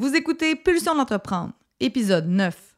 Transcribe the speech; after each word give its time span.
Vous 0.00 0.16
écoutez 0.16 0.56
Pulsion 0.56 0.94
d'entreprendre, 0.94 1.52
épisode 1.78 2.26
9. 2.26 2.74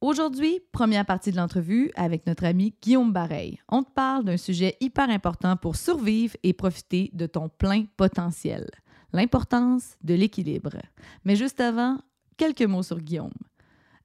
Aujourd'hui, 0.00 0.60
première 0.72 1.04
partie 1.04 1.32
de 1.32 1.36
l'entrevue 1.36 1.90
avec 1.96 2.26
notre 2.26 2.46
ami 2.46 2.72
Guillaume 2.80 3.12
Bareil. 3.12 3.60
On 3.68 3.82
te 3.82 3.90
parle 3.90 4.24
d'un 4.24 4.38
sujet 4.38 4.74
hyper 4.80 5.10
important 5.10 5.58
pour 5.58 5.76
survivre 5.76 6.34
et 6.42 6.54
profiter 6.54 7.10
de 7.12 7.26
ton 7.26 7.50
plein 7.50 7.84
potentiel. 7.98 8.70
L'importance 9.12 9.98
de 10.02 10.14
l'équilibre. 10.14 10.78
Mais 11.26 11.36
juste 11.36 11.60
avant, 11.60 11.98
quelques 12.38 12.62
mots 12.62 12.82
sur 12.82 13.00
Guillaume. 13.00 13.34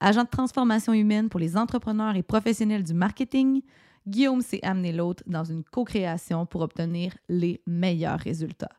Agent 0.02 0.26
de 0.26 0.30
transformation 0.30 0.92
humaine 0.92 1.30
pour 1.30 1.40
les 1.40 1.56
entrepreneurs 1.56 2.18
et 2.18 2.22
professionnels 2.22 2.84
du 2.84 2.94
marketing, 2.94 3.62
Guillaume 4.06 4.42
s'est 4.42 4.60
amené 4.62 4.92
l'autre 4.92 5.24
dans 5.26 5.46
une 5.46 5.64
co-création 5.64 6.46
pour 6.46 6.60
obtenir 6.60 7.16
les 7.30 7.62
meilleurs 7.66 8.20
résultats. 8.20 8.76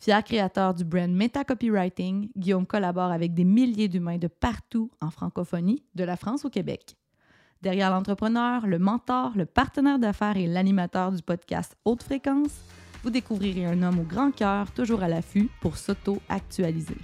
Fier 0.00 0.24
créateur 0.24 0.72
du 0.72 0.82
brand 0.82 1.10
Meta 1.10 1.44
Copywriting, 1.44 2.30
Guillaume 2.34 2.64
collabore 2.64 3.10
avec 3.10 3.34
des 3.34 3.44
milliers 3.44 3.88
d'humains 3.88 4.16
de 4.16 4.28
partout 4.28 4.90
en 5.02 5.10
francophonie, 5.10 5.84
de 5.94 6.04
la 6.04 6.16
France 6.16 6.46
au 6.46 6.48
Québec. 6.48 6.96
Derrière 7.60 7.90
l'entrepreneur, 7.90 8.66
le 8.66 8.78
mentor, 8.78 9.32
le 9.36 9.44
partenaire 9.44 9.98
d'affaires 9.98 10.38
et 10.38 10.46
l'animateur 10.46 11.12
du 11.12 11.20
podcast 11.20 11.76
Haute 11.84 12.02
Fréquence, 12.02 12.62
vous 13.02 13.10
découvrirez 13.10 13.66
un 13.66 13.82
homme 13.82 13.98
au 13.98 14.04
grand 14.04 14.30
cœur, 14.30 14.72
toujours 14.72 15.02
à 15.02 15.08
l'affût 15.08 15.50
pour 15.60 15.76
s'auto-actualiser. 15.76 16.96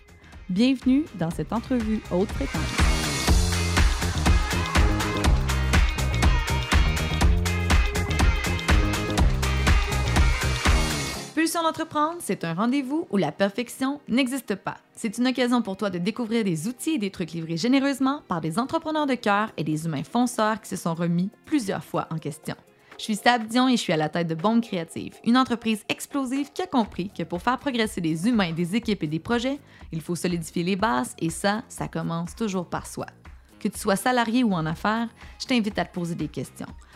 Bienvenue 0.49 1.05
dans 1.19 1.31
cette 1.31 1.53
entrevue 1.53 2.01
Haute 2.11 2.33
Fréquence. 2.33 2.96
Pulsion 11.47 11.63
d'entreprendre, 11.63 12.17
c'est 12.19 12.43
un 12.43 12.55
rendez-vous 12.55 13.07
où 13.09 13.17
la 13.19 13.31
perfection 13.31 14.01
n'existe 14.09 14.57
pas. 14.57 14.79
C'est 14.97 15.17
une 15.17 15.29
occasion 15.29 15.63
pour 15.63 15.77
toi 15.77 15.91
de 15.91 15.99
découvrir 15.99 16.43
des 16.43 16.67
outils 16.67 16.95
et 16.95 16.99
des 16.99 17.13
trucs 17.13 17.31
livrés 17.31 17.57
généreusement 17.57 18.23
par 18.27 18.41
des 18.41 18.59
entrepreneurs 18.59 19.07
de 19.07 19.15
cœur 19.15 19.53
et 19.57 19.63
des 19.63 19.87
humains 19.87 20.03
fonceurs 20.03 20.61
qui 20.61 20.69
se 20.69 20.75
sont 20.75 20.95
remis 20.95 21.31
plusieurs 21.45 21.85
fois 21.85 22.09
en 22.11 22.19
question. 22.19 22.57
Je 22.99 23.05
suis 23.05 23.15
Stab 23.15 23.47
Dion 23.47 23.69
et 23.69 23.77
je 23.77 23.81
suis 23.81 23.93
à 23.93 23.97
la 23.97 24.09
tête 24.09 24.27
de 24.27 24.35
Bombe 24.35 24.61
Créative, 24.61 25.15
une 25.25 25.37
entreprise 25.37 25.85
explosive 25.89 26.51
qui 26.53 26.63
a 26.63 26.67
compris 26.67 27.11
que 27.17 27.23
pour 27.23 27.41
faire 27.41 27.59
progresser 27.59 28.01
des 28.01 28.27
humains, 28.27 28.51
des 28.51 28.75
équipes 28.75 29.05
et 29.05 29.07
des 29.07 29.21
projets, 29.21 29.61
il 29.93 30.01
faut 30.01 30.17
solidifier 30.17 30.65
les 30.65 30.75
bases 30.75 31.15
et 31.21 31.31
ça, 31.31 31.63
ça 31.69 31.87
commence 31.87 32.35
toujours 32.35 32.67
par 32.67 32.89
soi. 32.89 33.07
Que 33.61 33.69
tu 33.69 33.79
sois 33.79 33.95
salarié 33.95 34.43
ou 34.43 34.53
en 34.53 34.67
affaires, 34.67 35.09
je 35.41 35.47
t'invite 35.47 35.79
à 35.79 35.85
te 35.85 35.95
poser 35.95 36.17
des 36.17 36.27
questions 36.27 36.67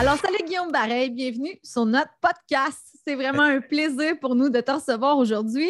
Alors, 0.00 0.16
salut 0.16 0.38
Guillaume 0.46 0.72
Bareil, 0.72 1.10
bienvenue 1.10 1.60
sur 1.62 1.84
notre 1.84 2.12
podcast. 2.22 2.96
C'est 3.04 3.14
vraiment 3.14 3.42
un 3.42 3.60
plaisir 3.60 4.18
pour 4.18 4.34
nous 4.34 4.48
de 4.48 4.58
te 4.62 4.70
recevoir 4.70 5.18
aujourd'hui. 5.18 5.68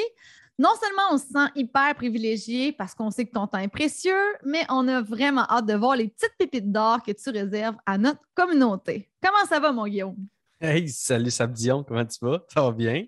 Non 0.57 0.69
seulement 0.81 1.03
on 1.11 1.19
se 1.19 1.27
sent 1.27 1.51
hyper 1.57 1.97
privilégié 1.97 2.71
parce 2.71 2.95
qu'on 2.95 3.11
sait 3.11 3.27
que 3.27 3.33
ton 3.33 3.49
temps 3.49 3.59
est 3.59 3.67
précieux, 3.67 4.23
mais 4.45 4.65
on 4.69 4.87
a 4.87 5.03
vraiment 5.03 5.43
hâte 5.51 5.67
de 5.67 5.75
voir 5.75 5.97
les 5.97 6.07
petites 6.07 6.37
pépites 6.39 6.71
d'or 6.71 7.03
que 7.03 7.11
tu 7.11 7.29
réserves 7.31 7.75
à 7.85 7.99
notre 7.99 8.21
communauté. 8.33 9.11
Comment 9.21 9.45
ça 9.49 9.59
va, 9.59 9.73
mon 9.73 9.89
Guillaume? 9.89 10.15
Hey, 10.61 10.89
salut 10.89 11.33
Sabdion, 11.33 11.83
comment 11.83 12.07
tu 12.07 12.25
vas? 12.25 12.39
Ça 12.55 12.63
va 12.63 12.71
bien? 12.71 13.07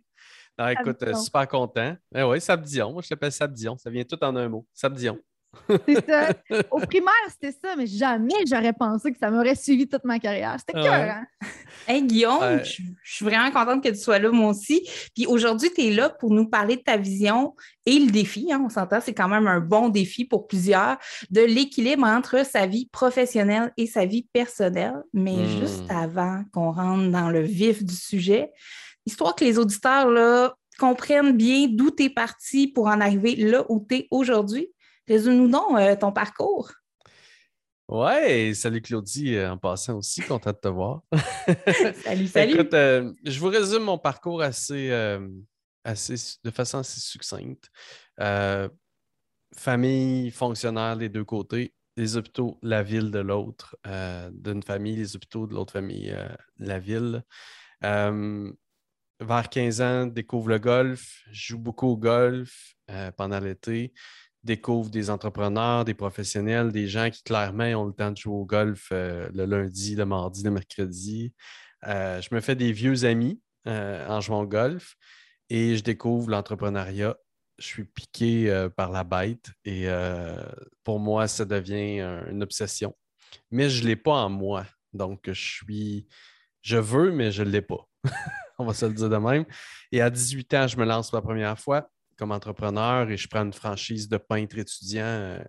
Non, 0.59 0.69
écoute, 0.71 1.05
euh, 1.05 1.15
super 1.15 1.47
content. 1.47 1.97
Eh 2.17 2.25
oui, 2.25 2.41
Sabdion, 2.41 2.95
moi 2.95 3.01
je 3.01 3.11
t'appelle 3.11 3.31
Sabdion, 3.31 3.79
ça 3.79 3.91
vient 3.91 4.03
tout 4.03 4.19
en 4.25 4.35
un 4.35 4.49
mot. 4.49 4.67
Sabdion. 4.75 5.21
C'est 5.87 6.07
ça. 6.07 6.31
Au 6.71 6.79
primaire, 6.81 7.13
c'était 7.29 7.53
ça, 7.53 7.77
mais 7.77 7.87
jamais 7.87 8.35
j'aurais 8.49 8.73
pensé 8.73 9.13
que 9.13 9.19
ça 9.19 9.31
m'aurait 9.31 9.55
suivi 9.55 9.87
toute 9.87 10.05
ma 10.05 10.19
carrière. 10.19 10.57
C'était 10.59 10.73
cœur, 10.73 10.93
hein? 10.93 11.27
Hey 11.87 12.03
Guillaume, 12.03 12.61
je, 12.65 12.83
suis 13.05 13.25
vraiment 13.25 13.51
contente 13.51 13.83
que 13.83 13.89
tu 13.89 13.97
sois 13.97 14.19
là, 14.19 14.31
moi 14.31 14.51
aussi. 14.51 14.89
Puis 15.15 15.27
aujourd'hui, 15.27 15.71
tu 15.75 15.87
es 15.87 15.91
là 15.91 16.11
pour 16.11 16.31
nous 16.31 16.49
parler 16.49 16.77
de 16.77 16.83
ta 16.83 16.97
vision 16.97 17.55
et 17.87 17.99
le 17.99 18.11
défi. 18.11 18.53
Hein, 18.53 18.63
on 18.65 18.69
s'entend, 18.69 19.01
c'est 19.01 19.15
quand 19.15 19.29
même 19.29 19.47
un 19.47 19.61
bon 19.61 19.89
défi 19.89 20.25
pour 20.25 20.47
plusieurs, 20.47 20.97
de 21.31 21.41
l'équilibre 21.41 22.07
entre 22.07 22.47
sa 22.47 22.67
vie 22.67 22.89
professionnelle 22.93 23.73
et 23.77 23.87
sa 23.87 24.07
vie 24.07 24.27
personnelle. 24.33 25.03
Mais 25.13 25.37
hmm. 25.37 25.61
juste 25.61 25.85
avant 25.91 26.45
qu'on 26.53 26.73
rentre 26.73 27.11
dans 27.11 27.31
le 27.31 27.43
vif 27.43 27.85
du 27.85 27.95
sujet, 27.95 28.51
histoire 29.07 29.35
que 29.35 29.45
les 29.45 29.59
auditeurs 29.59 30.09
là, 30.09 30.55
comprennent 30.79 31.37
bien 31.37 31.69
d'où 31.71 31.91
tu 31.91 32.05
es 32.05 32.11
parti 32.11 32.69
pour 32.69 32.87
en 32.87 33.01
arriver 33.01 33.37
là 33.37 33.65
où 33.69 33.85
tu 33.89 33.97
es 33.97 34.09
aujourd'hui. 34.11 34.69
Résume-nous 35.09 35.49
donc 35.49 35.79
euh, 35.79 35.97
ton 35.97 36.13
parcours. 36.13 36.71
Ouais, 37.89 38.55
salut 38.55 38.81
Claudie, 38.81 39.35
euh, 39.35 39.53
en 39.53 39.59
passant 39.59 39.99
aussi, 39.99 40.23
content 40.23 40.53
de 40.53 40.57
te 40.57 40.69
voir. 40.69 41.03
salut, 42.05 42.29
salut. 42.29 42.53
Écoute, 42.55 42.75
euh, 42.75 43.13
je 43.25 43.39
vous 43.41 43.49
résume 43.49 43.83
mon 43.83 43.99
parcours 43.99 44.43
assez, 44.43 44.91
assez 45.85 46.15
de 46.45 46.51
façon 46.51 46.79
assez 46.79 47.01
succincte. 47.01 47.71
famille, 49.55 50.31
fonctionnaire 50.31 50.97
des 50.97 51.09
deux 51.09 51.25
côtés, 51.25 51.75
les 51.97 52.17
hôpitaux, 52.17 52.59
la 52.63 52.83
ville 52.83 53.11
de 53.11 53.19
l'autre, 53.19 53.77
d'une 54.33 54.63
famille, 54.63 54.97
les 54.97 55.17
hôpitaux 55.17 55.47
de 55.47 55.55
l'autre 55.55 55.73
famille, 55.73 56.17
la 56.59 56.79
ville. 56.79 57.25
vers 57.83 59.49
15 59.51 59.81
ans, 59.81 60.07
découvre 60.07 60.49
le 60.49 60.59
golf, 60.59 61.25
joue 61.33 61.59
beaucoup 61.59 61.89
au 61.89 61.97
golf 61.97 62.77
pendant 63.17 63.41
l'été 63.41 63.93
découvre 64.45 64.91
des 64.91 65.11
entrepreneurs, 65.11 65.85
des 65.85 65.95
professionnels, 65.95 66.73
des 66.73 66.89
gens 66.89 67.11
qui 67.11 67.23
clairement 67.23 67.65
ont 67.81 67.87
le 67.87 67.93
temps 67.93 68.11
de 68.11 68.17
jouer 68.17 68.35
au 68.35 68.45
golf 68.45 68.89
euh, 68.93 69.29
le 69.35 69.45
lundi, 69.45 69.95
le 69.95 70.05
mardi, 70.05 70.43
le 70.43 70.51
mercredi. 70.51 71.33
Euh, 71.87 72.21
je 72.21 72.35
me 72.35 72.41
fais 72.41 72.57
des 72.57 72.73
vieux 72.73 73.05
amis 73.05 73.41
euh, 73.67 74.07
en 74.09 74.21
jouant 74.21 74.43
au 74.43 74.47
golf 74.47 74.97
et 75.49 75.77
je 75.77 75.83
découvre 75.83 76.31
l'entrepreneuriat. 76.31 77.17
Je 77.59 77.67
suis 77.67 77.85
piqué 77.85 78.69
par 78.77 78.91
la 78.91 79.05
bête 79.05 79.51
et 79.65 79.87
pour 80.83 80.99
moi, 80.99 81.29
ça 81.29 81.45
devient 81.45 82.01
une 82.29 82.43
obsession. 82.43 82.97
Mais 83.53 83.71
je 83.71 83.83
ne 83.83 83.89
l'ai 83.89 83.97
pas 83.97 84.15
en 84.15 84.31
moi. 84.31 84.67
Donc, 84.93 85.21
je 85.27 85.33
suis. 85.33 86.09
Je 86.63 86.79
veux, 86.79 87.13
mais 87.13 87.31
je 87.31 87.43
ne 87.43 87.51
l'ai 87.51 87.61
pas. 87.61 87.87
On 88.59 88.65
va 88.65 88.75
se 88.75 88.87
le 88.87 88.95
dire 88.95 89.09
de 89.09 89.17
même. 89.17 89.45
Et 89.93 90.01
à 90.01 90.11
18 90.11 90.55
ans, 90.55 90.67
je 90.67 90.77
me 90.77 90.85
lance 90.85 91.11
pour 91.11 91.19
la 91.19 91.23
première 91.23 91.59
fois 91.59 91.89
comme 92.23 92.31
entrepreneur 92.31 93.11
et 93.11 93.17
je 93.17 93.27
prends 93.27 93.43
une 93.43 93.53
franchise 93.53 94.09
de 94.09 94.17
peintre 94.17 94.57
étudiant, 94.57 95.03
euh, 95.05 95.43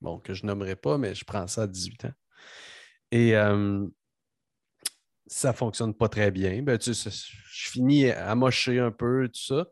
bon, 0.00 0.18
que 0.18 0.34
je 0.34 0.44
nommerai 0.44 0.74
pas, 0.74 0.98
mais 0.98 1.14
je 1.14 1.24
prends 1.24 1.46
ça 1.46 1.62
à 1.62 1.66
18 1.68 2.06
ans. 2.06 2.12
Et 3.12 3.36
euh, 3.36 3.86
ça 5.28 5.52
ne 5.52 5.56
fonctionne 5.56 5.94
pas 5.94 6.08
très 6.08 6.32
bien. 6.32 6.62
Ben, 6.62 6.78
tu 6.78 6.92
je 6.92 7.70
finis 7.70 8.10
à 8.10 8.34
mocher 8.34 8.80
un 8.80 8.90
peu, 8.90 9.28
tout 9.28 9.40
ça, 9.40 9.68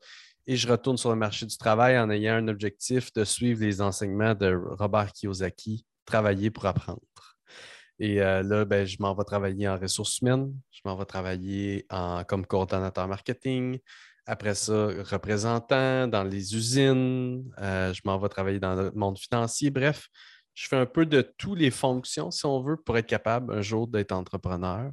et 0.46 0.54
je 0.54 0.68
retourne 0.68 0.96
sur 0.96 1.10
le 1.10 1.16
marché 1.16 1.44
du 1.44 1.58
travail 1.58 1.98
en 1.98 2.08
ayant 2.08 2.34
un 2.34 2.46
objectif 2.46 3.12
de 3.14 3.24
suivre 3.24 3.60
les 3.60 3.80
enseignements 3.80 4.36
de 4.36 4.54
Robert 4.78 5.12
Kiyosaki, 5.12 5.84
travailler 6.04 6.52
pour 6.52 6.66
apprendre. 6.66 7.00
Et 7.98 8.22
euh, 8.22 8.44
là, 8.44 8.64
ben, 8.64 8.86
je 8.86 8.98
m'en 9.00 9.12
vais 9.12 9.24
travailler 9.24 9.66
en 9.66 9.76
ressources 9.76 10.20
humaines, 10.20 10.54
je 10.70 10.82
m'en 10.84 10.94
vais 10.94 11.04
travailler 11.04 11.84
en, 11.90 12.22
comme 12.22 12.46
coordonnateur 12.46 13.08
marketing, 13.08 13.80
après 14.26 14.54
ça, 14.54 14.88
représentant 15.10 16.08
dans 16.08 16.24
les 16.24 16.56
usines, 16.56 17.44
euh, 17.58 17.92
je 17.92 18.00
m'en 18.04 18.18
vais 18.18 18.28
travailler 18.28 18.58
dans 18.58 18.74
le 18.74 18.90
monde 18.92 19.18
financier. 19.18 19.70
Bref, 19.70 20.08
je 20.54 20.66
fais 20.66 20.76
un 20.76 20.86
peu 20.86 21.04
de 21.04 21.20
toutes 21.36 21.58
les 21.58 21.70
fonctions, 21.70 22.30
si 22.30 22.46
on 22.46 22.62
veut, 22.62 22.76
pour 22.76 22.96
être 22.96 23.06
capable 23.06 23.52
un 23.52 23.60
jour 23.60 23.86
d'être 23.86 24.12
entrepreneur, 24.12 24.90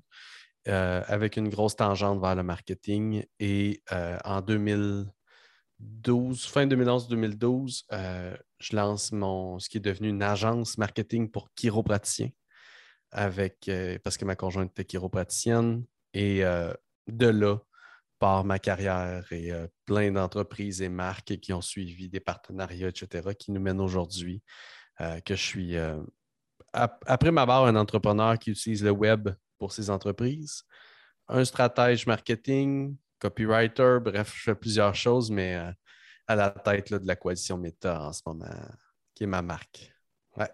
euh, 0.68 1.02
avec 1.08 1.38
une 1.38 1.50
grosse 1.50 1.78
tangente 1.78 2.22
vers 2.22 2.36
le 2.36 2.44
marketing. 2.44 3.24
Et 3.40 3.82
euh, 3.94 4.18
en 4.26 4.42
2012, 4.42 6.46
fin 6.46 6.68
2011-2012, 6.68 7.84
je 8.60 8.76
lance 8.76 9.14
mon, 9.14 9.60
ce 9.60 9.70
qui 9.70 9.78
est 9.78 9.82
devenu 9.82 10.10
une 10.10 10.24
agence 10.24 10.78
marketing 10.78 11.32
pour 11.32 11.50
chiropraticiens, 11.56 12.32
avec, 13.12 13.72
parce 14.04 14.18
que 14.18 14.26
ma 14.26 14.36
conjointe 14.36 14.72
était 14.72 14.86
chiropraticienne. 14.86 15.86
Et 16.14 16.44
de 17.08 17.28
là, 17.28 17.58
par 18.22 18.46
ma 18.46 18.60
carrière 18.60 19.26
et 19.32 19.52
euh, 19.52 19.66
plein 19.88 20.12
d'entreprises 20.12 20.84
et 20.84 20.90
marques 20.90 21.38
qui 21.38 21.54
ont 21.54 21.62
suivi 21.62 22.08
des 22.08 22.20
partenariats, 22.20 22.90
etc., 22.90 23.34
qui 23.34 23.52
nous 23.52 23.60
mènent 23.60 23.82
aujourd'hui, 23.82 24.44
euh, 25.02 25.20
que 25.22 25.34
je 25.34 25.42
suis, 25.42 25.76
euh, 25.76 26.00
après 26.72 27.32
ma 27.32 27.48
barre, 27.48 27.66
un 27.66 27.76
entrepreneur 27.76 28.38
qui 28.38 28.52
utilise 28.52 28.84
le 28.84 28.92
web 28.92 29.30
pour 29.58 29.74
ses 29.74 29.90
entreprises, 29.90 30.62
un 31.30 31.44
stratège 31.44 32.06
marketing, 32.06 32.96
copywriter, 33.18 33.98
bref, 34.00 34.32
je 34.38 34.44
fais 34.44 34.56
plusieurs 34.56 34.94
choses, 34.94 35.32
mais 35.32 35.56
à 36.28 36.36
la 36.36 36.52
tête 36.52 36.94
de 36.94 37.08
la 37.08 37.16
coalition 37.16 37.58
Meta 37.58 38.04
en 38.04 38.14
ce 38.14 38.22
moment, 38.28 38.46
qui 39.16 39.24
est 39.24 39.28
ma 39.28 39.42
marque. 39.42 39.92
Ouais. 40.38 40.52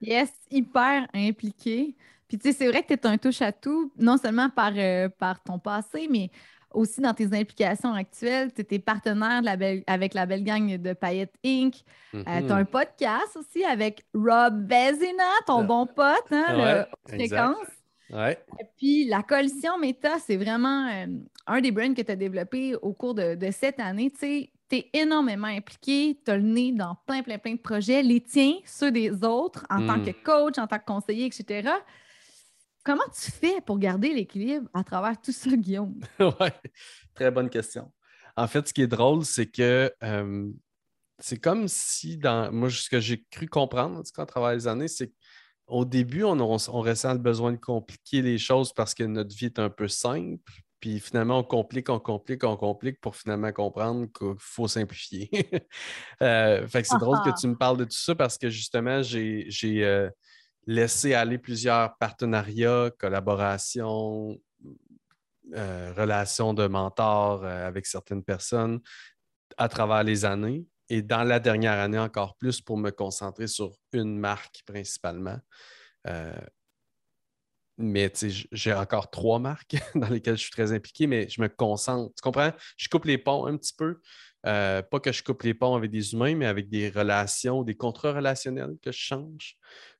Yes, 0.00 0.32
hyper 0.50 1.06
impliqué. 1.14 1.96
Puis, 2.26 2.38
tu 2.38 2.48
sais, 2.48 2.58
c'est 2.58 2.68
vrai 2.68 2.82
que 2.82 2.88
tu 2.88 2.94
es 2.94 3.06
un 3.06 3.16
touche-à-tout, 3.16 3.92
non 3.96 4.18
seulement 4.18 4.50
par, 4.50 4.72
euh, 4.76 5.08
par 5.08 5.42
ton 5.42 5.58
passé, 5.58 6.08
mais 6.10 6.30
aussi 6.72 7.00
dans 7.00 7.14
tes 7.14 7.26
implications 7.26 7.92
actuelles. 7.92 8.52
Tu 8.52 8.64
es 8.70 8.78
partenaire 8.78 9.42
avec 9.86 10.14
la 10.14 10.26
belle 10.26 10.44
gang 10.44 10.76
de 10.76 10.92
Payette 10.92 11.34
Inc. 11.44 11.74
tu 12.12 12.22
as 12.26 12.54
un 12.54 12.64
podcast 12.64 13.36
aussi 13.36 13.64
avec 13.64 14.04
Rob 14.14 14.66
Vezina, 14.68 15.24
ton 15.46 15.60
ah. 15.60 15.64
bon 15.64 15.86
pote, 15.86 16.32
hein, 16.32 16.86
le 17.06 17.16
Fréquence. 17.16 17.66
Ouais. 18.10 18.38
Et 18.58 18.64
puis, 18.76 19.04
la 19.04 19.22
coalition 19.22 19.78
Meta, 19.78 20.18
c'est 20.18 20.36
vraiment 20.36 20.88
euh, 20.88 21.06
un 21.46 21.60
des 21.60 21.70
brands 21.70 21.92
que 21.92 22.02
tu 22.02 22.10
as 22.10 22.16
développé 22.16 22.74
au 22.76 22.92
cours 22.92 23.14
de, 23.14 23.36
cette 23.52 23.80
année. 23.80 24.10
Tu 24.10 24.48
es 24.70 24.90
énormément 24.94 25.48
impliqué, 25.48 26.18
tu 26.24 26.30
as 26.30 26.36
le 26.36 26.42
nez 26.42 26.72
dans 26.72 26.96
plein, 27.06 27.22
plein, 27.22 27.38
plein 27.38 27.52
de 27.52 27.60
projets, 27.60 28.02
les 28.02 28.20
tiens, 28.20 28.54
ceux 28.64 28.90
des 28.90 29.24
autres, 29.24 29.66
en 29.68 29.86
tant 29.86 29.98
hmm. 29.98 30.04
que 30.06 30.10
coach, 30.24 30.58
en 30.58 30.66
tant 30.66 30.78
que 30.78 30.86
conseiller, 30.86 31.26
etc. 31.26 31.70
Comment 32.88 33.04
tu 33.14 33.30
fais 33.30 33.60
pour 33.60 33.78
garder 33.78 34.14
l'équilibre 34.14 34.66
à 34.72 34.82
travers 34.82 35.20
tout 35.20 35.30
ça, 35.30 35.50
Guillaume? 35.54 36.00
oui, 36.20 36.48
très 37.14 37.30
bonne 37.30 37.50
question. 37.50 37.92
En 38.34 38.46
fait, 38.48 38.66
ce 38.66 38.72
qui 38.72 38.80
est 38.80 38.86
drôle, 38.86 39.26
c'est 39.26 39.44
que 39.44 39.92
euh, 40.02 40.50
c'est 41.18 41.36
comme 41.36 41.68
si, 41.68 42.16
dans 42.16 42.50
moi, 42.50 42.70
ce 42.70 42.88
que 42.88 42.98
j'ai 42.98 43.22
cru 43.30 43.46
comprendre 43.46 44.02
en 44.16 44.24
travers 44.24 44.54
les 44.54 44.66
années, 44.66 44.88
c'est 44.88 45.12
qu'au 45.66 45.84
début, 45.84 46.24
on, 46.24 46.40
on, 46.40 46.80
ressent 46.80 47.12
le 47.12 47.18
besoin 47.18 47.52
de 47.52 47.58
compliquer 47.58 48.22
les 48.22 48.38
choses 48.38 48.72
parce 48.72 48.94
que 48.94 49.04
notre 49.04 49.36
vie 49.36 49.44
est 49.44 49.58
un 49.58 49.68
peu 49.68 49.86
simple. 49.86 50.50
Puis 50.80 50.98
finalement, 50.98 51.40
on 51.40 51.44
complique, 51.44 51.90
on 51.90 52.00
complique, 52.00 52.42
on 52.42 52.56
complique 52.56 53.02
pour 53.02 53.16
finalement 53.16 53.52
comprendre 53.52 54.06
qu'il 54.18 54.34
faut 54.38 54.66
simplifier. 54.66 55.28
Euh, 56.22 56.66
fait 56.66 56.82
que 56.82 56.88
c'est 56.88 56.98
drôle 56.98 57.18
que 57.22 57.38
tu 57.38 57.46
me 57.46 57.54
parles 57.54 57.76
de 57.76 57.84
tout 57.84 57.96
ça 57.96 58.14
parce 58.14 58.38
que 58.38 58.48
justement, 58.48 59.02
j'ai 59.02 59.46
euh, 59.84 60.08
laisser 60.68 61.14
aller 61.14 61.38
plusieurs 61.38 61.96
partenariats, 61.96 62.90
collaborations, 62.98 64.38
euh, 65.54 65.92
relations 65.96 66.52
de 66.52 66.66
mentor 66.66 67.42
euh, 67.42 67.66
avec 67.66 67.86
certaines 67.86 68.22
personnes 68.22 68.80
à 69.56 69.68
travers 69.68 70.04
les 70.04 70.26
années. 70.26 70.66
Et 70.90 71.00
dans 71.00 71.24
la 71.24 71.40
dernière 71.40 71.78
année, 71.78 71.98
encore 71.98 72.36
plus 72.36 72.60
pour 72.60 72.76
me 72.76 72.90
concentrer 72.90 73.46
sur 73.46 73.72
une 73.94 74.18
marque 74.18 74.62
principalement. 74.66 75.38
Euh, 76.06 76.38
mais 77.78 78.12
j'ai 78.52 78.74
encore 78.74 79.08
trois 79.08 79.38
marques 79.38 79.76
dans 79.94 80.08
lesquelles 80.08 80.36
je 80.36 80.42
suis 80.42 80.50
très 80.50 80.72
impliqué, 80.72 81.06
mais 81.06 81.30
je 81.30 81.40
me 81.40 81.48
concentre. 81.48 82.12
Tu 82.14 82.20
comprends? 82.20 82.52
Je 82.76 82.88
coupe 82.90 83.06
les 83.06 83.16
ponts 83.16 83.46
un 83.46 83.56
petit 83.56 83.72
peu. 83.72 84.00
pas 84.42 85.00
que 85.02 85.12
je 85.12 85.22
coupe 85.22 85.44
les 85.44 85.54
ponts 85.54 85.76
avec 85.76 85.90
des 85.90 86.12
humains, 86.12 86.34
mais 86.34 86.46
avec 86.46 86.68
des 86.68 86.90
relations, 86.90 87.62
des 87.62 87.76
contrats 87.76 88.12
relationnels 88.12 88.76
que 88.82 88.92
je 88.92 88.98
change 88.98 89.56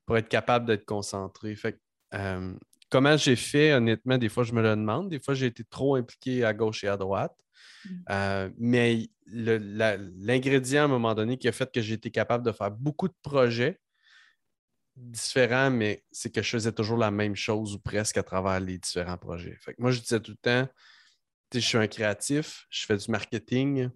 pour 0.08 0.16
être 0.16 0.30
capable 0.30 0.64
d'être 0.64 0.86
concentré. 0.86 1.54
Fait 1.54 1.78
euh, 2.14 2.54
comment 2.88 3.18
j'ai 3.18 3.36
fait, 3.36 3.74
honnêtement, 3.74 4.16
des 4.16 4.30
fois, 4.30 4.42
je 4.42 4.54
me 4.54 4.62
le 4.62 4.70
demande. 4.70 5.10
Des 5.10 5.20
fois, 5.20 5.34
j'ai 5.34 5.44
été 5.44 5.64
trop 5.64 5.96
impliqué 5.96 6.44
à 6.44 6.54
gauche 6.54 6.82
et 6.82 6.88
à 6.88 6.96
droite. 6.96 7.36
Mm. 7.84 7.90
Euh, 8.08 8.50
mais 8.56 9.10
l'ingrédient 9.26 10.80
à 10.80 10.84
un 10.86 10.88
moment 10.88 11.14
donné 11.14 11.36
qui 11.36 11.46
a 11.46 11.52
fait 11.52 11.70
que 11.70 11.82
j'ai 11.82 11.92
été 11.92 12.10
capable 12.10 12.42
de 12.42 12.52
faire 12.52 12.70
beaucoup 12.70 13.06
de 13.06 13.14
projets 13.20 13.78
différents, 14.96 15.70
mais 15.70 16.02
c'est 16.10 16.32
que 16.32 16.40
je 16.40 16.48
faisais 16.48 16.72
toujours 16.72 16.96
la 16.96 17.10
même 17.10 17.36
chose 17.36 17.74
ou 17.74 17.78
presque 17.78 18.16
à 18.16 18.22
travers 18.22 18.60
les 18.60 18.78
différents 18.78 19.18
projets. 19.18 19.58
Fait 19.60 19.74
moi, 19.78 19.90
je 19.90 20.00
disais 20.00 20.20
tout 20.20 20.30
le 20.30 20.38
temps, 20.38 20.66
je 21.52 21.60
suis 21.60 21.76
un 21.76 21.86
créatif, 21.86 22.66
je 22.70 22.86
fais 22.86 22.96
du 22.96 23.10
marketing. 23.10 23.90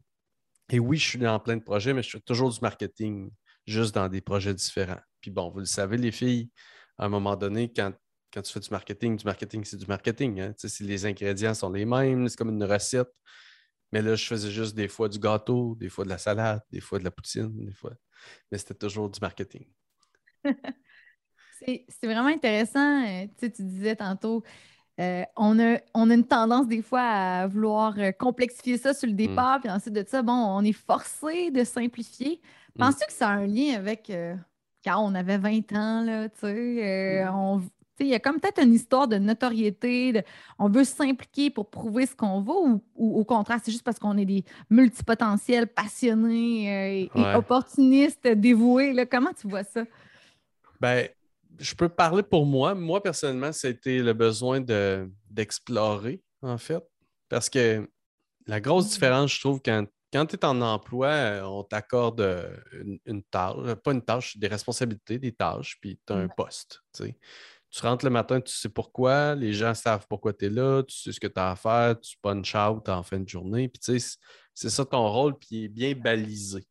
Et 0.68 0.78
oui, 0.78 0.98
je 0.98 1.08
suis 1.08 1.18
dans 1.18 1.40
plein 1.40 1.56
de 1.56 1.62
projets, 1.62 1.94
mais 1.94 2.02
je 2.02 2.10
fais 2.10 2.20
toujours 2.20 2.50
du 2.50 2.58
marketing, 2.60 3.30
juste 3.66 3.94
dans 3.94 4.10
des 4.10 4.20
projets 4.20 4.52
différents. 4.52 5.00
Puis 5.22 5.30
bon, 5.30 5.50
vous 5.50 5.60
le 5.60 5.64
savez, 5.64 5.96
les 5.96 6.10
filles, 6.10 6.50
à 6.98 7.06
un 7.06 7.08
moment 7.08 7.36
donné, 7.36 7.72
quand, 7.72 7.92
tu 8.32 8.52
fais 8.52 8.60
du 8.60 8.70
marketing, 8.70 9.16
du 9.16 9.24
marketing, 9.24 9.64
c'est 9.64 9.78
du 9.78 9.86
marketing. 9.86 10.40
Hein? 10.40 10.54
Si 10.56 10.82
les 10.82 11.06
ingrédients 11.06 11.54
sont 11.54 11.70
les 11.70 11.86
mêmes, 11.86 12.28
c'est 12.28 12.36
comme 12.36 12.50
une 12.50 12.64
recette. 12.64 13.10
Mais 13.92 14.02
là, 14.02 14.14
je 14.14 14.26
faisais 14.26 14.50
juste 14.50 14.74
des 14.74 14.88
fois 14.88 15.08
du 15.08 15.18
gâteau, 15.18 15.76
des 15.78 15.88
fois 15.88 16.04
de 16.04 16.08
la 16.08 16.18
salade, 16.18 16.62
des 16.70 16.80
fois 16.80 16.98
de 16.98 17.04
la 17.04 17.10
poutine, 17.10 17.64
des 17.64 17.72
fois. 17.72 17.92
Mais 18.50 18.58
c'était 18.58 18.74
toujours 18.74 19.08
du 19.08 19.20
marketing. 19.20 19.66
c'est 21.60 22.06
vraiment 22.06 22.28
intéressant. 22.28 23.04
Euh, 23.06 23.26
tu, 23.38 23.50
disais 23.50 23.96
tantôt, 23.96 24.42
euh, 24.98 25.22
on, 25.36 25.58
a, 25.60 25.78
on, 25.94 26.10
a, 26.10 26.14
une 26.14 26.26
tendance 26.26 26.66
des 26.66 26.82
fois 26.82 27.02
à 27.02 27.46
vouloir 27.46 27.98
euh, 27.98 28.12
complexifier 28.12 28.78
ça 28.78 28.94
sur 28.94 29.06
le 29.06 29.12
mm. 29.14 29.16
départ, 29.16 29.60
puis 29.60 29.70
ensuite 29.70 29.94
de 29.94 30.04
ça, 30.06 30.22
bon, 30.22 30.32
on 30.32 30.62
est 30.64 30.72
forcé 30.72 31.50
de 31.50 31.62
simplifier. 31.62 32.40
Mm. 32.74 32.78
Penses-tu 32.80 33.06
que 33.06 33.12
ça 33.12 33.28
a 33.28 33.32
un 33.32 33.46
lien 33.46 33.74
avec 33.74 34.10
quand 34.84 34.98
on 34.98 35.14
avait 35.14 35.38
20 35.38 35.72
ans, 35.72 36.04
là, 36.04 36.28
tu 36.28 36.40
sais, 36.40 36.48
euh, 36.48 37.58
il 38.00 38.08
y 38.08 38.14
a 38.14 38.20
comme 38.20 38.40
peut-être 38.40 38.62
une 38.62 38.74
histoire 38.74 39.08
de 39.08 39.16
notoriété, 39.16 40.22
on 40.58 40.68
veut 40.68 40.84
s'impliquer 40.84 41.50
pour 41.50 41.70
prouver 41.70 42.06
ce 42.06 42.14
qu'on 42.14 42.40
vaut 42.40 42.82
ou, 42.94 43.18
au 43.20 43.24
contraire, 43.24 43.58
c'est 43.62 43.70
juste 43.70 43.84
parce 43.84 43.98
qu'on 43.98 44.16
est 44.18 44.24
des 44.24 44.44
multipotentiels 44.70 45.66
passionnés 45.66 47.08
euh, 47.14 47.20
et, 47.20 47.34
opportunistes 47.34 48.26
dévoués. 48.26 48.92
Là. 48.92 49.06
Comment 49.06 49.32
tu 49.32 49.48
vois 49.48 49.64
ça? 49.64 49.84
Ben, 50.80 51.08
je 51.58 51.74
peux 51.74 51.88
parler 51.88 52.22
pour 52.22 52.46
moi. 52.46 52.74
Moi, 52.74 53.02
personnellement, 53.02 53.52
c'était 53.52 53.98
le 53.98 54.12
besoin 54.12 54.60
d'explorer, 55.30 56.22
en 56.40 56.58
fait. 56.58 56.82
Parce 57.28 57.48
que 57.48 57.88
la 58.46 58.60
grosse 58.60 58.86
mmh. 58.86 58.90
différence, 58.90 59.34
je 59.34 59.40
trouve, 59.40 59.60
quand 59.64 59.86
quand 60.12 60.26
tu 60.26 60.36
es 60.36 60.44
en 60.44 60.60
emploi, 60.60 61.08
euh, 61.08 61.42
on 61.44 61.64
t'accorde 61.64 62.20
euh, 62.20 62.54
une, 63.06 63.22
tâche, 63.22 63.56
euh, 63.58 63.76
pas 63.76 63.92
une 63.92 64.04
tâche, 64.04 64.36
des 64.36 64.46
responsabilités, 64.46 65.18
des 65.18 65.32
tâches, 65.32 65.78
puis 65.80 65.98
tu 66.06 66.12
as 66.12 66.16
un 66.16 66.28
poste. 66.28 66.82
Tu 66.94 67.80
rentres 67.80 68.04
le 68.04 68.10
matin, 68.10 68.40
tu 68.40 68.52
sais 68.52 68.68
pourquoi, 68.68 69.34
les 69.34 69.54
gens 69.54 69.72
savent 69.72 70.06
pourquoi 70.06 70.34
tu 70.34 70.46
es 70.46 70.50
là, 70.50 70.82
tu 70.82 70.94
sais 70.94 71.12
ce 71.12 71.20
que 71.20 71.26
tu 71.26 71.40
as 71.40 71.52
à 71.52 71.56
faire, 71.56 71.98
tu 71.98 72.18
punch 72.20 72.54
out 72.54 72.86
en 72.90 73.02
fin 73.02 73.18
de 73.18 73.28
journée, 73.28 73.68
puis 73.68 73.80
c'est 74.54 74.70
ça 74.70 74.84
ton 74.84 75.08
rôle, 75.10 75.38
puis 75.38 75.48
il 75.52 75.64
est 75.64 75.68
bien 75.68 75.94
balisé. 75.94 76.66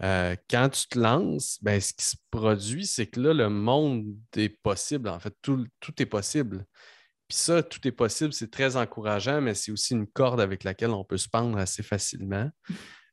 quand 0.00 0.68
tu 0.70 0.88
te 0.88 0.98
lances, 0.98 1.58
ben, 1.62 1.80
ce 1.80 1.92
qui 1.92 2.04
se 2.04 2.16
produit, 2.30 2.86
c'est 2.86 3.06
que 3.06 3.20
là, 3.20 3.32
le 3.32 3.48
monde 3.48 4.16
est 4.36 4.48
possible. 4.48 5.08
En 5.08 5.20
fait, 5.20 5.34
tout, 5.42 5.64
tout 5.80 6.02
est 6.02 6.06
possible. 6.06 6.66
Puis 7.28 7.36
ça, 7.36 7.62
tout 7.62 7.86
est 7.86 7.92
possible, 7.92 8.32
c'est 8.32 8.50
très 8.50 8.76
encourageant, 8.76 9.40
mais 9.40 9.54
c'est 9.54 9.70
aussi 9.70 9.92
une 9.92 10.06
corde 10.06 10.40
avec 10.40 10.64
laquelle 10.64 10.90
on 10.90 11.04
peut 11.04 11.18
se 11.18 11.28
pendre 11.28 11.58
assez 11.58 11.82
facilement. 11.82 12.50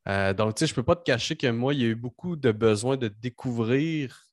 Euh, 0.07 0.33
donc, 0.33 0.55
tu 0.55 0.59
sais, 0.59 0.67
je 0.67 0.71
ne 0.71 0.75
peux 0.75 0.83
pas 0.83 0.95
te 0.95 1.03
cacher 1.03 1.35
que 1.35 1.47
moi, 1.47 1.73
il 1.73 1.81
y 1.81 1.83
a 1.83 1.87
eu 1.87 1.95
beaucoup 1.95 2.35
de 2.35 2.51
besoin 2.51 2.95
de 2.95 3.07
découvrir 3.07 4.25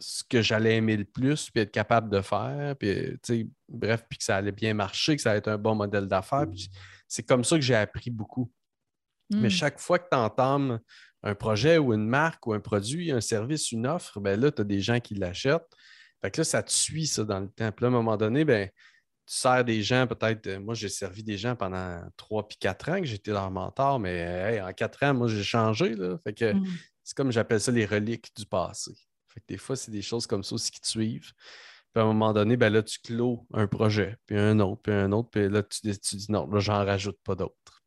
ce 0.00 0.22
que 0.24 0.40
j'allais 0.40 0.76
aimer 0.76 0.96
le 0.96 1.04
plus, 1.04 1.50
puis 1.50 1.62
être 1.62 1.72
capable 1.72 2.08
de 2.08 2.22
faire, 2.22 2.76
puis, 2.76 2.94
tu 2.94 3.18
sais, 3.22 3.46
bref, 3.68 4.04
puis 4.08 4.18
que 4.18 4.24
ça 4.24 4.36
allait 4.36 4.52
bien 4.52 4.72
marcher, 4.72 5.16
que 5.16 5.22
ça 5.22 5.30
allait 5.30 5.38
être 5.38 5.48
un 5.48 5.58
bon 5.58 5.74
modèle 5.74 6.06
d'affaires. 6.06 6.46
c'est 7.08 7.24
comme 7.24 7.44
ça 7.44 7.56
que 7.56 7.62
j'ai 7.62 7.74
appris 7.74 8.10
beaucoup. 8.10 8.50
Mais 9.30 9.48
hmm. 9.48 9.50
chaque 9.50 9.78
fois 9.78 9.98
que 9.98 10.08
tu 10.10 10.16
entames 10.16 10.80
un 11.22 11.34
projet 11.34 11.78
ou 11.78 11.92
une 11.92 12.06
marque 12.06 12.46
ou 12.46 12.54
un 12.54 12.60
produit, 12.60 13.10
un 13.10 13.20
service, 13.20 13.72
une 13.72 13.86
offre, 13.86 14.20
ben 14.20 14.40
là, 14.40 14.50
tu 14.50 14.62
as 14.62 14.64
des 14.64 14.80
gens 14.80 15.00
qui 15.00 15.14
l'achètent. 15.14 15.66
Fait 16.22 16.30
que 16.30 16.40
là, 16.40 16.44
ça 16.44 16.62
te 16.62 16.70
suit, 16.70 17.06
ça, 17.06 17.24
dans 17.24 17.40
le 17.40 17.48
temps. 17.48 17.70
Puis 17.72 17.82
là, 17.82 17.88
à 17.88 17.90
un 17.90 17.94
moment 17.94 18.16
donné, 18.16 18.44
ben, 18.44 18.70
sers 19.28 19.62
des 19.62 19.82
gens, 19.82 20.06
peut-être, 20.06 20.46
euh, 20.46 20.58
moi 20.58 20.74
j'ai 20.74 20.88
servi 20.88 21.22
des 21.22 21.36
gens 21.36 21.54
pendant 21.54 22.00
trois 22.16 22.48
puis 22.48 22.56
quatre 22.58 22.88
ans 22.88 22.98
que 22.98 23.06
j'étais 23.06 23.30
leur 23.30 23.50
mentor, 23.50 24.00
mais 24.00 24.60
en 24.62 24.72
quatre 24.72 25.02
ans, 25.02 25.12
moi 25.12 25.28
j'ai 25.28 25.42
changé. 25.42 25.94
Là, 25.94 26.16
fait 26.24 26.32
que 26.32 26.54
mm. 26.54 26.66
c'est 27.04 27.14
comme 27.14 27.30
j'appelle 27.30 27.60
ça 27.60 27.70
les 27.70 27.84
reliques 27.84 28.34
du 28.34 28.46
passé. 28.46 28.92
Fait 29.28 29.40
que 29.40 29.44
des 29.48 29.58
fois, 29.58 29.76
c'est 29.76 29.90
des 29.90 30.00
choses 30.00 30.26
comme 30.26 30.42
ça 30.42 30.54
aussi 30.54 30.70
qui 30.70 30.80
te 30.80 30.88
suivent. 30.88 31.32
Puis 31.92 32.00
à 32.00 32.02
un 32.02 32.06
moment 32.06 32.32
donné, 32.32 32.56
ben 32.56 32.72
là, 32.72 32.82
tu 32.82 32.98
clôt 33.00 33.46
un 33.52 33.66
projet, 33.66 34.16
puis 34.24 34.38
un 34.38 34.60
autre, 34.60 34.80
puis 34.82 34.92
un 34.92 35.12
autre, 35.12 35.28
puis 35.30 35.48
là, 35.48 35.62
tu, 35.62 35.80
dis 35.90 36.26
non, 36.30 36.48
là, 36.50 36.58
j'en 36.58 36.84
rajoute 36.84 37.18
pas 37.22 37.34
d'autres. 37.34 37.82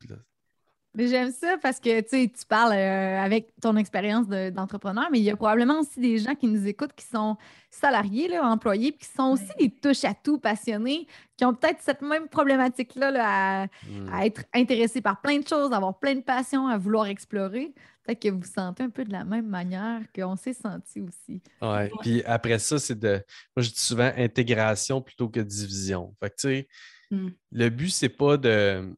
J'aime 0.97 1.31
ça 1.31 1.57
parce 1.61 1.79
que 1.79 2.01
tu 2.01 2.45
parles 2.47 2.73
euh, 2.73 3.19
avec 3.19 3.53
ton 3.61 3.77
expérience 3.77 4.27
d'entrepreneur, 4.27 5.07
mais 5.09 5.19
il 5.19 5.23
y 5.23 5.29
a 5.29 5.37
probablement 5.37 5.79
aussi 5.79 6.01
des 6.01 6.17
gens 6.17 6.35
qui 6.35 6.47
nous 6.47 6.67
écoutent 6.67 6.93
qui 6.93 7.05
sont 7.05 7.37
salariés, 7.69 8.27
là, 8.27 8.45
employés, 8.45 8.91
puis 8.91 9.07
qui 9.07 9.13
sont 9.13 9.31
aussi 9.31 9.47
des 9.57 9.69
touches-à-tout 9.69 10.37
passionnés, 10.39 11.07
qui 11.37 11.45
ont 11.45 11.53
peut-être 11.53 11.79
cette 11.81 12.01
même 12.01 12.27
problématique-là 12.27 13.67
hmm. 13.67 14.09
à, 14.11 14.25
être 14.25 14.43
intéressés 14.53 15.01
par 15.01 15.21
plein 15.21 15.39
de 15.39 15.47
choses, 15.47 15.71
à 15.71 15.77
avoir 15.77 15.97
plein 15.97 16.15
de 16.15 16.21
passions, 16.21 16.67
à 16.67 16.77
vouloir 16.77 17.05
explorer. 17.05 17.73
Peut-être 18.03 18.21
que 18.21 18.29
vous 18.29 18.39
vous 18.39 18.53
sentez 18.53 18.83
un 18.83 18.89
peu 18.89 19.05
de 19.05 19.13
la 19.13 19.23
même 19.23 19.47
manière 19.47 20.01
qu'on 20.13 20.35
s'est 20.35 20.53
senti 20.53 20.99
aussi. 20.99 21.41
Oui, 21.61 21.89
puis 22.01 22.23
après 22.25 22.59
ça, 22.59 22.79
c'est 22.79 22.99
de. 22.99 23.23
Moi, 23.55 23.63
je 23.63 23.69
dis 23.69 23.79
souvent 23.79 24.11
intégration 24.17 25.01
plutôt 25.01 25.29
que 25.29 25.39
division. 25.39 26.13
Fait 26.19 26.31
que, 26.31 26.35
tu 26.35 26.47
sais, 26.47 26.67
hmm. 27.11 27.29
le 27.51 27.69
but, 27.69 27.91
c'est 27.91 28.09
pas 28.09 28.35
de 28.35 28.93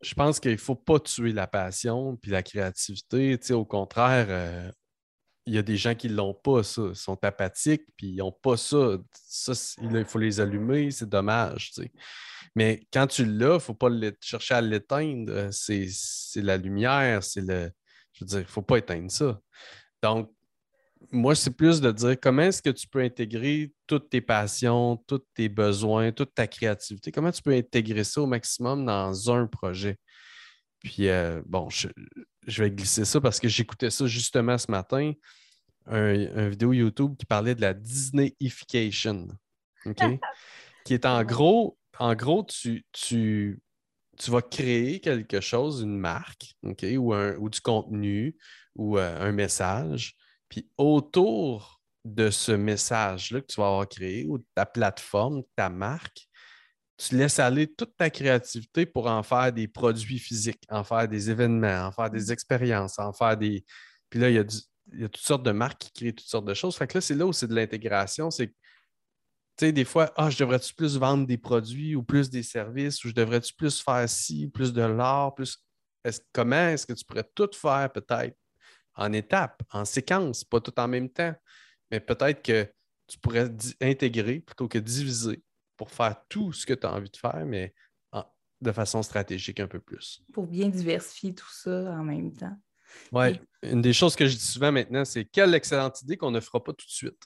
je 0.00 0.14
pense 0.14 0.40
qu'il 0.40 0.52
ne 0.52 0.56
faut 0.56 0.76
pas 0.76 1.00
tuer 1.00 1.32
la 1.32 1.46
passion 1.46 2.16
puis 2.16 2.30
la 2.30 2.42
créativité. 2.42 3.38
au 3.52 3.64
contraire, 3.64 4.26
euh, 4.28 4.70
il 5.46 5.54
y 5.54 5.58
a 5.58 5.62
des 5.62 5.76
gens 5.76 5.94
qui 5.94 6.08
ne 6.08 6.14
l'ont 6.14 6.34
pas, 6.34 6.62
ça. 6.62 6.82
Ils 6.90 6.96
sont 6.96 7.18
apathiques, 7.24 7.86
puis 7.96 8.08
ils 8.08 8.16
n'ont 8.16 8.32
pas 8.32 8.56
ça. 8.56 8.98
Ça, 9.14 9.52
il 9.82 10.04
faut 10.04 10.18
les 10.18 10.40
allumer, 10.40 10.90
c'est 10.90 11.08
dommage. 11.08 11.72
Mais 12.54 12.86
quand 12.92 13.06
tu 13.06 13.24
l'as, 13.24 13.52
il 13.52 13.54
ne 13.54 13.58
faut 13.58 13.74
pas 13.74 13.88
chercher 14.20 14.54
à 14.54 14.60
l'éteindre. 14.60 15.48
C'est 15.50 15.88
la 16.36 16.56
lumière, 16.58 17.24
c'est 17.24 17.40
le. 17.40 17.70
Je 18.12 18.24
veux 18.24 18.28
dire, 18.28 18.38
il 18.40 18.42
ne 18.42 18.48
faut 18.48 18.62
pas 18.62 18.78
éteindre 18.78 19.10
ça. 19.10 19.40
Donc, 20.02 20.30
moi, 21.10 21.34
c'est 21.34 21.50
plus 21.50 21.80
de 21.80 21.90
dire 21.90 22.16
comment 22.20 22.42
est-ce 22.42 22.62
que 22.62 22.70
tu 22.70 22.86
peux 22.86 23.00
intégrer 23.00 23.72
toutes 23.86 24.10
tes 24.10 24.20
passions, 24.20 24.96
tous 25.06 25.22
tes 25.34 25.48
besoins, 25.48 26.12
toute 26.12 26.34
ta 26.34 26.46
créativité? 26.46 27.12
Comment 27.12 27.30
tu 27.30 27.42
peux 27.42 27.54
intégrer 27.54 28.04
ça 28.04 28.20
au 28.22 28.26
maximum 28.26 28.84
dans 28.84 29.30
un 29.30 29.46
projet? 29.46 29.98
Puis, 30.80 31.08
euh, 31.08 31.42
bon, 31.46 31.68
je, 31.70 31.88
vais 32.46 32.70
glisser 32.70 33.04
ça 33.04 33.20
parce 33.20 33.40
que 33.40 33.48
j'écoutais 33.48 33.90
ça 33.90 34.06
justement 34.06 34.58
ce 34.58 34.70
matin, 34.70 35.12
un, 35.86 36.48
vidéo 36.48 36.72
YouTube 36.72 37.16
qui 37.18 37.26
parlait 37.26 37.54
de 37.54 37.62
la 37.62 37.74
Disneyification. 37.74 39.28
OK? 39.86 40.02
qui 40.84 40.94
est 40.94 41.06
en 41.06 41.24
gros, 41.24 41.78
en 41.98 42.14
gros, 42.14 42.44
tu, 42.44 42.84
tu, 42.92 43.60
tu 44.18 44.30
vas 44.30 44.42
créer 44.42 45.00
quelque 45.00 45.40
chose, 45.40 45.82
une 45.82 45.98
marque, 45.98 46.54
OK? 46.62 46.84
Ou, 46.96 47.14
un, 47.14 47.34
ou 47.36 47.48
du 47.48 47.60
contenu 47.60 48.36
ou 48.74 48.98
euh, 48.98 49.20
un 49.20 49.32
message 49.32 50.17
puis 50.48 50.70
autour 50.76 51.80
de 52.04 52.30
ce 52.30 52.52
message-là 52.52 53.40
que 53.40 53.46
tu 53.46 53.60
vas 53.60 53.66
avoir 53.66 53.88
créé 53.88 54.26
ou 54.26 54.38
de 54.38 54.44
ta 54.54 54.64
plateforme, 54.66 55.42
ta 55.56 55.68
marque, 55.68 56.28
tu 56.96 57.16
laisses 57.16 57.38
aller 57.38 57.72
toute 57.72 57.96
ta 57.96 58.10
créativité 58.10 58.84
pour 58.84 59.06
en 59.06 59.22
faire 59.22 59.52
des 59.52 59.68
produits 59.68 60.18
physiques, 60.18 60.62
en 60.68 60.82
faire 60.82 61.06
des 61.06 61.30
événements, 61.30 61.86
en 61.86 61.92
faire 61.92 62.10
des 62.10 62.26
mmh. 62.26 62.32
expériences, 62.32 62.98
en 62.98 63.12
faire 63.12 63.36
des. 63.36 63.64
Puis 64.10 64.18
là, 64.18 64.30
il 64.30 64.34
y 64.34 64.38
a, 64.38 65.08
toutes 65.08 65.16
sortes 65.18 65.44
de 65.44 65.52
marques 65.52 65.78
qui 65.78 65.92
créent 65.92 66.12
toutes 66.12 66.26
sortes 66.26 66.46
de 66.46 66.54
choses. 66.54 66.76
Fait 66.76 66.88
que 66.88 66.98
là, 66.98 67.00
c'est 67.00 67.14
là 67.14 67.26
où 67.26 67.32
c'est 67.32 67.46
de 67.46 67.54
l'intégration. 67.54 68.30
C'est 68.30 68.48
tu 68.48 69.66
sais, 69.66 69.72
des 69.72 69.84
fois, 69.84 70.12
ah, 70.16 70.30
je 70.30 70.38
devrais-tu 70.38 70.72
plus 70.72 70.96
vendre 70.96 71.26
des 71.26 71.36
produits 71.36 71.96
ou 71.96 72.02
plus 72.04 72.30
des 72.30 72.44
services 72.44 73.04
ou 73.04 73.08
je 73.08 73.14
devrais-tu 73.14 73.54
plus 73.54 73.80
faire 73.80 74.08
ci, 74.08 74.48
plus 74.48 74.72
de 74.72 74.82
l'art, 74.82 75.34
plus. 75.34 75.58
comment 76.32 76.68
est-ce 76.68 76.86
que 76.86 76.92
tu 76.92 77.04
pourrais 77.04 77.28
tout 77.34 77.50
faire 77.52 77.90
peut-être 77.92 78.36
en 78.98 79.12
étapes, 79.12 79.62
en 79.72 79.84
séquence, 79.84 80.44
pas 80.44 80.60
tout 80.60 80.78
en 80.78 80.88
même 80.88 81.08
temps. 81.08 81.34
Mais 81.90 82.00
peut-être 82.00 82.42
que 82.42 82.70
tu 83.06 83.18
pourrais 83.18 83.50
intégrer 83.80 84.40
plutôt 84.40 84.68
que 84.68 84.78
diviser 84.78 85.42
pour 85.76 85.90
faire 85.90 86.16
tout 86.28 86.52
ce 86.52 86.66
que 86.66 86.74
tu 86.74 86.86
as 86.86 86.92
envie 86.92 87.10
de 87.10 87.16
faire, 87.16 87.46
mais 87.46 87.72
de 88.60 88.72
façon 88.72 89.02
stratégique 89.02 89.60
un 89.60 89.68
peu 89.68 89.80
plus. 89.80 90.22
Pour 90.32 90.46
bien 90.46 90.68
diversifier 90.68 91.34
tout 91.34 91.50
ça 91.50 91.70
en 91.70 92.02
même 92.02 92.32
temps. 92.32 92.56
Oui, 93.12 93.38
une 93.62 93.82
des 93.82 93.92
choses 93.92 94.16
que 94.16 94.26
je 94.26 94.34
dis 94.34 94.44
souvent 94.44 94.72
maintenant, 94.72 95.04
c'est 95.04 95.24
quelle 95.26 95.54
excellente 95.54 96.00
idée 96.02 96.16
qu'on 96.16 96.30
ne 96.30 96.40
fera 96.40 96.62
pas 96.62 96.72
tout 96.72 96.86
de 96.86 96.90
suite. 96.90 97.22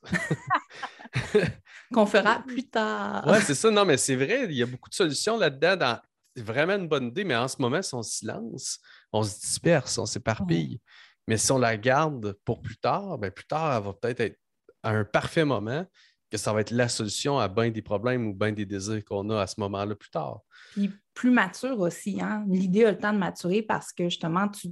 qu'on 1.95 2.07
fera 2.07 2.43
plus 2.43 2.69
tard. 2.69 3.25
Oui, 3.27 3.39
c'est 3.45 3.55
ça. 3.55 3.71
Non, 3.71 3.85
mais 3.85 3.97
c'est 3.97 4.17
vrai, 4.17 4.47
il 4.47 4.57
y 4.57 4.63
a 4.63 4.67
beaucoup 4.67 4.91
de 4.91 4.95
solutions 4.95 5.39
là-dedans. 5.39 5.99
C'est 6.35 6.43
vraiment 6.43 6.75
une 6.75 6.89
bonne 6.89 7.09
idée, 7.09 7.25
mais 7.25 7.37
en 7.37 7.47
ce 7.47 7.57
moment, 7.61 7.81
si 7.81 7.95
on 7.95 8.03
se 8.03 8.19
silence, 8.19 8.81
on 9.13 9.23
se 9.23 9.39
disperse, 9.39 9.99
on 9.99 10.07
s'éparpille. 10.07 10.81
Mais 11.29 11.37
si 11.37 11.53
on 11.53 11.59
la 11.59 11.77
garde 11.77 12.37
pour 12.45 12.63
plus 12.63 12.77
tard, 12.77 13.19
bien, 13.19 13.31
plus 13.31 13.47
tard, 13.47 13.77
elle 13.77 13.85
va 13.85 13.93
peut-être 13.93 14.21
être 14.21 14.39
à 14.83 14.91
un 14.91 15.05
parfait 15.05 15.45
moment 15.45 15.87
que 16.31 16.39
ça 16.39 16.53
va 16.53 16.63
être 16.63 16.71
la 16.71 16.89
solution 16.89 17.39
à 17.39 17.49
bien 17.49 17.71
des 17.71 17.83
problèmes 17.83 18.29
ou 18.29 18.35
bien 18.35 18.53
des 18.53 18.65
désirs 18.65 19.05
qu'on 19.05 19.29
a 19.31 19.43
à 19.43 19.47
ce 19.47 19.61
moment-là 19.61 19.95
plus 19.95 20.11
tard. 20.11 20.41
Puis 20.73 20.91
plus 21.15 21.31
mature 21.31 21.79
aussi. 21.79 22.21
Hein? 22.21 22.45
L'idée 22.49 22.87
a 22.87 22.93
le 22.93 22.99
temps 22.99 23.13
de 23.13 23.19
maturer 23.19 23.63
parce 23.63 23.93
que 23.93 24.05
justement, 24.05 24.49
tu, 24.49 24.69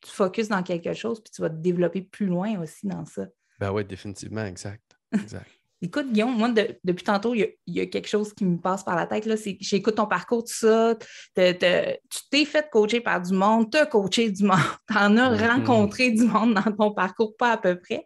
tu 0.00 0.10
focuses 0.10 0.48
dans 0.48 0.62
quelque 0.62 0.92
chose 0.92 1.22
puis 1.22 1.30
tu 1.32 1.40
vas 1.40 1.50
te 1.50 1.56
développer 1.56 2.02
plus 2.02 2.26
loin 2.26 2.60
aussi 2.60 2.86
dans 2.86 3.04
ça. 3.04 3.26
Ben 3.60 3.70
oui, 3.70 3.84
définitivement, 3.84 4.44
exact. 4.44 4.98
exact. 5.12 5.50
Écoute, 5.84 6.10
Guillaume, 6.10 6.34
moi, 6.38 6.48
depuis 6.82 7.04
tantôt, 7.04 7.34
il 7.34 7.46
y, 7.66 7.80
a, 7.80 7.84
quelque 7.84 8.08
chose 8.08 8.32
qui 8.32 8.46
me 8.46 8.56
passe 8.56 8.82
par 8.82 8.96
la 8.96 9.06
tête. 9.06 9.28
C'est 9.36 9.58
j'écoute 9.60 9.96
ton 9.96 10.06
parcours, 10.06 10.42
tout 10.42 10.54
ça. 10.54 10.96
tu 11.36 12.20
t'es 12.30 12.44
fait 12.46 12.70
coacher 12.72 13.02
par 13.02 13.20
du 13.20 13.34
monde, 13.34 13.70
tu 13.70 13.76
as 13.76 13.84
coaché 13.84 14.30
du 14.30 14.44
monde, 14.44 14.56
tu 14.88 14.96
en 14.96 15.14
as 15.18 15.36
mm-hmm. 15.36 15.46
rencontré 15.46 16.10
du 16.10 16.24
monde 16.24 16.54
dans 16.54 16.72
ton 16.72 16.90
parcours, 16.92 17.36
pas 17.36 17.52
à 17.52 17.56
peu 17.58 17.78
près. 17.78 18.02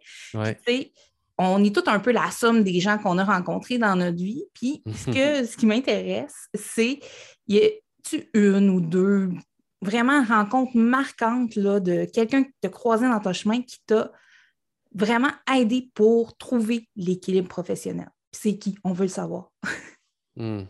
on 1.37 1.63
est 1.63 1.73
tout 1.73 1.85
un 1.87 1.99
peu 2.01 2.11
la 2.11 2.29
somme 2.31 2.65
des 2.65 2.81
gens 2.81 2.97
qu'on 2.97 3.17
a 3.17 3.23
rencontrés 3.23 3.77
dans 3.77 3.95
notre 3.95 4.17
vie. 4.17 4.43
Puis, 4.53 4.83
ce, 4.85 5.05
que, 5.05 5.45
ce 5.49 5.55
qui 5.55 5.65
m'intéresse, 5.65 6.49
c'est 6.53 6.99
y 7.47 7.59
a-tu 7.59 8.29
une 8.33 8.69
ou 8.69 8.81
deux 8.81 9.29
vraiment 9.81 10.21
rencontres 10.25 10.75
marquantes 10.75 11.55
là, 11.55 11.79
de 11.79 12.03
quelqu'un 12.03 12.43
qui 12.43 12.51
t'a 12.59 12.67
croisé 12.67 13.07
dans 13.07 13.21
ton 13.21 13.31
chemin 13.31 13.61
qui 13.61 13.77
t'a 13.87 14.11
vraiment 14.93 15.31
aider 15.53 15.89
pour 15.93 16.37
trouver 16.37 16.87
l'équilibre 16.95 17.47
professionnel. 17.47 18.09
C'est 18.31 18.57
qui? 18.57 18.77
On 18.83 18.93
veut 18.93 19.05
le 19.05 19.09
savoir. 19.09 19.51
Hmm. 20.35 20.63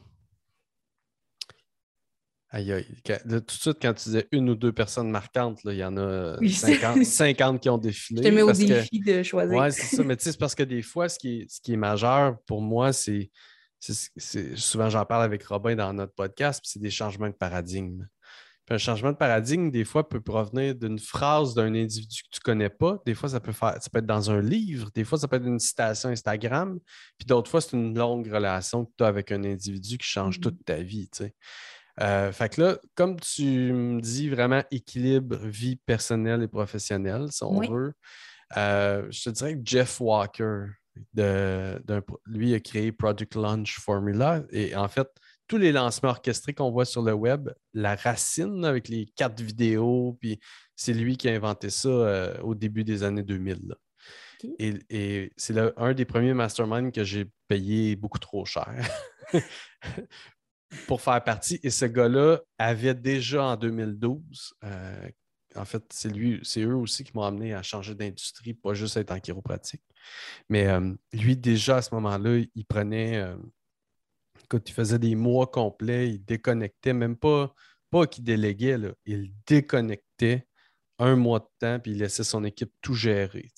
Aïe, 2.51 2.71
aïe. 2.71 2.85
tout 3.03 3.39
de 3.39 3.51
suite, 3.51 3.77
quand 3.79 3.93
tu 3.93 4.05
disais 4.05 4.27
une 4.31 4.49
ou 4.49 4.55
deux 4.55 4.71
personnes 4.71 5.11
marquantes, 5.11 5.59
il 5.65 5.75
y 5.75 5.83
en 5.83 5.95
a 5.97 6.38
50, 6.41 7.59
qui 7.59 7.69
ont 7.69 7.77
défilé. 7.77 8.23
Je 8.23 8.29
te 8.29 8.33
mets 8.33 8.41
au 8.41 8.51
défi 8.51 8.99
de 8.99 9.21
choisir. 9.21 9.55
Oui, 9.55 9.71
c'est 9.71 9.95
ça. 9.95 10.03
Mais 10.03 10.17
tu 10.17 10.23
sais, 10.23 10.31
c'est 10.31 10.39
parce 10.39 10.55
que 10.55 10.63
des 10.63 10.81
fois, 10.81 11.07
ce 11.07 11.19
qui 11.19 11.41
est, 11.41 11.51
ce 11.51 11.61
qui 11.61 11.73
est 11.73 11.77
majeur 11.77 12.38
pour 12.47 12.61
moi, 12.61 12.93
c'est. 12.93 13.29
Souvent, 13.79 14.89
j'en 14.89 15.05
parle 15.05 15.23
avec 15.23 15.43
Robin 15.43 15.75
dans 15.75 15.93
notre 15.93 16.13
podcast, 16.13 16.61
c'est 16.65 16.81
des 16.81 16.89
changements 16.89 17.29
de 17.29 17.35
paradigme 17.35 18.07
un 18.69 18.77
changement 18.77 19.11
de 19.11 19.17
paradigme, 19.17 19.71
des 19.71 19.83
fois, 19.83 20.07
peut 20.07 20.21
provenir 20.21 20.75
d'une 20.75 20.99
phrase 20.99 21.53
d'un 21.53 21.73
individu 21.73 22.21
que 22.23 22.29
tu 22.31 22.39
ne 22.39 22.43
connais 22.43 22.69
pas. 22.69 22.99
Des 23.05 23.15
fois, 23.15 23.29
ça 23.29 23.39
peut, 23.39 23.51
faire, 23.51 23.77
ça 23.81 23.89
peut 23.91 23.99
être 23.99 24.05
dans 24.05 24.29
un 24.29 24.41
livre. 24.41 24.89
Des 24.93 25.03
fois, 25.03 25.17
ça 25.17 25.27
peut 25.27 25.38
être 25.38 25.47
une 25.47 25.59
citation 25.59 26.09
Instagram. 26.09 26.79
Puis 27.17 27.25
d'autres 27.25 27.49
fois, 27.49 27.61
c'est 27.61 27.75
une 27.75 27.97
longue 27.97 28.27
relation 28.27 28.85
que 28.85 28.91
tu 28.97 29.03
as 29.03 29.07
avec 29.07 29.31
un 29.31 29.43
individu 29.43 29.97
qui 29.97 30.07
change 30.07 30.38
mm-hmm. 30.38 30.41
toute 30.41 30.65
ta 30.65 30.77
vie. 30.77 31.09
Euh, 32.01 32.31
fait 32.31 32.49
que 32.49 32.61
là, 32.61 32.77
comme 32.95 33.19
tu 33.19 33.73
me 33.73 33.99
dis 33.99 34.29
vraiment 34.29 34.63
équilibre 34.71 35.38
vie 35.38 35.75
personnelle 35.75 36.43
et 36.43 36.47
professionnelle, 36.47 37.31
si 37.31 37.43
on 37.43 37.59
veut, 37.61 37.93
euh, 38.57 39.07
je 39.09 39.23
te 39.23 39.29
dirais 39.31 39.55
que 39.55 39.61
Jeff 39.65 39.99
Walker, 39.99 40.65
de, 41.13 41.81
lui, 42.25 42.53
a 42.53 42.59
créé 42.59 42.91
Project 42.91 43.35
Launch 43.35 43.79
Formula. 43.79 44.43
Et 44.51 44.75
en 44.75 44.88
fait, 44.88 45.07
tous 45.49 45.57
les 45.57 45.71
lancements 45.71 46.11
orchestrés 46.11 46.53
qu'on 46.53 46.69
voit 46.69 46.85
sur 46.85 47.01
le 47.01 47.11
web, 47.11 47.49
la 47.73 47.95
racine 47.95 48.63
avec 48.63 48.87
les 48.87 49.07
quatre 49.07 49.41
vidéos, 49.41 50.15
puis 50.21 50.39
c'est 50.75 50.93
lui 50.93 51.17
qui 51.17 51.27
a 51.27 51.33
inventé 51.33 51.71
ça 51.71 51.89
euh, 51.89 52.39
au 52.41 52.53
début 52.55 52.83
des 52.83 53.03
années 53.03 53.23
2000. 53.23 53.75
Et, 54.59 55.33
c'est 55.35 55.57
un 55.75 55.93
des 55.93 56.05
premiers 56.05 56.33
masterminds 56.33 56.91
que 56.91 57.03
j'ai 57.03 57.25
payé 57.49 57.97
beaucoup 57.97 58.19
trop 58.19 58.45
cher 58.45 58.71
pour 60.87 61.01
faire 61.01 61.21
partie. 61.23 61.59
Et 61.63 61.71
ce 61.71 61.85
gars-là 61.85 62.39
avait 62.57 62.93
déjà 62.93 63.43
en 63.43 63.57
2012, 63.57 64.53
euh, 64.63 65.09
en 65.55 65.65
fait, 65.65 65.83
c'est 65.89 66.09
lui, 66.09 66.39
c'est 66.43 66.61
eux 66.61 66.75
aussi 66.75 67.03
qui 67.03 67.11
m'ont 67.15 67.23
amené 67.23 67.55
à 67.55 67.63
changer 67.63 67.95
d'industrie, 67.95 68.53
pas 68.53 68.75
juste 68.75 68.97
être 68.97 69.11
en 69.11 69.19
chiropratique. 69.19 69.81
Mais 70.47 70.67
euh, 70.67 70.93
lui, 71.11 71.35
déjà 71.35 71.77
à 71.77 71.81
ce 71.81 71.93
moment-là, 71.95 72.45
il 72.53 72.65
prenait 72.65 73.35
quand 74.49 74.67
il 74.67 74.73
faisait 74.73 74.99
des 74.99 75.15
mois 75.15 75.47
complets, 75.47 76.09
il 76.09 76.25
déconnectait, 76.25 76.93
même 76.93 77.15
pas, 77.15 77.53
pas 77.89 78.07
qu'il 78.07 78.23
déléguait, 78.23 78.77
il 79.05 79.31
déconnectait 79.47 80.47
un 80.97 81.15
mois 81.15 81.39
de 81.39 81.47
temps, 81.59 81.79
puis 81.79 81.91
il 81.91 81.99
laissait 81.99 82.23
son 82.23 82.43
équipe 82.43 82.73
tout 82.81 82.93
gérer. 82.93 83.49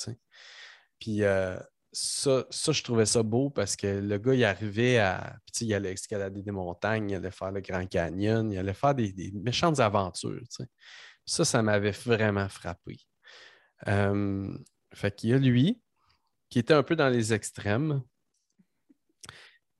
Puis 0.99 1.23
euh, 1.23 1.57
ça, 1.91 2.45
ça, 2.49 2.71
je 2.71 2.83
trouvais 2.83 3.05
ça 3.05 3.23
beau 3.23 3.49
parce 3.49 3.75
que 3.75 3.87
le 3.87 4.17
gars, 4.17 4.33
il 4.33 4.43
arrivait 4.43 4.99
à. 4.99 5.37
Puis 5.45 5.65
il 5.65 5.73
allait 5.73 5.93
escalader 5.93 6.41
des 6.41 6.51
montagnes, 6.51 7.09
il 7.09 7.15
allait 7.15 7.31
faire 7.31 7.51
le 7.51 7.61
Grand 7.61 7.85
Canyon, 7.87 8.51
il 8.51 8.57
allait 8.57 8.73
faire 8.73 8.95
des, 8.95 9.31
méchantes 9.33 9.79
aventures. 9.79 10.41
Ça, 11.25 11.45
ça 11.45 11.61
m'avait 11.61 11.91
vraiment 11.91 12.47
frappé. 12.49 12.97
Euh, 13.87 14.55
fait 14.93 15.15
qu'il 15.15 15.31
y 15.31 15.33
a 15.33 15.37
lui, 15.37 15.81
qui 16.49 16.59
était 16.59 16.73
un 16.73 16.83
peu 16.83 16.95
dans 16.95 17.09
les 17.09 17.33
extrêmes, 17.33 18.03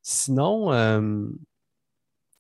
Sinon, 0.02 0.74
euh, 0.74 1.28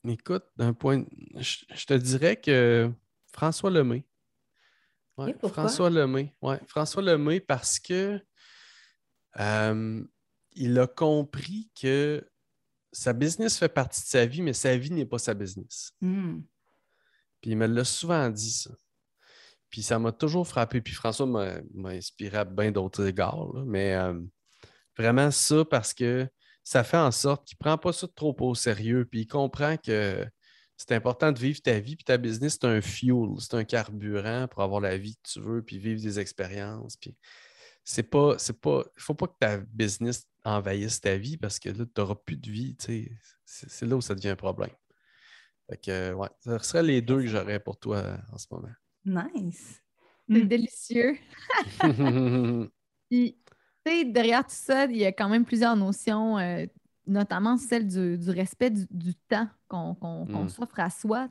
écoute, 0.08 0.44
d'un 0.58 0.74
point, 0.74 1.03
je, 1.36 1.86
te 1.86 1.94
dirais 1.94 2.36
que 2.36 2.91
François 3.32 3.70
Lemay. 3.70 4.06
Ouais, 5.18 5.36
François 5.48 5.89
Lemay. 5.89 6.34
Ouais, 6.41 6.60
François 6.68 7.03
Lemay 7.03 7.39
parce 7.39 7.80
que 7.80 8.20
euh, 9.39 10.03
il 10.53 10.80
a 10.80 10.88
compris 10.88 11.70
que 11.80 12.27
sa 12.91 13.13
business 13.13 13.58
fait 13.58 13.70
partie 13.70 14.01
de 14.01 14.08
sa 14.08 14.25
vie, 14.25 14.41
mais 14.41 14.53
sa 14.53 14.75
vie 14.75 14.91
n'est 14.91 15.06
pas 15.06 15.20
sa 15.20 15.34
business. 15.34 15.94
Hmm. 16.01 16.41
Puis 17.41 17.51
il 17.51 17.58
me 17.58 17.68
l'a 17.68 17.86
souvent 17.86 18.30
dit, 18.30 18.51
ça. 18.51 18.72
Puis 19.70 19.84
ça 19.84 19.98
m'a 20.00 20.12
toujours 20.12 20.48
frappé. 20.48 20.82
Puis 20.82 20.94
François 20.94 21.25
m'a 21.25 21.89
inspiré 21.89 22.39
à 22.39 22.46
bien 22.46 22.72
d'autres 22.72 23.06
égards. 23.06 23.53
Mais 23.65 23.96
euh, 23.96 24.20
vraiment 24.98 25.32
ça 25.32 25.63
parce 25.63 25.94
que 25.94 26.27
ça 26.63 26.84
fait 26.84 26.98
en 26.98 27.12
sorte 27.12 27.48
qu'il 27.48 27.58
ne 27.60 27.65
prend 27.65 27.77
pas 27.77 27.94
ça 27.94 28.08
trop 28.15 28.36
au 28.39 28.56
sérieux, 28.56 29.06
puis 29.06 29.22
il 29.22 29.27
comprend 29.27 29.77
que 29.77 30.25
c'est 30.77 30.96
important 30.96 31.32
de 31.32 31.39
vivre 31.39 31.62
ta 31.62 31.80
vie, 31.80 31.96
puis 31.96 32.06
ta 32.06 32.18
business, 32.18 32.58
c'est 32.60 32.68
un 32.68 32.82
fuel, 32.82 33.36
c'est 33.39 33.53
un 33.53 33.63
carburant 33.63 34.48
pour 34.50 34.63
avoir 34.63 34.82
la 34.82 34.98
vie 34.98 35.15
que 35.15 35.30
tu 35.30 35.39
veux, 35.39 35.62
puis 35.62 35.77
vivre 35.77 36.01
des 36.01 36.20
expériences. 36.20 36.98
Puis 36.98 37.15
c'est 37.84 38.03
pas, 38.03 38.38
c'est 38.39 38.60
pas, 38.60 38.84
il 38.98 39.01
faut 39.01 39.13
pas 39.13 39.27
que 39.27 39.38
ta 39.39 39.58
business 39.58 40.27
envahisse 40.44 41.00
ta 41.00 41.18
vie 41.18 41.38
parce 41.38 41.60
que 41.60 41.70
là, 41.70 41.86
tu 41.86 42.01
n'auras 42.01 42.15
plus 42.15 42.38
de 42.38 42.50
vie, 42.50 42.75
c'est 43.46 43.86
là 43.86 43.96
où 43.96 44.01
ça 44.01 44.15
devient 44.15 44.30
un 44.30 44.36
problème. 44.36 44.72
Fait 45.70 45.77
que, 45.77 46.13
ouais, 46.13 46.30
ça 46.39 46.60
serait 46.60 46.84
les 46.84 47.01
deux 47.01 47.22
que 47.22 47.27
j'aurais 47.27 47.60
pour 47.60 47.77
toi 47.77 48.18
en 48.32 48.38
ce 48.38 48.48
moment. 48.51 48.74
Nice. 49.06 49.82
C'est 50.30 50.46
délicieux. 50.46 51.18
derrière 53.85 54.43
tout 54.43 54.50
ça, 54.53 54.85
il 54.85 54.97
y 54.97 55.05
a 55.05 55.11
quand 55.11 55.29
même 55.29 55.45
plusieurs 55.45 55.75
notions, 55.75 56.38
euh, 56.38 56.65
notamment 57.07 57.57
celle 57.57 57.88
du, 57.88 58.29
respect 58.29 58.71
du, 58.71 59.15
temps 59.15 59.47
qu'on 59.67 60.25
mm. 60.25 60.50
s'offre 60.50 60.79
à 60.79 60.89
soi. 60.89 61.27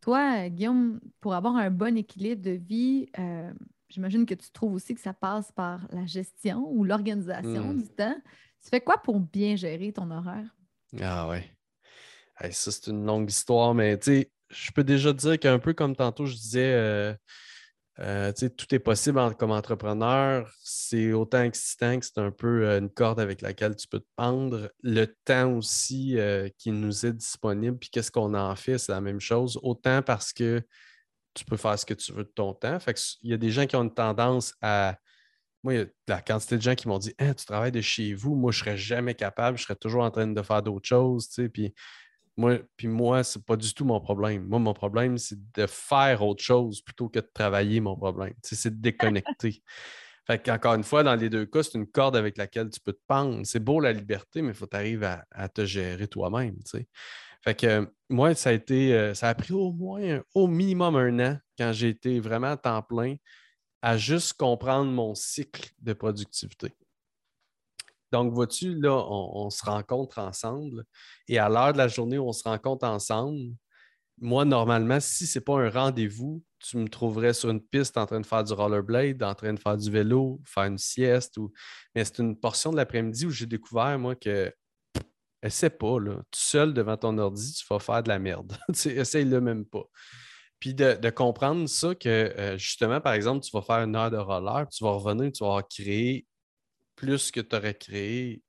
Toi, 0.00 0.48
Guillaume, 0.48 1.00
pour 1.20 1.34
avoir 1.34 1.56
un 1.56 1.70
bon 1.70 1.96
équilibre 1.96 2.42
de 2.42 2.52
vie, 2.52 3.08
euh, 3.18 3.52
j'imagine 3.88 4.26
que 4.26 4.34
tu 4.34 4.50
trouves 4.50 4.74
aussi 4.74 4.94
que 4.94 5.00
ça 5.00 5.12
passe 5.12 5.50
par 5.52 5.80
la 5.92 6.06
gestion 6.06 6.68
ou 6.70 6.84
l'organisation 6.84 7.72
mm. 7.72 7.82
du 7.82 7.88
temps. 7.88 8.16
Tu 8.62 8.70
fais 8.70 8.80
quoi 8.80 8.98
pour 8.98 9.20
bien 9.20 9.56
gérer 9.56 9.92
ton 9.92 10.10
horaire? 10.10 10.56
Ah 11.00 11.28
ouais. 11.28 11.44
ça, 12.50 12.70
c'est 12.70 12.88
une 12.88 13.04
longue 13.04 13.28
histoire, 13.28 13.74
mais 13.74 13.98
tu 13.98 14.04
sais, 14.04 14.32
je 14.50 14.70
peux 14.70 14.84
déjà 14.84 15.12
dire 15.12 15.38
qu'un 15.38 15.58
peu 15.58 15.74
comme 15.74 15.94
tantôt, 15.94 16.26
je 16.26 16.34
disais, 16.34 16.72
euh, 16.72 17.14
euh, 18.00 18.32
tout 18.32 18.74
est 18.74 18.78
possible 18.78 19.34
comme 19.36 19.50
entrepreneur. 19.50 20.50
C'est 20.62 21.12
autant 21.12 21.42
excitant 21.42 21.98
que 21.98 22.06
c'est 22.06 22.18
un 22.18 22.30
peu 22.30 22.66
euh, 22.66 22.78
une 22.78 22.90
corde 22.90 23.20
avec 23.20 23.42
laquelle 23.42 23.74
tu 23.76 23.88
peux 23.88 24.00
te 24.00 24.08
pendre. 24.16 24.70
Le 24.82 25.06
temps 25.24 25.52
aussi 25.54 26.16
qui 26.58 26.70
nous 26.70 27.06
est 27.06 27.12
disponible, 27.12 27.78
puis 27.78 27.90
qu'est-ce 27.90 28.10
qu'on 28.10 28.34
en 28.34 28.54
fait, 28.56 28.78
c'est 28.78 28.92
la 28.92 29.00
même 29.00 29.20
chose. 29.20 29.58
Autant 29.62 30.02
parce 30.02 30.32
que 30.32 30.62
tu 31.38 31.44
peux 31.44 31.56
faire 31.56 31.78
ce 31.78 31.86
que 31.86 31.94
tu 31.94 32.12
veux 32.12 32.24
de 32.24 32.32
ton 32.34 32.52
temps. 32.52 32.78
Fait 32.80 32.98
il 33.22 33.30
y 33.30 33.34
a 33.34 33.36
des 33.36 33.50
gens 33.50 33.66
qui 33.66 33.76
ont 33.76 33.84
une 33.84 33.94
tendance 33.94 34.54
à. 34.60 34.96
Moi, 35.64 35.74
il 35.74 35.80
y 35.80 35.82
a 35.82 35.86
la 36.06 36.20
quantité 36.20 36.56
de 36.56 36.62
gens 36.62 36.74
qui 36.74 36.86
m'ont 36.88 36.98
dit 36.98 37.14
hein, 37.18 37.34
Tu 37.34 37.44
travailles 37.44 37.72
de 37.72 37.80
chez 37.80 38.14
vous, 38.14 38.34
moi, 38.34 38.52
je 38.52 38.60
ne 38.60 38.64
serais 38.64 38.76
jamais 38.76 39.14
capable, 39.14 39.58
je 39.58 39.64
serais 39.64 39.76
toujours 39.76 40.02
en 40.02 40.10
train 40.10 40.26
de 40.26 40.42
faire 40.42 40.62
d'autres 40.62 40.86
choses. 40.86 41.28
Puis 41.52 41.74
moi, 42.38 42.58
puis 42.76 42.86
moi, 42.86 43.24
c'est 43.24 43.44
pas 43.44 43.56
du 43.56 43.74
tout 43.74 43.84
mon 43.84 44.00
problème. 44.00 44.46
Moi, 44.46 44.60
mon 44.60 44.72
problème, 44.72 45.18
c'est 45.18 45.38
de 45.54 45.66
faire 45.66 46.22
autre 46.22 46.42
chose 46.42 46.80
plutôt 46.80 47.08
que 47.08 47.18
de 47.18 47.28
travailler 47.34 47.80
mon 47.80 47.96
problème. 47.96 48.32
c'est 48.42 48.70
de 48.70 48.80
déconnecter. 48.80 49.60
fait 50.26 50.38
qu'encore 50.38 50.74
une 50.74 50.84
fois, 50.84 51.02
dans 51.02 51.16
les 51.16 51.28
deux 51.28 51.46
cas, 51.46 51.64
c'est 51.64 51.74
une 51.74 51.88
corde 51.88 52.16
avec 52.16 52.38
laquelle 52.38 52.70
tu 52.70 52.78
peux 52.80 52.92
te 52.92 53.02
pendre. 53.08 53.40
C'est 53.44 53.58
beau 53.58 53.80
la 53.80 53.92
liberté, 53.92 54.40
mais 54.40 54.50
il 54.50 54.54
faut 54.54 54.66
que 54.66 54.70
tu 54.70 54.76
arrives 54.76 55.02
à, 55.04 55.48
te 55.48 55.64
gérer 55.64 56.06
toi-même. 56.06 56.56
Fait 57.42 57.54
que 57.56 57.92
moi, 58.08 58.34
ça 58.36 58.50
a 58.50 58.52
été, 58.52 58.94
euh, 58.94 59.14
ça 59.14 59.28
a 59.28 59.34
pris 59.34 59.52
au 59.52 59.72
moins, 59.72 60.20
au 60.34 60.46
minimum 60.46 60.94
un 60.94 61.18
an 61.18 61.38
quand 61.58 61.72
j'ai 61.72 61.88
été 61.88 62.20
vraiment 62.20 62.52
à 62.52 62.56
temps 62.56 62.82
plein 62.82 63.16
à 63.82 63.96
juste 63.96 64.34
comprendre 64.34 64.90
mon 64.90 65.14
cycle 65.14 65.70
de 65.80 65.92
productivité. 65.92 66.72
Donc, 68.12 68.32
vois-tu, 68.32 68.74
là, 68.74 68.92
on, 69.08 69.50
se 69.50 69.64
rencontre 69.64 70.18
ensemble 70.18 70.84
et 71.28 71.38
à 71.38 71.48
l'heure 71.48 71.72
de 71.72 71.78
la 71.78 71.88
journée 71.88 72.18
on 72.18 72.32
se 72.32 72.42
rencontre 72.44 72.86
ensemble, 72.86 73.54
moi, 74.20 74.44
normalement, 74.44 74.98
si 75.00 75.26
ce 75.26 75.38
n'est 75.38 75.44
pas 75.44 75.60
un 75.60 75.70
rendez-vous, 75.70 76.42
tu 76.58 76.76
me 76.76 76.88
trouverais 76.88 77.34
sur 77.34 77.50
une 77.50 77.60
piste 77.60 77.96
en 77.96 78.06
train 78.06 78.20
de 78.20 78.26
faire 78.26 78.42
du 78.42 78.52
rollerblade, 78.52 79.22
en 79.22 79.34
train 79.34 79.52
de 79.52 79.60
faire 79.60 79.76
du 79.76 79.90
vélo, 79.90 80.40
faire 80.44 80.64
une 80.64 80.78
sieste. 80.78 81.36
Ou... 81.36 81.52
Mais 81.94 82.04
c'est 82.04 82.18
une 82.18 82.36
portion 82.36 82.72
de 82.72 82.76
l'après-midi 82.76 83.26
où 83.26 83.30
j'ai 83.30 83.46
découvert, 83.46 83.96
moi, 83.98 84.16
que 84.16 84.52
essaie 85.42 85.70
pas, 85.70 86.00
là. 86.00 86.16
Tout 86.16 86.40
seul 86.40 86.74
devant 86.74 86.96
ton 86.96 87.16
ordi, 87.18 87.52
tu 87.52 87.64
vas 87.70 87.78
faire 87.78 88.02
de 88.02 88.08
la 88.08 88.18
merde. 88.18 88.56
Essaye-le 88.86 89.40
même 89.40 89.64
pas. 89.64 89.84
Puis 90.58 90.74
de, 90.74 91.10
comprendre 91.10 91.68
ça 91.68 91.94
que 91.94 92.08
euh, 92.08 92.58
justement, 92.58 93.00
par 93.00 93.12
exemple, 93.12 93.44
tu 93.44 93.50
vas 93.52 93.62
faire 93.62 93.76
une 93.76 93.94
heure 93.94 94.10
de 94.10 94.16
roller, 94.16 94.66
tu 94.68 94.82
vas 94.82 94.90
revenir, 94.90 95.30
tu 95.30 95.44
vas 95.44 95.62
créer 95.62 96.26
plus 96.98 97.30
que 97.30 97.40
tu 97.40 97.54
aurais 97.54 97.74
créé 97.74 98.42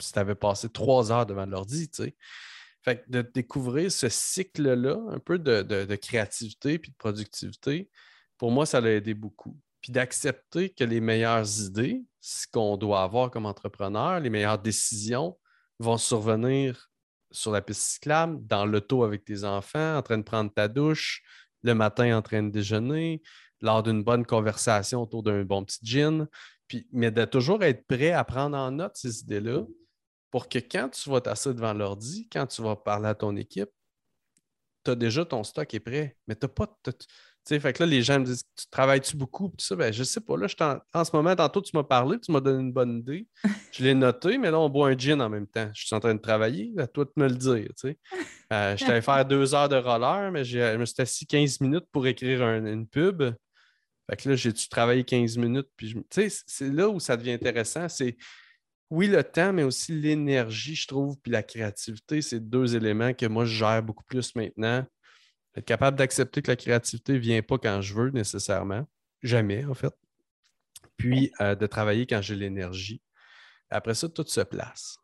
si 0.00 0.12
tu 0.12 0.18
avais 0.18 0.34
passé 0.34 0.68
trois 0.68 1.12
heures 1.12 1.26
devant 1.26 1.46
l'ordi, 1.46 1.88
tu 1.88 2.04
sais. 2.04 2.16
Fait 2.82 3.02
que 3.02 3.10
de 3.10 3.22
découvrir 3.22 3.92
ce 3.92 4.08
cycle-là, 4.08 4.98
un 5.10 5.18
peu 5.18 5.38
de, 5.38 5.96
créativité 5.96 6.78
puis 6.78 6.90
de 6.90 6.96
productivité, 6.96 7.90
pour 8.38 8.50
moi, 8.50 8.64
ça 8.64 8.80
l'a 8.80 8.92
aidé 8.92 9.12
beaucoup. 9.14 9.56
Puis 9.82 9.92
d'accepter 9.92 10.70
que 10.70 10.84
les 10.84 11.00
meilleures 11.00 11.60
idées, 11.60 12.02
ce 12.20 12.46
qu'on 12.50 12.76
doit 12.76 13.02
avoir 13.02 13.30
comme 13.30 13.46
entrepreneur, 13.46 14.18
les 14.20 14.30
meilleures 14.30 14.58
décisions 14.58 15.38
vont 15.78 15.98
survenir 15.98 16.90
sur 17.30 17.52
la 17.52 17.62
piste 17.62 17.82
cyclable, 17.82 18.44
dans 18.46 18.66
l'auto 18.66 19.04
avec 19.04 19.24
tes 19.24 19.44
enfants, 19.44 19.96
en 19.96 20.02
train 20.02 20.18
de 20.18 20.22
prendre 20.22 20.52
ta 20.52 20.66
douche, 20.66 21.22
le 21.62 21.74
matin 21.74 22.16
en 22.16 22.22
train 22.22 22.42
de 22.42 22.50
déjeuner, 22.50 23.22
lors 23.60 23.82
d'une 23.82 24.02
bonne 24.02 24.24
conversation 24.24 25.02
autour 25.02 25.22
d'un 25.22 25.44
bon 25.44 25.64
petit 25.64 25.80
gin 25.82 26.26
mais 26.92 27.10
de 27.10 27.24
toujours 27.24 27.62
être 27.62 27.86
prêt 27.86 28.12
à 28.12 28.24
prendre 28.24 28.56
en 28.56 28.70
note 28.70 28.96
ces 28.96 29.20
idées-là 29.20 29.64
pour 30.30 30.48
que 30.48 30.58
quand 30.58 30.88
tu 30.90 31.10
vas 31.10 31.20
t'asseoir 31.20 31.54
devant 31.54 31.72
l'ordi, 31.72 32.28
quand 32.30 32.46
tu 32.46 32.62
vas 32.62 32.76
parler 32.76 33.08
à 33.08 33.14
ton 33.14 33.36
équipe, 33.36 33.70
tu 34.84 34.90
as 34.90 34.94
déjà 34.94 35.24
ton 35.24 35.44
stock 35.44 35.72
est 35.74 35.80
prêt. 35.80 36.16
Mais 36.26 36.34
tu 36.34 36.46
n'as 36.46 36.48
pas. 36.48 36.66
Tu 36.84 36.92
sais, 37.44 37.60
fait 37.60 37.72
que 37.72 37.82
là, 37.82 37.88
les 37.88 38.02
gens 38.02 38.20
me 38.20 38.24
disent 38.24 38.44
Tu 38.56 38.66
travailles-tu 38.70 39.16
beaucoup? 39.16 39.50
Puis 39.50 39.66
ça, 39.66 39.76
ben, 39.76 39.92
je 39.92 40.04
sais 40.04 40.20
pas. 40.20 40.36
Là, 40.36 40.46
en, 40.94 41.04
ce 41.04 41.10
moment, 41.14 41.34
tantôt, 41.34 41.60
tu 41.60 41.72
m'as 41.74 41.82
parlé, 41.82 42.18
tu 42.20 42.30
m'as 42.32 42.40
donné 42.40 42.60
une 42.62 42.72
bonne 42.72 42.98
idée. 42.98 43.26
Je 43.72 43.84
l'ai 43.84 43.94
noté, 43.94 44.36
mais 44.36 44.50
là, 44.50 44.58
on 44.58 44.68
boit 44.68 44.88
un 44.88 44.98
gin 44.98 45.20
en 45.20 45.28
même 45.28 45.46
temps. 45.46 45.70
Je 45.74 45.86
suis 45.86 45.94
en 45.94 46.00
train 46.00 46.14
de 46.14 46.20
travailler. 46.20 46.72
À 46.78 46.86
toi 46.86 47.04
de 47.04 47.12
me 47.16 47.28
le 47.28 47.36
dire. 47.36 47.68
Tu 47.78 47.88
sais. 47.88 47.98
Euh, 48.52 48.76
je 48.76 48.84
t'avais 48.84 49.00
faire 49.02 49.24
deux 49.24 49.54
heures 49.54 49.68
de 49.68 49.76
roller, 49.76 50.32
mais 50.32 50.44
je 50.44 50.76
me 50.76 50.84
suis 50.84 51.00
assis 51.00 51.26
15 51.26 51.60
minutes 51.60 51.86
pour 51.92 52.06
écrire 52.06 52.42
une 52.42 52.86
pub. 52.86 53.22
Fait 54.10 54.16
que 54.16 54.28
là, 54.28 54.34
j'ai 54.34 54.52
dû 54.52 54.68
travailler 54.68 55.04
15 55.04 55.38
minutes. 55.38 55.68
Puis, 55.76 55.94
tu 55.94 56.02
sais, 56.28 56.42
c'est 56.46 56.68
là 56.68 56.88
où 56.88 56.98
ça 56.98 57.16
devient 57.16 57.32
intéressant. 57.32 57.88
C'est 57.88 58.16
oui, 58.90 59.06
le 59.06 59.22
temps, 59.22 59.52
mais 59.52 59.62
aussi 59.62 59.92
l'énergie, 59.92 60.74
je 60.74 60.88
trouve, 60.88 61.16
puis 61.20 61.30
la 61.30 61.44
créativité. 61.44 62.20
C'est 62.20 62.40
deux 62.40 62.74
éléments 62.74 63.14
que 63.14 63.26
moi, 63.26 63.44
je 63.44 63.54
gère 63.54 63.82
beaucoup 63.84 64.02
plus 64.02 64.34
maintenant. 64.34 64.84
Être 65.56 65.64
capable 65.64 65.96
d'accepter 65.96 66.42
que 66.42 66.50
la 66.50 66.56
créativité 66.56 67.12
ne 67.12 67.18
vient 67.18 67.42
pas 67.42 67.56
quand 67.58 67.80
je 67.82 67.94
veux 67.94 68.10
nécessairement. 68.10 68.84
Jamais, 69.22 69.64
en 69.64 69.74
fait. 69.74 69.94
Puis 70.96 71.30
euh, 71.40 71.54
de 71.54 71.66
travailler 71.68 72.04
quand 72.04 72.20
j'ai 72.20 72.34
l'énergie. 72.34 73.00
Après 73.70 73.94
ça, 73.94 74.08
tout 74.08 74.26
se 74.26 74.40
place. 74.40 74.98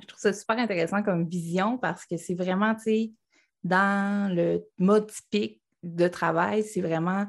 Je 0.00 0.06
trouve 0.06 0.20
ça 0.20 0.32
super 0.32 0.58
intéressant 0.58 1.02
comme 1.02 1.28
vision 1.28 1.76
parce 1.76 2.06
que 2.06 2.16
c'est 2.16 2.34
vraiment, 2.34 2.74
tu 2.76 2.82
sais, 2.82 3.12
dans 3.64 4.32
le 4.32 4.64
mode 4.78 5.10
typique 5.10 5.60
de 5.82 6.06
travail, 6.06 6.62
c'est 6.62 6.80
vraiment 6.80 7.26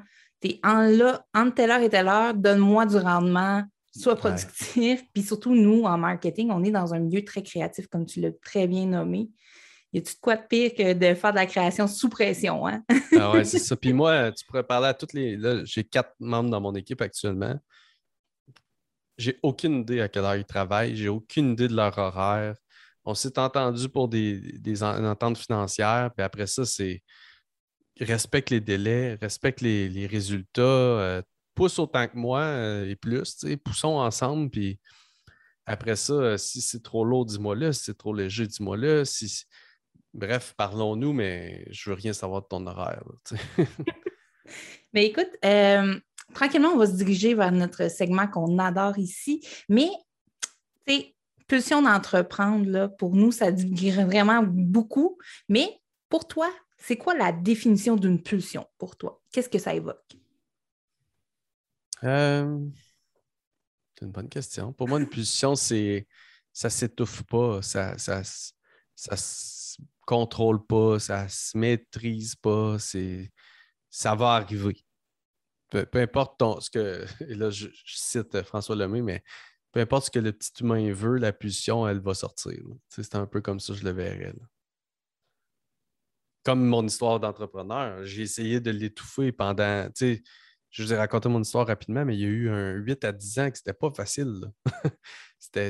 en 0.63 0.81
là, 0.81 1.25
entre 1.34 1.55
telle 1.55 1.71
heure 1.71 1.81
et 1.81 1.89
telle 1.89 2.08
heure, 2.08 2.34
donne-moi 2.34 2.86
du 2.86 2.97
rendement, 2.97 3.63
sois 3.95 4.15
productif. 4.15 5.03
Puis 5.13 5.23
surtout, 5.23 5.55
nous, 5.55 5.84
en 5.84 5.97
marketing, 5.97 6.51
on 6.51 6.63
est 6.63 6.71
dans 6.71 6.93
un 6.93 6.99
milieu 6.99 7.23
très 7.23 7.43
créatif, 7.43 7.88
comme 7.88 8.05
tu 8.05 8.21
l'as 8.21 8.31
très 8.43 8.67
bien 8.67 8.86
nommé. 8.86 9.29
Y 9.93 9.99
a-tu 9.99 10.15
de 10.15 10.19
quoi 10.19 10.36
de 10.36 10.45
pire 10.47 10.73
que 10.75 10.93
de 10.93 11.15
faire 11.15 11.31
de 11.31 11.38
la 11.38 11.45
création 11.45 11.88
sous 11.88 12.10
pression? 12.10 12.67
Hein? 12.67 12.84
ah 13.17 13.31
ouais, 13.31 13.45
c'est 13.45 13.60
ça. 13.60 13.75
Puis 13.77 13.93
moi, 13.93 14.31
tu 14.31 14.45
pourrais 14.45 14.63
parler 14.63 14.88
à 14.88 14.93
toutes 14.93 15.13
les. 15.13 15.38
Là, 15.38 15.63
j'ai 15.63 15.84
quatre 15.86 16.13
membres 16.19 16.49
dans 16.49 16.60
mon 16.60 16.75
équipe 16.75 17.01
actuellement. 17.01 17.58
J'ai 19.17 19.39
aucune 19.41 19.81
idée 19.81 20.01
à 20.01 20.10
quelle 20.10 20.25
heure 20.25 20.36
ils 20.36 20.43
travaillent. 20.43 20.97
J'ai 20.97 21.08
aucune 21.08 21.53
idée 21.53 21.69
de 21.69 21.75
leur 21.75 21.97
horaire. 21.97 22.55
On 23.05 23.13
s'est 23.13 23.39
entendu 23.39 23.88
pour 23.88 24.10
des, 24.10 24.39
des 24.60 24.84
ententes 24.84 25.38
financières. 25.38 26.12
Puis 26.13 26.25
après 26.25 26.47
ça, 26.47 26.65
c'est 26.65 27.01
respecte 27.99 28.49
les 28.49 28.62
délais, 28.62 29.17
respecte 29.21 29.62
les, 29.62 30.08
résultats, 30.08 30.62
euh, 30.62 31.21
pousse 31.53 31.79
autant 31.79 32.08
que 32.08 32.17
moi 32.17 32.41
euh, 32.41 32.89
et 32.89 32.95
plus, 32.95 33.45
poussons 33.63 33.97
ensemble, 33.99 34.49
puis 34.49 34.79
après 35.65 35.95
ça, 35.95 36.13
euh, 36.13 36.38
si 36.38 36.62
c'est 36.62 36.84
trop 36.84 37.05
lourd, 37.05 37.25
dis-moi 37.25 37.55
là, 37.55 37.73
si 37.73 37.86
c'est 37.86 37.97
trop 37.97 38.13
léger, 38.13 38.47
dis-moi 38.47 38.77
là. 38.77 39.03
Bref, 40.13 40.53
parlons-nous, 40.55 41.12
mais 41.12 41.65
je 41.71 41.89
veux 41.89 41.95
rien 41.95 42.13
savoir 42.13 42.41
de 42.43 42.47
ton 42.47 42.65
horaire. 42.67 43.03
mais 44.93 45.08
écoute, 45.08 45.29
tranquillement, 46.34 46.69
on 46.69 46.77
va 46.77 46.88
se 46.88 46.93
diriger 46.93 47.34
vers 47.34 47.51
notre 47.51 47.89
segment 47.89 48.27
qu'on 48.27 48.58
adore 48.60 48.97
ici, 48.97 49.45
mais 49.67 49.89
pulsion 51.47 51.81
d'entreprendre, 51.81 52.95
pour 52.97 53.15
nous, 53.15 53.31
ça 53.31 53.51
dit 53.51 53.91
vraiment 53.91 54.41
beaucoup. 54.43 55.17
Mais 55.49 55.81
pour 56.10 56.27
toi, 56.27 56.49
c'est 56.77 56.97
quoi 56.97 57.15
la 57.15 57.31
définition 57.31 57.95
d'une 57.95 58.21
pulsion 58.21 58.67
pour 58.77 58.95
toi? 58.95 59.21
Qu'est-ce 59.31 59.49
que 59.49 59.59
ça 59.59 59.73
évoque? 59.73 60.15
Euh, 62.03 62.59
c'est 63.95 64.05
une 64.05 64.11
bonne 64.11 64.29
question. 64.29 64.73
Pour 64.73 64.88
moi, 64.88 64.99
une 64.99 65.09
pulsion, 65.09 65.55
c'est 65.55 66.07
ça 66.51 66.69
s'étouffe 66.69 67.23
pas, 67.23 67.61
ça, 67.61 67.97
ça, 67.97 68.21
ça 68.95 69.17
se 69.17 69.77
contrôle 70.05 70.65
pas, 70.65 70.99
ça 70.99 71.27
se 71.27 71.57
maîtrise 71.57 72.35
pas, 72.35 72.79
c'est 72.79 73.31
ça 73.89 74.15
va 74.15 74.35
arriver. 74.35 74.77
Peu, 75.69 75.88
importe 75.95 76.39
ton, 76.39 76.59
ce 76.61 76.69
que, 76.69 77.05
et 77.27 77.35
là 77.35 77.49
je, 77.49 77.67
cite 77.85 78.41
François 78.43 78.75
Lemay, 78.75 79.01
mais 79.01 79.23
peu 79.71 79.81
importe 79.81 80.05
ce 80.05 80.11
que 80.11 80.19
le 80.19 80.31
petit 80.31 80.63
humain 80.63 80.93
veut, 80.93 81.17
la 81.17 81.33
pulsion, 81.33 81.88
elle 81.88 81.99
va 81.99 82.13
sortir. 82.13 82.61
C'est 82.89 83.15
un 83.15 83.25
peu 83.25 83.41
comme 83.41 83.59
ça 83.59 83.73
je 83.73 83.83
le 83.83 83.91
verrais 83.91 84.33
comme 86.45 86.63
mon 86.63 86.86
histoire 86.86 87.19
d'entrepreneur, 87.19 88.05
j'ai 88.05 88.21
essayé 88.21 88.60
de 88.62 88.69
l'étouffer 88.69 89.31
pendant, 89.31 89.89
je 89.99 90.84
vous 90.84 90.93
ai 90.93 90.95
raconté 90.95 91.27
mon 91.27 91.41
histoire 91.41 91.65
rapidement, 91.65 92.05
mais 92.05 92.15
il 92.15 92.21
y 92.21 92.25
a 92.25 92.27
eu 92.27 92.49
un 92.49 92.73
8 92.73 93.03
à 93.03 93.12
10 93.12 93.39
ans 93.39 93.49
que 93.49 93.58
c'était 93.58 93.73
pas 93.73 93.91
facile. 93.91 94.41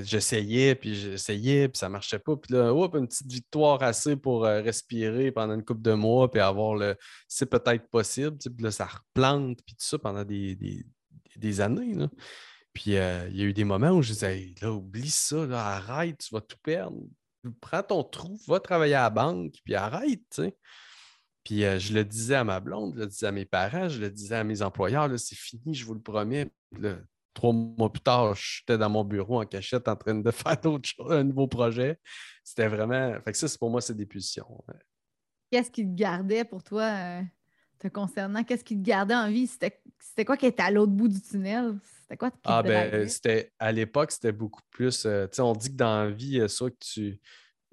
j'essayais, 0.03 0.75
puis 0.75 0.95
j'essayais, 0.95 1.69
puis 1.69 1.77
ça 1.77 1.87
marchait 1.87 2.19
pas. 2.19 2.35
Puis 2.35 2.53
là, 2.53 2.73
hop, 2.73 2.95
une 2.95 3.07
petite 3.07 3.31
victoire 3.31 3.81
assez 3.83 4.17
pour 4.17 4.45
euh, 4.45 4.61
respirer 4.61 5.31
pendant 5.31 5.53
une 5.53 5.63
couple 5.63 5.81
de 5.81 5.93
mois, 5.93 6.29
puis 6.29 6.41
avoir 6.41 6.75
le 6.75 6.97
c'est 7.27 7.45
peut-être 7.45 7.87
possible. 7.89 8.37
Puis 8.37 8.51
là, 8.59 8.71
ça 8.71 8.85
replante, 8.85 9.59
puis 9.65 9.75
tout 9.75 9.85
ça 9.85 9.97
pendant 9.97 10.25
des, 10.25 10.55
des, 11.35 11.61
années. 11.61 11.95
Puis 12.73 12.97
euh, 12.97 13.29
il 13.29 13.37
y 13.37 13.41
a 13.43 13.45
eu 13.45 13.53
des 13.53 13.63
moments 13.63 13.91
où 13.91 14.01
je 14.01 14.11
disais, 14.11 14.53
là, 14.61 14.73
oublie 14.73 15.09
ça, 15.09 15.45
là, 15.45 15.65
arrête, 15.67 16.17
tu 16.17 16.33
vas 16.33 16.41
tout 16.41 16.57
perdre. 16.61 16.97
Prends 17.61 17.83
ton 17.83 18.03
trou, 18.03 18.39
va 18.47 18.59
travailler 18.59 18.95
à 18.95 19.03
la 19.03 19.09
banque, 19.09 19.53
puis 19.63 19.75
arrête. 19.75 20.41
Puis 21.43 21.63
euh, 21.63 21.79
je 21.79 21.93
le 21.93 22.03
disais 22.03 22.35
à 22.35 22.43
ma 22.43 22.59
blonde, 22.59 22.93
je 22.95 23.01
le 23.01 23.07
disais 23.07 23.27
à 23.27 23.31
mes 23.31 23.45
parents, 23.45 23.87
je 23.87 23.99
le 23.99 24.09
disais 24.09 24.35
à 24.35 24.43
mes 24.43 24.61
employeurs, 24.61 25.09
c'est 25.19 25.35
fini, 25.35 25.73
je 25.73 25.85
vous 25.85 25.93
le 25.93 26.01
promets. 26.01 26.49
trois 27.33 27.53
mois 27.53 27.91
plus 27.91 28.01
tard, 28.01 28.33
j'étais 28.35 28.77
dans 28.77 28.89
mon 28.89 29.03
bureau 29.03 29.41
en 29.41 29.45
cachette 29.45 29.87
en 29.87 29.95
train 29.95 30.15
de 30.15 30.31
faire 30.31 30.59
d'autres 30.59 30.89
choses, 30.89 31.11
un 31.11 31.23
nouveau 31.23 31.47
projet. 31.47 31.99
C'était 32.43 32.67
vraiment. 32.67 33.19
Fait 33.21 33.31
que 33.31 33.37
ça, 33.37 33.47
pour 33.59 33.69
moi, 33.69 33.81
c'est 33.81 33.95
des 33.95 34.07
pulsions. 34.07 34.63
Qu'est-ce 35.51 35.69
qui 35.69 35.83
te 35.83 35.95
gardait 35.95 36.43
pour 36.43 36.63
toi 36.63 36.83
euh, 36.83 37.21
te 37.79 37.87
concernant? 37.87 38.43
Qu'est-ce 38.43 38.63
qui 38.63 38.77
te 38.77 38.85
gardait 38.85 39.15
en 39.15 39.29
vie? 39.29 39.47
C'était 39.47 40.25
quoi 40.25 40.37
qui 40.37 40.45
était 40.45 40.63
à 40.63 40.71
l'autre 40.71 40.91
bout 40.91 41.07
du 41.07 41.21
tunnel? 41.21 41.77
C'était 42.01 42.17
quoi 42.17 42.31
Ah, 42.43 42.63
ben, 42.63 43.07
c'était 43.07 43.51
à 43.59 43.71
l'époque, 43.71 44.11
c'était 44.11 44.31
beaucoup 44.31 44.61
plus. 44.69 45.05
Euh, 45.05 45.27
tu 45.27 45.37
sais, 45.37 45.41
on 45.41 45.53
dit 45.53 45.71
que 45.71 45.75
dans 45.75 46.05
la 46.05 46.09
vie, 46.11 46.47
soit 46.47 46.71
que 46.71 46.77
tu, 46.79 47.19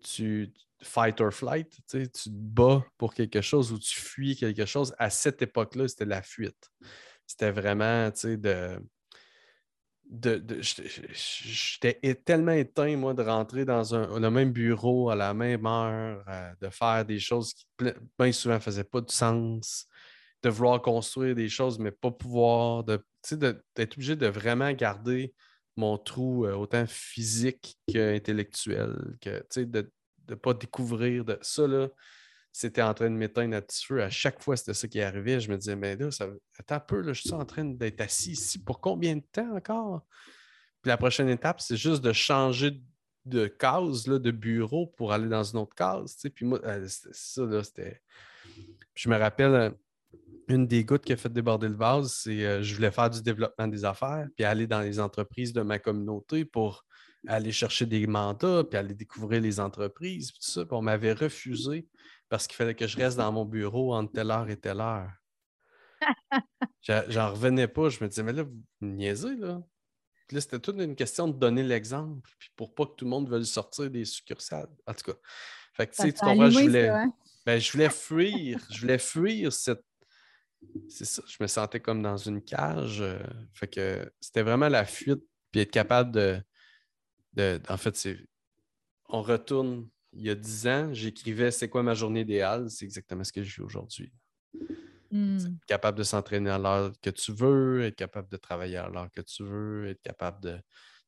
tu 0.03 0.53
fight 0.83 1.21
or 1.21 1.33
flight, 1.33 1.69
tu 1.89 2.09
te 2.09 2.29
bats 2.29 2.85
pour 2.99 3.15
quelque 3.15 3.41
chose 3.41 3.73
ou 3.73 3.79
tu 3.79 4.01
fuis 4.01 4.37
quelque 4.37 4.67
chose. 4.67 4.95
À 4.99 5.11
cette 5.11 5.43
époque-là, 5.43 5.89
c'était 5.89 6.05
la 6.05 6.23
fuite. 6.23 6.71
C'était 7.27 7.51
vraiment, 7.51 8.11
tu 8.11 8.37
sais, 8.37 8.39
de. 10.05 10.43
J'étais 10.61 11.99
tellement 12.25 12.53
éteint, 12.53 12.97
moi, 12.97 13.15
de 13.15 13.23
rentrer 13.23 13.65
dans 13.65 13.95
un, 13.95 14.19
le 14.19 14.31
même 14.31 14.53
bureau 14.53 15.11
à 15.11 15.17
la 15.17 15.35
même 15.35 15.67
heure, 15.67 16.25
euh, 16.29 16.53
de 16.61 16.69
faire 16.69 17.05
des 17.05 17.19
choses 17.19 17.55
qui 17.55 17.67
bien 18.19 18.33
souvent 18.33 18.55
ne 18.55 18.61
faisaient 18.61 18.85
pas 18.85 19.01
de 19.01 19.11
sens, 19.11 19.87
de 20.43 20.49
vouloir 20.49 20.83
construire 20.83 21.35
des 21.35 21.49
choses, 21.49 21.79
mais 21.79 21.91
pas 21.91 22.11
pouvoir, 22.11 22.85
de 22.85 23.05
d'être 23.31 23.95
obligé 23.95 24.17
de 24.17 24.27
vraiment 24.27 24.73
garder 24.73 25.33
mon 25.77 25.97
trou 25.97 26.45
euh, 26.45 26.55
autant 26.55 26.87
physique 26.87 27.79
qu'intellectuel, 27.87 29.17
que, 29.21 29.45
de 29.63 29.91
ne 30.29 30.35
pas 30.35 30.55
découvrir 30.55 31.25
de 31.25 31.39
ça, 31.41 31.67
là, 31.67 31.89
c'était 32.53 32.83
en 32.83 32.93
train 32.93 33.11
de 33.11 33.17
m'éteindre 33.17 33.57
à 33.57 33.63
petit 33.63 33.85
feu. 33.85 34.03
À 34.03 34.11
chaque 34.11 34.43
fois, 34.43 34.57
c'était 34.57 34.75
ça 34.75 34.87
qui 34.87 35.01
arrivait. 35.01 35.41
Je 35.41 35.51
me 35.51 35.57
disais, 35.57 35.75
mais 35.75 35.97
là, 35.97 36.11
ça, 36.11 36.29
attends 36.59 36.75
un 36.77 36.81
peu, 36.81 37.01
là, 37.01 37.13
je 37.15 37.23
suis 37.23 37.33
en 37.33 37.47
train 37.47 37.65
d'être 37.65 38.01
assis 38.01 38.33
ici 38.33 38.63
pour 38.63 38.81
combien 38.81 39.17
de 39.17 39.25
temps 39.33 39.57
encore? 39.57 40.03
Puis 40.83 40.89
la 40.89 40.97
prochaine 40.97 41.29
étape, 41.29 41.61
c'est 41.61 41.77
juste 41.77 42.03
de 42.03 42.13
changer 42.13 42.83
de 43.25 43.47
case, 43.47 44.07
là, 44.07 44.19
de 44.19 44.31
bureau 44.31 44.87
pour 44.87 45.13
aller 45.13 45.29
dans 45.29 45.45
une 45.45 45.61
autre 45.61 45.75
case. 45.75 46.17
Puis 46.35 46.45
moi, 46.45 46.61
euh, 46.65 46.87
ça, 46.89 47.45
là, 47.45 47.63
c'était. 47.63 48.03
Je 48.95 49.09
me 49.09 49.17
rappelle, 49.17 49.55
euh, 49.55 49.71
une 50.49 50.67
des 50.67 50.85
gouttes 50.85 51.05
qui 51.05 51.13
a 51.13 51.17
fait 51.17 51.33
déborder 51.33 51.69
le 51.69 51.77
vase, 51.77 52.13
c'est 52.25 52.45
euh, 52.45 52.63
je 52.63 52.75
voulais 52.75 52.91
faire 52.91 53.09
du 53.09 53.23
développement 53.23 53.69
des 53.69 53.85
affaires, 53.85 54.27
puis 54.37 54.45
aller 54.45 54.67
dans 54.67 54.81
les 54.81 55.01
entreprises 55.01 55.53
de 55.53 55.63
ma 55.63 55.79
communauté 55.79 56.45
pour 56.45 56.85
aller 57.29 57.53
chercher 57.53 57.87
des 57.87 58.07
mandats, 58.07 58.65
puis 58.65 58.77
aller 58.77 58.95
découvrir 58.95 59.41
les 59.41 59.61
entreprises, 59.61 60.33
puis 60.33 60.41
tout 60.41 60.51
ça. 60.51 60.65
Puis 60.65 60.75
on 60.75 60.83
m'avait 60.83 61.13
refusé 61.13 61.87
parce 62.33 62.47
qu'il 62.47 62.57
fallait 62.57 62.75
que 62.75 62.87
je 62.87 62.97
reste 62.97 63.19
dans 63.19 63.31
mon 63.31 63.45
bureau 63.45 63.95
entre 63.95 64.11
telle 64.11 64.31
heure 64.31 64.49
et 64.49 64.57
telle 64.57 64.81
heure. 64.81 65.13
J'en 66.81 67.31
revenais 67.31 67.69
pas. 67.69 67.91
Je 67.91 68.03
me 68.03 68.09
disais, 68.09 68.23
mais 68.23 68.33
là, 68.33 68.45
vous 68.45 68.59
me 68.81 68.95
niaisez, 68.95 69.37
là. 69.37 69.61
Puis 70.27 70.37
là, 70.37 70.41
c'était 70.41 70.59
toute 70.59 70.79
une 70.79 70.97
question 70.97 71.29
de 71.29 71.35
donner 71.35 71.63
l'exemple, 71.63 72.27
puis 72.39 72.49
pour 72.57 72.75
pas 72.75 72.87
que 72.87 72.95
tout 72.95 73.05
le 73.05 73.11
monde 73.11 73.29
veuille 73.29 73.45
sortir 73.45 73.91
des 73.91 74.07
succursales. 74.07 74.71
En 74.87 74.95
tout 74.95 75.13
cas. 75.13 75.19
Fait 75.75 75.87
que, 75.87 75.95
tu 75.95 76.01
sais, 76.01 76.13
tu 76.15 76.21
comprends, 76.21 76.49
je 76.49 76.59
voulais, 76.59 76.89
hein? 76.89 77.13
ben, 77.45 77.61
je 77.61 77.71
voulais 77.71 77.91
fuir, 77.91 78.67
je 78.71 78.81
voulais 78.81 78.99
fuir 78.99 79.53
cette 79.53 79.85
c'est 80.89 81.05
ça, 81.05 81.23
je 81.27 81.37
me 81.39 81.47
sentais 81.47 81.81
comme 81.81 82.01
dans 82.01 82.17
une 82.17 82.41
cage. 82.43 83.03
Euh, 83.03 83.19
fait 83.53 83.69
que 83.69 84.11
c'était 84.23 84.43
vraiment 84.43 84.71
la 84.71 84.87
fuite, 84.87 85.23
puis 85.51 85.61
être 85.61 85.71
capable 85.71 86.13
de. 87.35 87.61
en 87.69 87.77
fait, 87.77 87.95
c'est. 87.95 88.17
On 89.11 89.21
retourne 89.21 89.91
il 90.13 90.23
y 90.23 90.31
a 90.31 90.35
dix 90.35 90.67
ans, 90.67 90.93
j'écrivais 90.93 91.51
c'est 91.51 91.69
quoi 91.69 91.83
ma 91.83 91.95
journée 91.95 92.21
idéale, 92.21 92.71
c'est 92.71 92.85
exactement 92.85 93.25
ce 93.25 93.33
que 93.33 93.43
je 93.43 93.57
vis 93.57 93.63
aujourd'hui. 93.63 94.13
Hmm. 95.11 95.39
Capable 95.67 95.99
de 95.99 96.05
s'entraîner 96.05 96.51
à 96.51 96.59
l'heure 96.59 96.93
que 97.03 97.11
tu 97.11 97.33
veux, 97.33 97.85
être 97.85 97.97
capable 97.97 98.29
de 98.31 98.37
travailler 98.37 98.79
à 98.79 98.89
l'heure 98.89 99.11
que 99.11 99.21
tu 99.21 99.45
veux, 99.45 99.89
être 99.89 100.01
capable 100.01 100.41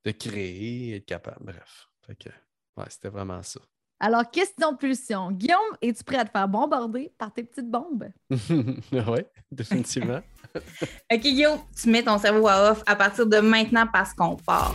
de, 0.05 0.11
créer, 0.12 0.97
être 0.97 1.07
capable. 1.07 1.38
Bref. 1.40 1.88
Fait 2.07 2.14
que, 2.14 2.29
ouais, 2.77 2.87
c'était 2.90 3.09
vraiment 3.09 3.43
ça. 3.43 3.61
Alors, 4.01 4.31
question 4.31 4.77
pulsion. 4.77 5.31
Guillaume, 5.31 5.59
es-tu 5.81 6.05
prêt 6.05 6.19
à 6.19 6.25
te 6.27 6.31
faire 6.31 6.49
bombarder 6.49 7.14
par 7.17 7.33
tes 7.33 7.45
petites 7.45 7.71
bombes? 7.71 8.11
oui, 8.31 9.21
définitivement. 9.51 10.21
OK, 10.55 11.21
Guillaume, 11.21 11.61
tu 11.75 11.88
mets 11.88 12.03
ton 12.03 12.19
cerveau 12.19 12.49
à 12.49 12.73
off 12.73 12.83
à 12.87 12.97
partir 12.97 13.27
de 13.27 13.38
maintenant 13.38 13.87
parce 13.90 14.12
qu'on 14.12 14.37
part. 14.37 14.75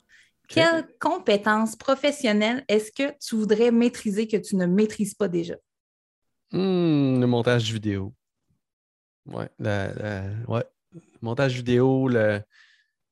Quelles 0.53 0.87
compétences 0.99 1.75
professionnelles 1.75 2.63
est-ce 2.67 2.91
que 2.91 3.17
tu 3.19 3.35
voudrais 3.35 3.71
maîtriser 3.71 4.27
que 4.27 4.37
tu 4.37 4.55
ne 4.55 4.65
maîtrises 4.65 5.13
pas 5.13 5.27
déjà? 5.27 5.55
Hmm, 6.51 7.19
le 7.19 7.25
montage 7.25 7.71
vidéo. 7.71 8.13
Ouais, 9.25 9.49
ouais. 9.59 10.63
Le 10.93 10.99
montage 11.21 11.55
vidéo, 11.55 12.07
le, 12.07 12.41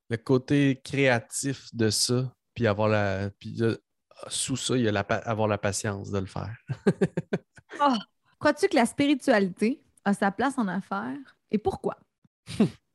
le 0.09 0.17
côté 0.17 0.81
créatif 0.83 1.73
de 1.73 1.89
ça, 1.89 2.33
puis 2.53 2.67
avoir 2.67 2.89
la. 2.89 3.29
Puis 3.39 3.61
sous 4.27 4.57
ça, 4.57 4.75
il 4.75 4.83
y 4.83 4.87
a 4.87 4.91
la, 4.91 5.01
avoir 5.01 5.47
la 5.47 5.57
patience 5.57 6.11
de 6.11 6.19
le 6.19 6.25
faire. 6.25 6.55
oh, 7.79 7.95
Crois-tu 8.39 8.69
que 8.69 8.75
la 8.75 8.85
spiritualité 8.85 9.83
a 10.05 10.13
sa 10.13 10.31
place 10.31 10.57
en 10.57 10.67
affaires? 10.67 11.37
Et 11.51 11.57
pourquoi? 11.57 11.97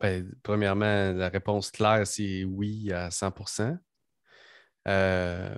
Ben, 0.00 0.32
premièrement, 0.42 1.12
la 1.12 1.28
réponse 1.28 1.70
claire, 1.70 2.06
c'est 2.06 2.44
oui 2.44 2.92
à 2.92 3.10
100% 3.10 3.78
euh, 4.88 5.56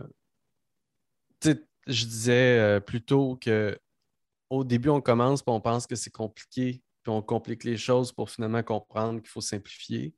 Je 1.44 2.04
disais 2.04 2.58
euh, 2.58 2.80
plutôt 2.80 3.36
que 3.36 3.78
au 4.50 4.64
début, 4.64 4.88
on 4.88 5.00
commence 5.00 5.40
et 5.40 5.44
on 5.46 5.60
pense 5.60 5.86
que 5.86 5.94
c'est 5.94 6.10
compliqué 6.10 6.82
on 7.08 7.22
complique 7.22 7.64
les 7.64 7.76
choses 7.76 8.12
pour 8.12 8.30
finalement 8.30 8.62
comprendre 8.62 9.20
qu'il 9.20 9.28
faut 9.28 9.40
simplifier. 9.40 10.14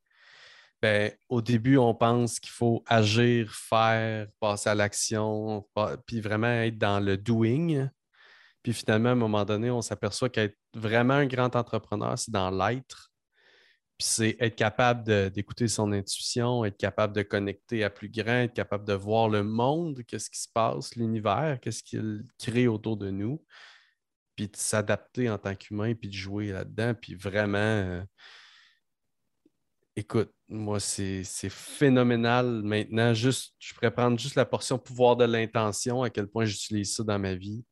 Ben, 0.82 1.12
au 1.28 1.42
début, 1.42 1.76
on 1.76 1.94
pense 1.94 2.40
qu'il 2.40 2.52
faut 2.52 2.82
agir, 2.86 3.52
faire, 3.52 4.26
passer 4.40 4.70
à 4.70 4.74
l'action, 4.74 5.66
puis 6.06 6.20
vraiment 6.20 6.48
être 6.48 6.78
dans 6.78 7.00
le 7.00 7.16
doing. 7.18 7.88
Puis 8.62 8.72
finalement, 8.72 9.10
à 9.10 9.12
un 9.12 9.16
moment 9.16 9.44
donné, 9.44 9.70
on 9.70 9.82
s'aperçoit 9.82 10.30
qu'être 10.30 10.56
vraiment 10.74 11.14
un 11.14 11.26
grand 11.26 11.54
entrepreneur, 11.54 12.18
c'est 12.18 12.30
dans 12.30 12.50
l'être. 12.50 13.09
Puis 14.00 14.08
c'est 14.08 14.36
être 14.40 14.56
capable 14.56 15.30
d'écouter 15.30 15.68
son 15.68 15.92
intuition, 15.92 16.64
être 16.64 16.78
capable 16.78 17.14
de 17.14 17.20
connecter 17.20 17.84
à 17.84 17.90
plus 17.90 18.08
grand, 18.08 18.44
être 18.44 18.54
capable 18.54 18.86
de 18.86 18.94
voir 18.94 19.28
le 19.28 19.42
monde, 19.42 20.02
qu'est-ce 20.06 20.30
qui 20.30 20.40
se 20.40 20.48
passe, 20.48 20.96
l'univers, 20.96 21.58
qu'est-ce 21.60 21.82
qu'il 21.82 22.24
crée 22.38 22.66
autour 22.66 22.96
de 22.96 23.10
nous 23.10 23.44
puis 24.36 24.48
de 24.48 24.56
s'adapter 24.56 25.28
en 25.28 25.36
tant 25.36 25.54
qu'humain, 25.54 25.92
puis 25.92 26.08
de 26.08 26.14
jouer 26.14 26.46
là-dedans, 26.46 26.94
puis 26.94 27.14
vraiment. 27.14 27.58
Euh, 27.58 28.02
écoute, 29.96 30.32
moi, 30.48 30.80
c'est 30.80 31.22
phénoménal 31.50 32.62
maintenant. 32.62 33.12
Juste, 33.12 33.54
je 33.58 33.74
pourrais 33.74 33.90
prendre 33.90 34.18
juste 34.18 34.36
la 34.36 34.46
portion 34.46 34.78
pouvoir 34.78 35.16
de 35.16 35.26
l'intention, 35.26 36.02
à 36.02 36.08
quel 36.08 36.26
point 36.26 36.46
j'utilise 36.46 36.94
ça 36.94 37.04
dans 37.04 37.18
ma 37.18 37.34
vie. 37.34 37.62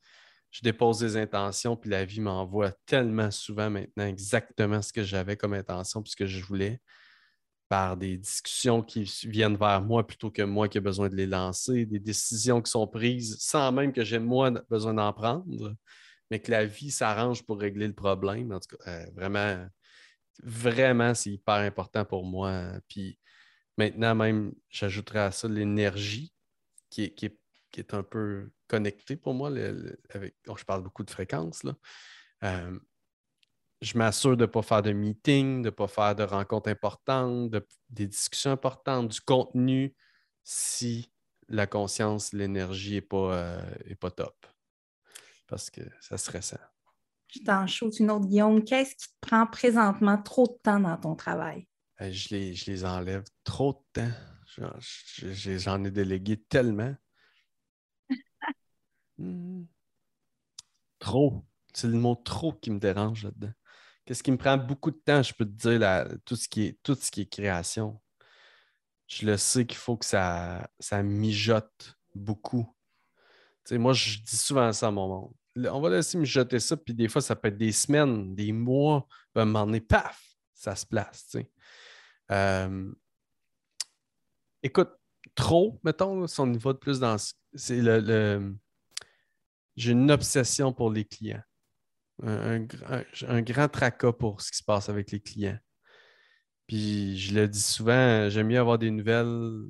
Je 0.50 0.60
dépose 0.62 0.98
des 0.98 1.16
intentions, 1.16 1.76
puis 1.76 1.90
la 1.90 2.04
vie 2.04 2.20
m'envoie 2.20 2.72
tellement 2.86 3.30
souvent 3.30 3.70
maintenant 3.70 4.06
exactement 4.06 4.80
ce 4.80 4.92
que 4.92 5.02
j'avais 5.02 5.36
comme 5.36 5.52
intention, 5.52 6.02
puis 6.02 6.12
ce 6.12 6.16
que 6.16 6.26
je 6.26 6.42
voulais, 6.42 6.80
par 7.68 7.96
des 7.96 8.16
discussions 8.16 8.82
qui 8.82 9.02
viennent 9.24 9.56
vers 9.56 9.82
moi 9.82 10.06
plutôt 10.06 10.30
que 10.30 10.42
moi 10.42 10.68
qui 10.68 10.78
ai 10.78 10.80
besoin 10.80 11.10
de 11.10 11.14
les 11.14 11.26
lancer, 11.26 11.84
des 11.84 11.98
décisions 11.98 12.62
qui 12.62 12.70
sont 12.70 12.86
prises 12.86 13.36
sans 13.40 13.72
même 13.72 13.92
que 13.92 14.04
j'ai 14.04 14.18
moi 14.18 14.50
besoin 14.70 14.94
d'en 14.94 15.12
prendre 15.12 15.76
mais 16.30 16.40
que 16.40 16.50
la 16.50 16.64
vie 16.64 16.90
s'arrange 16.90 17.42
pour 17.44 17.58
régler 17.58 17.86
le 17.86 17.94
problème. 17.94 18.52
En 18.52 18.60
tout 18.60 18.76
cas, 18.76 18.90
euh, 18.90 19.06
vraiment, 19.14 19.66
vraiment, 20.42 21.14
c'est 21.14 21.30
hyper 21.30 21.54
important 21.54 22.04
pour 22.04 22.24
moi. 22.24 22.72
Puis 22.88 23.18
maintenant, 23.76 24.14
même, 24.14 24.52
j'ajouterais 24.68 25.20
à 25.20 25.30
ça 25.30 25.48
l'énergie 25.48 26.32
qui 26.90 27.04
est, 27.04 27.10
qui, 27.14 27.26
est, 27.26 27.38
un 27.90 28.02
peu 28.02 28.50
connectée 28.66 29.16
pour 29.16 29.34
moi. 29.34 29.50
avec, 30.10 30.36
oh, 30.46 30.56
je 30.56 30.64
parle 30.64 30.82
beaucoup 30.82 31.04
de 31.04 31.10
fréquences. 31.10 31.64
Là. 31.64 31.74
Euh, 32.44 32.78
je 33.80 33.96
m'assure 33.96 34.36
de 34.36 34.42
ne 34.42 34.46
pas 34.46 34.62
faire 34.62 34.82
de 34.82 34.92
meeting, 34.92 35.62
de 35.62 35.66
ne 35.66 35.70
pas 35.70 35.88
faire 35.88 36.14
de 36.14 36.24
rencontres 36.24 36.68
importantes, 36.68 37.50
de, 37.50 37.66
des 37.90 38.06
discussions 38.06 38.50
importantes, 38.50 39.08
du 39.08 39.20
contenu, 39.20 39.94
si 40.42 41.12
la 41.48 41.66
conscience, 41.66 42.32
l'énergie 42.32 42.94
n'est 42.94 43.00
pas, 43.00 43.34
euh, 43.34 43.94
pas 44.00 44.10
top. 44.10 44.34
Parce 45.46 45.70
que 45.70 45.80
ça 46.00 46.18
serait 46.18 46.42
ça. 46.42 46.58
Je 47.28 47.40
t'en 47.40 47.66
shoot 47.66 47.98
une 47.98 48.10
autre, 48.10 48.26
Guillaume. 48.26 48.64
Qu'est-ce 48.64 48.94
qui 48.96 49.08
te 49.08 49.26
prend 49.26 49.46
présentement 49.46 50.20
trop 50.20 50.46
de 50.46 50.58
temps 50.62 50.80
dans 50.80 50.96
ton 50.96 51.14
travail? 51.14 51.66
Euh, 52.00 52.10
je, 52.10 52.34
les, 52.34 52.54
je 52.54 52.70
les 52.70 52.84
enlève 52.84 53.24
trop 53.44 53.84
de 53.94 54.02
temps. 54.02 54.12
J'en 55.22 55.84
ai 55.84 55.90
délégué 55.90 56.36
tellement. 56.48 56.94
Trop. 60.98 61.44
C'est 61.72 61.88
le 61.88 61.98
mot 61.98 62.14
trop 62.16 62.52
qui 62.52 62.70
me 62.70 62.78
dérange 62.78 63.24
là-dedans. 63.24 63.52
Qu'est-ce 64.04 64.22
qui 64.22 64.32
me 64.32 64.38
prend 64.38 64.56
beaucoup 64.56 64.90
de 64.90 64.96
temps, 64.96 65.22
je 65.22 65.34
peux 65.34 65.44
te 65.44 65.50
dire, 65.50 66.18
tout, 66.24 66.34
ce 66.34 66.48
qui 66.48 66.66
est, 66.66 66.78
tout 66.82 66.94
ce 66.94 67.10
qui 67.10 67.22
est 67.22 67.26
création. 67.26 68.00
Je 69.06 69.26
le 69.26 69.36
sais 69.36 69.66
qu'il 69.66 69.76
faut 69.76 69.96
que 69.96 70.06
ça, 70.06 70.68
ça 70.78 71.02
mijote 71.02 71.98
beaucoup. 72.14 72.74
moi, 73.72 73.92
je 73.92 74.18
dis 74.18 74.36
souvent 74.36 74.72
ça 74.72 74.88
à 74.88 74.90
mon 74.90 75.08
monde. 75.08 75.34
On 75.70 75.80
va 75.80 75.90
laisser 75.90 76.16
mijoter 76.18 76.58
ça, 76.58 76.76
puis 76.76 76.94
des 76.94 77.08
fois, 77.08 77.20
ça 77.20 77.36
peut 77.36 77.48
être 77.48 77.58
des 77.58 77.72
semaines, 77.72 78.34
des 78.34 78.52
mois, 78.52 79.06
puis 79.34 79.40
à 79.40 79.42
un 79.42 79.44
moment 79.44 79.66
donné, 79.66 79.80
paf, 79.80 80.22
ça 80.54 80.74
se 80.74 80.86
place. 80.86 81.36
Euh, 82.30 82.92
écoute, 84.62 84.90
trop, 85.34 85.80
mettons, 85.84 86.26
si 86.26 86.40
on 86.40 86.52
y 86.52 86.58
va 86.58 86.72
de 86.72 86.78
plus 86.78 87.00
dans. 87.00 87.16
C'est 87.54 87.80
le... 87.80 88.54
J'ai 89.78 89.92
une 89.92 90.10
obsession 90.10 90.72
pour 90.72 90.90
les 90.90 91.04
clients 91.04 91.42
un, 92.22 93.42
grand 93.42 93.68
tracas 93.68 94.12
pour 94.12 94.40
ce 94.40 94.50
qui 94.50 94.58
se 94.58 94.64
passe 94.64 94.88
avec 94.88 95.10
les 95.10 95.20
clients. 95.20 95.58
Puis 96.66 97.18
je 97.18 97.34
le 97.34 97.48
dis 97.48 97.60
souvent, 97.60 98.28
j'aime 98.28 98.48
mieux 98.48 98.58
avoir 98.58 98.78
des 98.78 98.90
nouvelles 98.90 99.64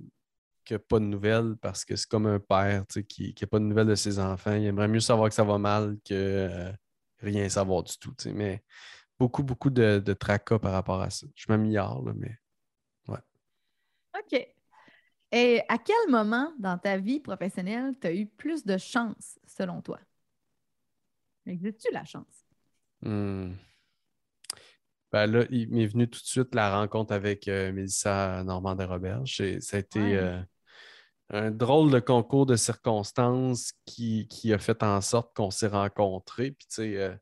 que 0.64 0.74
pas 0.74 0.98
de 0.98 1.04
nouvelles 1.04 1.56
parce 1.60 1.84
que 1.84 1.96
c'est 1.96 2.08
comme 2.08 2.26
un 2.26 2.40
père 2.40 2.84
qui 3.08 3.34
n'a 3.40 3.46
pas 3.46 3.58
de 3.58 3.64
nouvelles 3.64 3.86
de 3.86 3.94
ses 3.94 4.18
enfants. 4.18 4.54
Il 4.54 4.66
aimerait 4.66 4.88
mieux 4.88 5.00
savoir 5.00 5.28
que 5.28 5.34
ça 5.34 5.44
va 5.44 5.58
mal 5.58 5.96
que 6.04 6.14
euh, 6.14 6.72
rien 7.20 7.48
savoir 7.48 7.84
du 7.84 7.96
tout. 7.98 8.14
Mais 8.34 8.62
beaucoup, 9.18 9.42
beaucoup 9.42 9.70
de, 9.70 10.00
tracas 10.18 10.58
par 10.58 10.72
rapport 10.72 11.00
à 11.00 11.10
ça. 11.10 11.26
Je 11.34 11.46
m'améliore, 11.48 12.02
mais 12.14 12.36
ouais. 13.08 13.20
OK. 14.18 14.57
Et 15.30 15.60
à 15.68 15.78
quel 15.78 16.10
moment 16.10 16.52
dans 16.58 16.78
ta 16.78 16.96
vie 16.96 17.20
professionnelle 17.20 17.94
tu 18.00 18.06
as 18.06 18.14
eu 18.14 18.26
plus 18.26 18.64
de 18.64 18.78
chance, 18.78 19.38
selon 19.46 19.82
toi? 19.82 19.98
Existe-tu 21.46 21.92
la 21.92 22.04
chance? 22.04 22.46
Hmm. 23.02 23.52
Ben 25.12 25.26
là, 25.26 25.44
il 25.50 25.70
m'est 25.70 25.86
venu 25.86 26.08
tout 26.08 26.20
de 26.20 26.26
suite 26.26 26.54
la 26.54 26.78
rencontre 26.78 27.14
avec 27.14 27.48
euh, 27.48 27.72
Mélissa 27.72 28.42
Normand-Roberge. 28.44 29.42
Ça 29.60 29.76
a 29.78 29.80
été 29.80 30.16
euh, 30.16 30.40
un 31.30 31.50
drôle 31.50 31.90
de 31.90 31.98
concours 31.98 32.44
de 32.44 32.56
circonstances 32.56 33.72
qui, 33.86 34.28
a 34.52 34.58
fait 34.58 34.82
en 34.82 35.00
sorte 35.00 35.34
qu'on 35.34 35.50
s'est 35.50 35.68
rencontrés. 35.68 36.50
Puis, 36.50 36.66
tu 36.68 36.74
sais, 36.74 36.96
euh, 36.98 37.14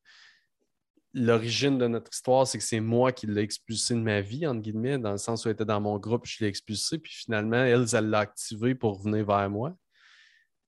l'origine 1.17 1.79
de 1.79 1.87
notre 1.89 2.13
histoire, 2.13 2.47
c'est 2.47 2.59
que 2.59 2.65
c'est 2.65 2.81
moi 2.81 3.11
qui 3.11 3.27
l'ai 3.27 3.41
expulsé 3.41 3.95
de 3.95 4.01
ma 4.01 4.21
vie, 4.21 4.47
entre 4.47 4.61
guillemets, 4.61 4.99
dans 4.99 5.13
le 5.13 5.19
sens 5.19 5.45
où 5.45 5.49
elle 5.49 5.55
était 5.55 5.65
dans 5.65 5.81
mon 5.81 5.99
groupe, 5.99 6.27
je 6.27 6.45
l'ai 6.45 6.49
expulsé. 6.49 6.99
Puis 6.99 7.13
finalement, 7.13 7.57
elle, 7.65 7.87
elle 7.93 8.11
l'a 8.11 8.21
activé 8.21 8.75
pour 8.75 9.03
venir 9.03 9.25
vers 9.25 9.49
moi. 9.51 9.75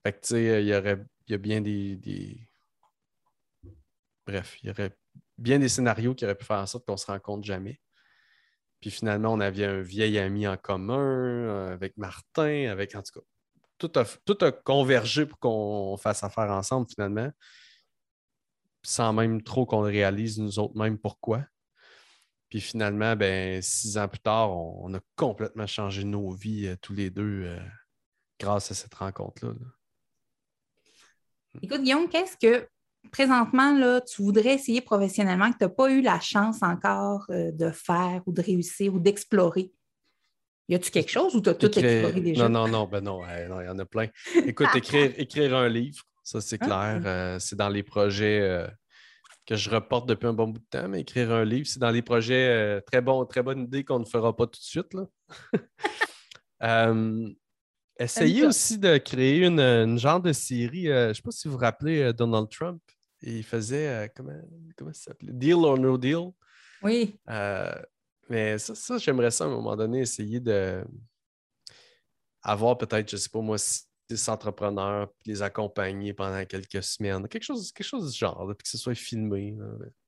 Fait 0.03 0.13
que, 0.13 0.19
tu 0.21 0.27
sais, 0.29 0.63
il 0.63 0.67
y 0.67 0.75
aurait 0.75 0.99
y 1.27 1.33
a 1.35 1.37
bien 1.37 1.61
des 1.61 2.49
bref, 4.25 4.57
il 4.61 4.67
y 4.67 4.69
aurait 4.71 4.95
bien 5.37 5.59
des 5.59 5.69
scénarios 5.69 6.15
qui 6.15 6.25
auraient 6.25 6.35
pu 6.35 6.45
faire 6.45 6.57
en 6.57 6.65
sorte 6.65 6.85
qu'on 6.85 6.97
se 6.97 7.07
rencontre 7.07 7.45
jamais. 7.45 7.79
Puis 8.81 8.91
finalement, 8.91 9.33
on 9.33 9.39
avait 9.39 9.65
un 9.65 9.81
vieil 9.81 10.17
ami 10.19 10.47
en 10.47 10.57
commun 10.57 10.99
euh, 10.99 11.73
avec 11.73 11.97
Martin, 11.97 12.69
avec 12.69 12.95
en 12.95 13.01
tout 13.01 13.19
cas, 13.19 13.25
tout 13.77 13.91
a, 13.99 14.05
tout 14.25 14.37
a 14.41 14.51
convergé 14.51 15.25
pour 15.25 15.39
qu'on 15.39 15.97
fasse 15.97 16.23
affaire 16.23 16.51
ensemble 16.51 16.87
finalement, 16.89 17.29
sans 18.83 19.13
même 19.13 19.41
trop 19.41 19.65
qu'on 19.65 19.81
réalise 19.81 20.39
nous 20.39 20.59
autres 20.59 20.77
même 20.77 20.97
pourquoi. 20.97 21.43
Puis 22.49 22.61
finalement, 22.61 23.15
ben, 23.15 23.61
six 23.61 23.97
ans 23.97 24.07
plus 24.07 24.19
tard, 24.19 24.51
on, 24.51 24.93
a 24.95 24.99
complètement 25.15 25.67
changé 25.67 26.03
nos 26.03 26.31
vies 26.31 26.67
euh, 26.67 26.75
tous 26.81 26.93
les 26.93 27.11
deux 27.11 27.43
euh, 27.45 27.59
grâce 28.39 28.71
à 28.71 28.73
cette 28.73 28.93
rencontre-là. 28.95 29.53
Écoute, 31.61 31.81
Guillaume, 31.81 32.09
qu'est-ce 32.09 32.37
que 32.37 32.67
présentement, 33.11 33.77
là, 33.77 34.01
tu 34.01 34.23
voudrais 34.23 34.55
essayer 34.55 34.81
professionnellement 34.81 35.51
que 35.51 35.57
tu 35.59 35.63
n'as 35.63 35.69
pas 35.69 35.91
eu 35.91 36.01
la 36.01 36.19
chance 36.19 36.63
encore 36.63 37.25
euh, 37.29 37.51
de 37.51 37.69
faire 37.69 38.21
ou 38.25 38.33
de 38.33 38.41
réussir 38.41 38.93
ou 38.95 38.99
d'explorer? 38.99 39.71
Y 40.67 40.75
a-tu 40.75 40.91
quelque 40.91 41.09
chose 41.09 41.35
ou 41.35 41.41
tu 41.41 41.49
as 41.49 41.55
tout 41.55 41.67
exploré 41.67 42.21
déjà? 42.21 42.47
Non, 42.47 42.67
non, 42.67 42.71
non, 42.71 42.87
ben 42.87 43.01
non, 43.01 43.21
il 43.25 43.65
y 43.65 43.69
en 43.69 43.79
a 43.79 43.85
plein. 43.85 44.07
Écoute, 44.45 44.67
écrire, 44.75 45.13
écrire 45.17 45.55
un 45.55 45.67
livre, 45.67 46.03
ça 46.31 46.41
c'est 46.41 46.57
ah. 46.61 46.65
clair. 46.65 47.01
Euh, 47.05 47.39
c'est 47.39 47.55
dans 47.55 47.69
les 47.69 47.83
projets 47.83 48.39
euh, 48.41 48.67
que 49.45 49.55
je 49.55 49.69
reporte 49.69 50.07
depuis 50.07 50.27
un 50.27 50.33
bon 50.33 50.47
bout 50.47 50.59
de 50.59 50.65
temps, 50.69 50.87
mais 50.87 51.01
écrire 51.01 51.31
un 51.31 51.45
livre, 51.45 51.67
c'est 51.67 51.79
dans 51.79 51.91
les 51.91 52.01
projets 52.01 52.81
très 52.83 53.01
bon, 53.01 53.25
très 53.25 53.43
bonne 53.43 53.63
idée 53.63 53.83
qu'on 53.83 53.99
ne 53.99 54.05
fera 54.05 54.35
pas 54.35 54.45
tout 54.45 54.59
de 54.59 54.63
suite. 54.63 54.93
Là. 54.93 55.05
Essayez 57.99 58.45
aussi 58.45 58.77
de 58.77 58.97
créer 58.97 59.45
une, 59.45 59.97
genre 59.97 60.21
de 60.21 60.31
série. 60.31 60.85
je 60.85 61.09
ne 61.09 61.13
sais 61.13 61.21
pas 61.21 61.31
si 61.31 61.47
vous 61.47 61.55
vous 61.55 61.59
rappelez 61.59 62.13
Donald 62.13 62.47
Trump 62.49 62.81
il 63.21 63.43
faisait, 63.43 63.87
euh, 63.87 64.07
comment, 64.15 64.39
comment 64.77 64.93
ça 64.93 65.11
s'appelait? 65.11 65.33
Deal 65.33 65.55
or 65.55 65.77
no 65.77 65.97
deal? 65.97 66.31
Oui. 66.81 67.19
Euh, 67.29 67.81
mais 68.29 68.57
ça, 68.57 68.97
j'aimerais 68.97 69.31
ça 69.31 69.45
à 69.45 69.47
un 69.47 69.51
moment 69.51 69.75
donné, 69.75 70.01
essayer 70.01 70.39
de 70.39 70.83
avoir 72.41 72.77
peut-être, 72.77 73.09
je 73.09 73.15
ne 73.15 73.19
sais 73.19 73.29
pas 73.29 73.41
moi, 73.41 73.57
six 73.57 73.88
entrepreneurs, 74.27 75.11
puis 75.13 75.31
les 75.31 75.41
accompagner 75.41 76.13
pendant 76.13 76.43
quelques 76.45 76.83
semaines. 76.83 77.27
Quelque 77.27 77.43
chose, 77.43 77.71
quelque 77.71 77.87
chose 77.87 78.11
du 78.11 78.17
genre, 78.17 78.45
puis 78.57 78.63
que 78.63 78.69
ce 78.69 78.77
soit 78.77 78.95
filmé. 78.95 79.55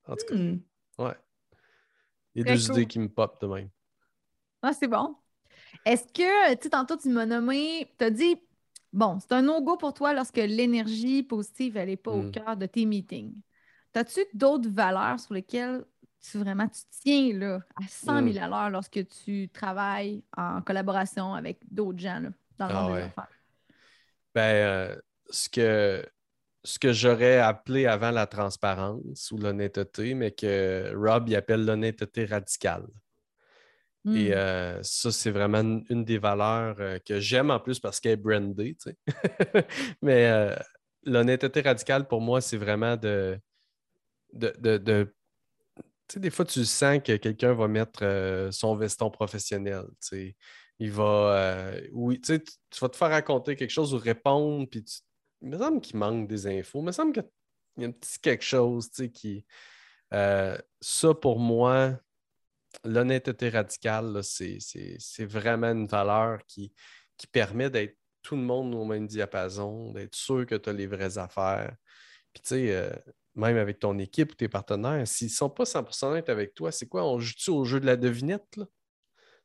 En 0.07 0.15
tout 0.15 0.25
cas, 0.27 0.35
hmm. 0.35 0.61
ouais. 0.99 1.15
Il 2.33 2.45
y 2.45 2.49
a 2.49 2.53
deux 2.53 2.71
idées 2.71 2.85
qui 2.85 2.99
me 2.99 3.09
popent 3.09 3.41
de 3.41 3.47
même. 3.47 3.69
Ah, 4.61 4.73
c'est 4.73 4.87
bon. 4.87 5.15
Est-ce 5.85 6.05
que, 6.05 6.53
tu 6.55 6.63
sais, 6.63 6.69
tantôt, 6.69 6.97
tu 6.97 7.09
m'as 7.09 7.25
nommé, 7.25 7.93
tu 7.97 8.05
as 8.05 8.09
dit 8.09 8.35
Bon, 8.93 9.19
c'est 9.19 9.31
un 9.31 9.41
no-go 9.41 9.77
pour 9.77 9.93
toi 9.93 10.13
lorsque 10.13 10.37
l'énergie 10.37 11.23
positive, 11.23 11.77
n'est 11.77 11.95
pas 11.95 12.11
au 12.11 12.23
hmm. 12.23 12.31
cœur 12.31 12.57
de 12.57 12.65
tes 12.65 12.85
meetings. 12.85 13.33
As-tu 13.93 14.21
d'autres 14.33 14.69
valeurs 14.69 15.19
sur 15.19 15.33
lesquelles 15.33 15.85
tu 16.21 16.37
vraiment 16.37 16.67
tu 16.67 16.81
tiens 17.01 17.33
là, 17.33 17.59
à 17.75 17.87
100 17.87 18.33
000 18.33 18.33
hmm. 18.33 18.37
à 18.37 18.47
l'heure 18.47 18.69
lorsque 18.69 19.07
tu 19.07 19.49
travailles 19.49 20.23
en 20.35 20.61
collaboration 20.61 21.33
avec 21.33 21.59
d'autres 21.71 21.99
gens 21.99 22.21
dans 22.57 22.67
le 22.67 22.73
ah 22.73 22.81
monde 22.81 22.95
des 22.95 23.01
affaires? 23.03 23.27
Ben, 24.33 24.41
euh, 24.41 24.95
ce 25.29 25.49
que, 25.49 26.05
ce 26.63 26.79
que 26.79 26.93
j'aurais 26.93 27.39
appelé 27.39 27.85
avant 27.85 28.11
la 28.11 28.27
transparence 28.27 29.31
ou 29.31 29.37
l'honnêteté, 29.37 30.13
mais 30.13 30.31
que 30.31 30.93
Rob 30.95 31.27
y 31.29 31.35
appelle 31.35 31.65
l'honnêteté 31.65 32.25
radicale. 32.25 32.87
Et 34.05 34.29
mmh. 34.29 34.33
euh, 34.33 34.79
ça, 34.81 35.11
c'est 35.11 35.29
vraiment 35.29 35.83
une, 35.89 36.03
des 36.03 36.17
valeurs 36.17 36.75
euh, 36.79 36.97
que 37.05 37.19
j'aime 37.19 37.51
en 37.51 37.59
plus 37.59 37.79
parce 37.79 37.99
qu'elle 37.99 38.13
est 38.13 38.15
brandée. 38.15 38.75
Mais 40.01 40.25
euh, 40.27 40.55
l'honnêteté 41.03 41.61
radicale, 41.61 42.07
pour 42.07 42.19
moi, 42.19 42.41
c'est 42.41 42.57
vraiment 42.57 42.97
de. 42.97 43.39
de, 44.33 44.55
de, 44.57 45.13
tu 45.75 46.13
sais, 46.13 46.19
des 46.19 46.31
fois, 46.31 46.45
tu 46.45 46.65
sens 46.65 46.99
que 47.03 47.15
quelqu'un 47.17 47.53
va 47.53 47.67
mettre 47.67 48.49
son 48.51 48.75
veston 48.75 49.11
professionnel. 49.11 49.85
Il 50.81 50.91
va. 50.91 51.73
oui, 51.93 52.19
tu, 52.19 52.43
tu 52.43 52.79
vas 52.79 52.89
te 52.89 52.97
faire 52.97 53.09
raconter 53.09 53.55
quelque 53.55 53.71
chose 53.71 53.93
ou 53.93 53.97
répondre, 53.97 54.67
puis 54.67 54.83
il 55.41 55.49
me 55.49 55.57
semble 55.57 55.79
qu'il 55.79 55.97
manque 55.97 56.27
des 56.27 56.47
infos. 56.47 56.79
Il 56.79 56.85
me 56.85 56.91
semble 56.91 57.13
qu'il 57.13 57.23
y 57.77 57.85
a 57.85 57.87
un 57.87 57.91
petit 57.91 58.19
quelque 58.19 58.43
chose 58.43 58.89
qui. 59.13 59.45
ça, 60.11 61.13
pour 61.21 61.39
moi, 61.39 61.99
l'honnêteté 62.83 63.49
radicale, 63.49 64.21
c'est 64.23 65.25
vraiment 65.25 65.71
une 65.71 65.87
valeur 65.87 66.39
qui, 66.47 66.73
qui 67.17 67.27
permet 67.27 67.69
d'être 67.69 67.97
tout 68.21 68.35
le 68.35 68.41
monde 68.41 68.73
au 68.75 68.85
même 68.85 69.07
diapason, 69.07 69.91
d'être 69.91 70.15
sûr 70.15 70.45
que 70.45 70.55
tu 70.55 70.69
as 70.69 70.73
les 70.73 70.87
vraies 70.87 71.17
affaires. 71.17 71.75
Puis, 72.33 72.41
tu 72.43 72.49
sais, 72.49 72.75
euh, 72.75 72.91
même 73.35 73.57
avec 73.57 73.79
ton 73.79 73.97
équipe 73.99 74.31
ou 74.31 74.35
tes 74.35 74.47
partenaires, 74.47 75.07
s'ils 75.07 75.27
ne 75.27 75.31
sont 75.31 75.49
pas 75.49 75.65
100% 75.65 76.07
honnêtes 76.07 76.29
avec 76.29 76.53
toi, 76.53 76.71
c'est 76.71 76.87
quoi? 76.87 77.03
On 77.05 77.19
joue-tu 77.19 77.49
au 77.51 77.65
jeu 77.65 77.79
de 77.79 77.85
la 77.85 77.95
devinette? 77.97 78.57
Là? 78.57 78.65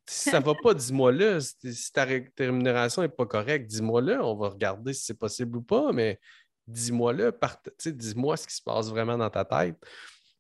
Si 0.08 0.30
ça 0.30 0.40
ne 0.40 0.44
va 0.44 0.54
pas, 0.54 0.72
dis-moi 0.72 1.12
là. 1.12 1.40
Si 1.40 1.92
ta 1.92 2.04
rémunération 2.04 3.02
n'est 3.02 3.08
pas 3.08 3.26
correcte, 3.26 3.66
dis-moi 3.66 4.00
là. 4.00 4.24
On 4.24 4.36
va 4.36 4.50
regarder 4.50 4.92
si 4.92 5.04
c'est 5.04 5.18
possible 5.18 5.58
ou 5.58 5.62
pas, 5.62 5.92
mais 5.92 6.20
dis-moi 6.66 7.12
là. 7.12 7.32
Dis-moi 7.84 8.36
ce 8.36 8.46
qui 8.46 8.54
se 8.54 8.62
passe 8.62 8.88
vraiment 8.88 9.18
dans 9.18 9.30
ta 9.30 9.44
tête 9.44 9.76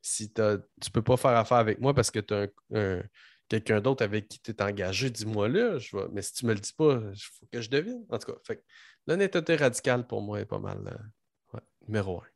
si 0.06 0.32
tu 0.32 0.40
ne 0.40 0.90
peux 0.92 1.02
pas 1.02 1.16
faire 1.16 1.36
affaire 1.36 1.58
avec 1.58 1.80
moi 1.80 1.92
parce 1.92 2.12
que 2.12 2.20
tu 2.20 2.32
as 2.32 3.02
quelqu'un 3.48 3.80
d'autre 3.80 4.04
avec 4.04 4.28
qui 4.28 4.38
tu 4.38 4.52
es 4.52 4.62
engagé, 4.62 5.10
dis-moi 5.10 5.48
là. 5.48 5.78
Je 5.78 5.96
Mais 6.12 6.22
si 6.22 6.32
tu 6.32 6.44
ne 6.44 6.50
me 6.50 6.54
le 6.54 6.60
dis 6.60 6.72
pas, 6.72 7.00
il 7.12 7.20
faut 7.20 7.46
que 7.50 7.60
je 7.60 7.68
devine. 7.68 8.06
En 8.08 8.18
tout 8.18 8.32
cas, 8.32 8.54
l'honnêteté 9.06 9.56
radicale 9.56 10.06
pour 10.06 10.22
moi 10.22 10.40
est 10.40 10.46
pas 10.46 10.60
mal 10.60 10.78
euh, 11.54 11.58
numéro 11.88 12.20
un. 12.20 12.35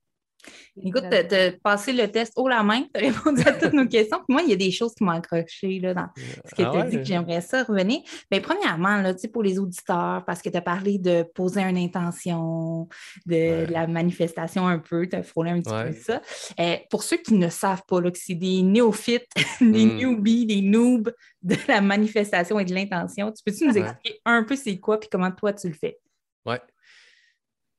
Écoute, 0.83 1.05
tu 1.11 1.35
as 1.35 1.53
passé 1.63 1.93
le 1.93 2.09
test 2.09 2.33
haut 2.37 2.49
la 2.49 2.63
main, 2.63 2.83
tu 2.95 3.01
as 3.01 3.09
répondu 3.09 3.43
à 3.47 3.53
toutes 3.53 3.73
nos 3.73 3.87
questions. 3.89 4.19
Puis 4.19 4.33
moi, 4.33 4.43
il 4.43 4.51
y 4.51 4.53
a 4.53 4.57
des 4.57 4.71
choses 4.71 4.95
qui 4.95 5.05
m'ont 5.05 5.13
accroché 5.13 5.79
là, 5.81 5.95
dans 5.95 6.09
ce 6.17 6.55
que 6.55 6.63
tu 6.63 6.79
as 6.79 6.87
dit 6.87 6.97
que 6.97 7.05
j'aimerais 7.05 7.41
ça 7.41 7.65
revenir. 7.65 8.01
Mais 8.31 8.41
premièrement, 8.41 8.97
là, 8.97 9.15
pour 9.33 9.43
les 9.43 9.59
auditeurs, 9.59 10.25
parce 10.27 10.43
que 10.43 10.49
tu 10.49 10.57
as 10.57 10.63
parlé 10.63 10.99
de 10.99 11.23
poser 11.35 11.63
une 11.63 11.79
intention, 11.79 12.89
de, 13.27 13.71
la 13.71 13.87
manifestation 13.87 14.67
un 14.67 14.79
peu, 14.79 15.07
tu 15.09 15.17
as 15.17 15.23
frôlé 15.23 15.51
un 15.51 15.61
petit 15.61 15.71
peu 15.71 15.93
ça. 15.93 16.23
Euh, 16.59 16.77
pour 16.91 17.03
ceux 17.03 17.19
qui 17.19 17.35
ne 17.35 17.49
savent 17.49 17.83
pas 17.87 18.01
là, 18.01 18.11
que 18.11 18.19
c'est 18.19 18.35
des 18.35 18.63
néophytes, 18.63 19.29
des 19.61 19.87
hmm. 19.87 19.97
newbies, 19.97 20.47
des 20.47 20.63
noobs 20.63 21.13
de 21.43 21.57
la 21.69 21.81
manifestation 21.81 22.59
et 22.59 22.65
de 22.65 22.75
l'intention, 22.75 23.33
tu 23.33 23.43
peux-tu 23.45 23.67
nous 23.67 23.77
expliquer 23.77 24.21
un 24.25 24.45
peu 24.45 24.57
c'est 24.57 24.79
quoi 24.79 24.99
et 25.03 25.09
comment 25.11 25.31
toi 25.31 25.53
tu 25.53 25.69
le 25.69 25.75
fais? 25.75 25.99
Oui. 26.47 26.57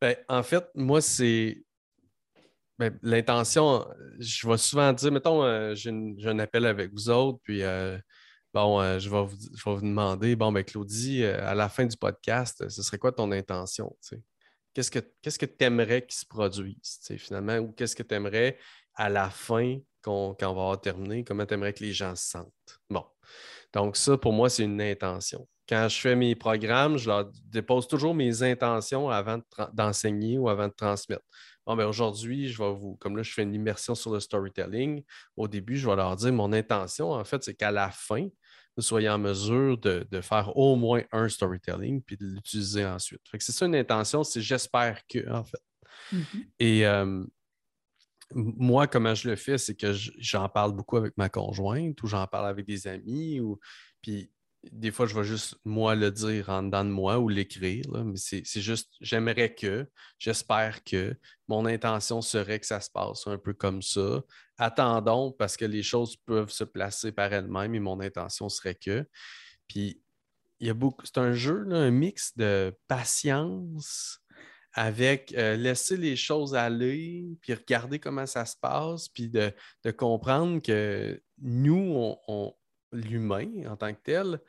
Ben, 0.01 0.15
en 0.29 0.41
fait, 0.41 0.65
moi, 0.73 0.99
c'est 0.99 1.55
ben, 1.55 1.63
l'intention, 3.01 3.87
je 4.19 4.47
vais 4.47 4.57
souvent 4.57 4.93
dire, 4.93 5.11
mettons, 5.11 5.43
euh, 5.43 5.75
j'ai 5.75 5.91
un 5.91 6.39
appel 6.39 6.65
avec 6.65 6.91
vous 6.91 7.09
autres, 7.09 7.39
puis 7.43 7.63
euh, 7.63 7.97
bon, 8.53 8.81
euh, 8.81 8.99
je, 8.99 9.09
vais 9.09 9.25
vous, 9.25 9.81
demander, 9.81 10.35
bon, 10.35 10.51
ben 10.51 10.63
Claudie, 10.63 11.23
à 11.25 11.53
la 11.53 11.69
fin 11.69 11.85
du 11.85 11.97
podcast, 11.97 12.67
ce 12.69 12.83
serait 12.83 12.97
quoi 12.97 13.11
ton 13.11 13.31
intention? 13.31 13.95
Qu'est-ce 14.73 14.91
que 14.91 15.45
tu 15.45 15.63
aimerais 15.65 16.05
qu'il 16.05 16.15
se 16.15 16.25
produise, 16.25 16.99
finalement, 17.17 17.57
ou 17.57 17.71
qu'est-ce 17.71 17.95
que 17.95 18.03
tu 18.03 18.15
aimerais 18.15 18.57
à 18.95 19.09
la 19.09 19.29
fin, 19.29 19.77
quand 20.01 20.35
on 20.41 20.45
va 20.45 20.47
avoir 20.47 20.81
terminé, 20.81 21.23
comment 21.23 21.45
tu 21.45 21.53
aimerais 21.53 21.73
que 21.73 21.83
les 21.83 21.93
gens 21.93 22.15
se 22.15 22.29
sentent? 22.29 22.79
Bon. 22.89 23.05
Donc, 23.73 23.95
ça, 23.95 24.17
pour 24.17 24.33
moi, 24.33 24.49
c'est 24.49 24.63
une 24.63 24.81
intention. 24.81 25.47
Quand 25.67 25.87
je 25.87 25.99
fais 25.99 26.15
mes 26.15 26.35
programmes, 26.35 26.97
je 26.97 27.07
leur 27.07 27.31
dépose 27.45 27.87
toujours 27.87 28.13
mes 28.13 28.43
intentions 28.43 29.09
avant 29.09 29.39
d'enseigner 29.71 30.37
ou 30.37 30.49
avant 30.49 30.67
de 30.67 30.73
transmettre. 30.73 31.23
Bon, 31.65 31.75
ben 31.75 31.85
aujourd'hui, 31.85 32.49
je 32.49 32.57
vais 32.57 32.73
vous, 32.73 32.95
comme 32.95 33.15
là, 33.15 33.23
je 33.23 33.31
fais 33.31 33.43
une 33.43 33.53
immersion 33.53 33.93
sur 33.93 34.11
le 34.11 34.19
storytelling. 34.19 35.03
Au 35.37 35.47
début, 35.47 35.77
je 35.77 35.87
vais 35.87 35.95
leur 35.95 36.15
dire 36.15 36.33
mon 36.33 36.51
intention, 36.53 37.11
en 37.11 37.23
fait, 37.23 37.43
c'est 37.43 37.53
qu'à 37.53 37.71
la 37.71 37.91
fin, 37.91 38.27
vous 38.75 38.83
soyez 38.83 39.09
en 39.09 39.19
mesure 39.19 39.77
de, 39.77 40.21
faire 40.21 40.55
au 40.57 40.75
moins 40.75 41.03
un 41.11 41.29
storytelling 41.29 42.01
puis 42.01 42.17
de 42.17 42.25
l'utiliser 42.25 42.85
ensuite. 42.85 43.21
c'est 43.39 43.51
ça 43.51 43.65
une 43.65 43.75
intention, 43.75 44.23
c'est 44.23 44.41
j'espère 44.41 45.01
que, 45.07 45.29
en 45.29 45.43
fait. 45.43 45.61
Mm-hmm. 46.13 46.45
Et 46.59 46.87
euh, 46.87 47.23
moi, 48.33 48.87
comment 48.87 49.13
je 49.13 49.29
le 49.29 49.35
fais, 49.35 49.57
c'est 49.57 49.75
que 49.75 49.93
j'en 49.93 50.49
parle 50.49 50.73
beaucoup 50.73 50.97
avec 50.97 51.17
ma 51.17 51.29
conjointe 51.29 52.01
ou 52.01 52.07
j'en 52.07 52.25
parle 52.27 52.47
avec 52.47 52.65
des 52.65 52.87
amis 52.87 53.39
ou 53.39 53.59
puis 54.01 54.31
des 54.71 54.91
fois, 54.91 55.07
je 55.07 55.15
vais 55.15 55.23
juste 55.23 55.55
moi 55.65 55.95
le 55.95 56.11
dire 56.11 56.49
en 56.49 56.63
dedans 56.63 56.85
de 56.85 56.89
moi 56.89 57.19
ou 57.19 57.29
l'écrire, 57.29 57.85
mais 57.91 58.17
c'est 58.17 58.61
juste, 58.61 58.91
j'aimerais 59.01 59.53
que, 59.53 59.87
j'espère 60.19 60.83
que, 60.83 61.15
mon 61.47 61.65
intention 61.65 62.21
serait 62.21 62.59
que 62.59 62.65
ça 62.65 62.79
se 62.79 62.89
passe 62.89 63.27
un 63.27 63.37
peu 63.37 63.53
comme 63.53 63.81
ça. 63.81 64.21
Attendons 64.57 65.31
parce 65.31 65.57
que 65.57 65.65
les 65.65 65.83
choses 65.83 66.15
peuvent 66.25 66.51
se 66.51 66.63
placer 66.63 67.11
par 67.11 67.33
elles-mêmes 67.33 67.75
et 67.75 67.79
mon 67.79 67.99
intention 67.99 68.49
serait 68.49 68.75
que. 68.75 69.05
Puis, 69.67 70.01
il 70.59 70.67
y 70.67 70.69
a 70.69 70.75
beaucoup, 70.75 71.05
c'est 71.05 71.17
un 71.17 71.33
jeu, 71.33 71.65
un 71.71 71.89
mix 71.89 72.37
de 72.37 72.73
patience 72.87 74.19
avec 74.73 75.33
euh, 75.35 75.57
laisser 75.57 75.97
les 75.97 76.15
choses 76.15 76.55
aller, 76.55 77.25
puis 77.41 77.53
regarder 77.53 77.99
comment 77.99 78.25
ça 78.25 78.45
se 78.45 78.55
passe, 78.55 79.09
puis 79.09 79.29
de, 79.29 79.53
comprendre 79.97 80.61
que 80.61 81.21
nous, 81.41 82.15
on 82.27 82.53
l'humain 82.91 83.49
en 83.67 83.75
tant 83.75 83.93
que 83.93 83.99
tel, 84.03 84.39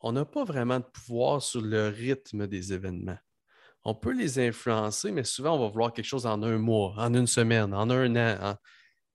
on 0.00 0.12
n'a 0.12 0.24
pas 0.24 0.44
vraiment 0.44 0.78
de 0.78 0.84
pouvoir 0.84 1.42
sur 1.42 1.60
le 1.60 1.88
rythme 1.88 2.46
des 2.46 2.72
événements. 2.72 3.18
On 3.84 3.94
peut 3.94 4.12
les 4.12 4.38
influencer, 4.38 5.10
mais 5.10 5.24
souvent, 5.24 5.56
on 5.56 5.60
va 5.60 5.68
vouloir 5.68 5.92
quelque 5.92 6.04
chose 6.04 6.26
en 6.26 6.42
un 6.42 6.58
mois, 6.58 6.94
en 6.96 7.14
une 7.14 7.26
semaine, 7.26 7.72
en 7.74 7.90
un 7.90 8.16
an. 8.16 8.56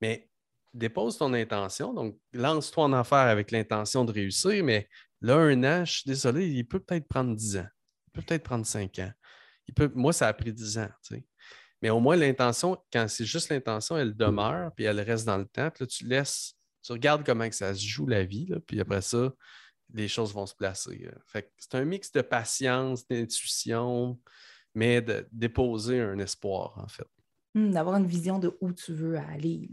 Mais 0.02 0.30
dépose 0.74 1.17
ton 1.17 1.34
intention. 1.34 1.93
Donc, 1.93 2.17
lance-toi 2.34 2.86
en 2.86 2.93
affaire 2.93 3.28
avec 3.28 3.52
l'intention 3.52 4.06
de 4.06 4.12
réussir, 4.12 4.63
mais 4.63 4.89
là, 5.22 5.36
un 5.36 5.63
an, 5.63 5.86
je 5.86 6.00
suis 6.00 6.08
désolé, 6.08 6.48
il 6.48 6.67
peut 6.67 6.80
peut-être 6.80 7.08
prendre 7.08 7.36
dix 7.36 7.58
ans. 7.58 7.67
Il 8.08 8.12
peut 8.13 8.22
peut-être 8.22 8.43
prendre 8.43 8.65
cinq 8.65 9.00
ans. 9.00 9.12
Il 9.67 9.74
peut... 9.74 9.91
Moi, 9.93 10.12
ça 10.13 10.28
a 10.28 10.34
pris 10.34 10.52
dix 10.52 10.78
ans. 10.78 10.89
Mais 11.82 11.89
au 11.89 12.00
moins, 12.00 12.15
l'intention, 12.15 12.78
quand 12.91 13.08
c'est 13.08 13.26
juste 13.26 13.50
l'intention, 13.50 13.98
elle 13.98 14.15
demeure, 14.15 14.72
puis 14.76 14.86
elle 14.86 15.00
reste 15.00 15.26
dans 15.26 15.38
le 15.38 15.46
temps. 15.46 15.69
Puis 15.69 15.84
là, 15.84 15.88
tu 15.88 16.06
laisses 16.06 16.56
tu 16.84 16.91
regardes 16.91 17.26
comment 17.26 17.48
que 17.50 17.56
ça 17.56 17.74
se 17.74 17.86
joue 17.86 18.06
la 18.08 18.24
vie, 18.24 18.54
puis 18.67 18.80
après 18.80 19.02
ça, 19.02 19.34
les 19.93 20.08
choses 20.08 20.34
vont 20.34 20.46
se 20.46 20.56
placer. 20.56 21.08
Euh. 21.08 21.41
c'est 21.58 21.76
un 21.76 21.86
mix 21.86 22.12
de 22.12 22.22
patience, 22.22 23.08
d'intuition, 23.08 24.19
mais 24.76 25.02
de 25.02 25.28
déposer 25.32 26.02
un 26.02 26.19
espoir, 26.19 26.78
en 26.78 26.88
fait. 26.88 27.08
Hmm, 27.54 27.72
d'avoir 27.72 27.98
une 27.98 28.08
vision 28.08 28.39
de 28.39 28.58
où 28.62 28.74
tu 28.74 28.93
veux 28.93 29.17
aller. 29.17 29.69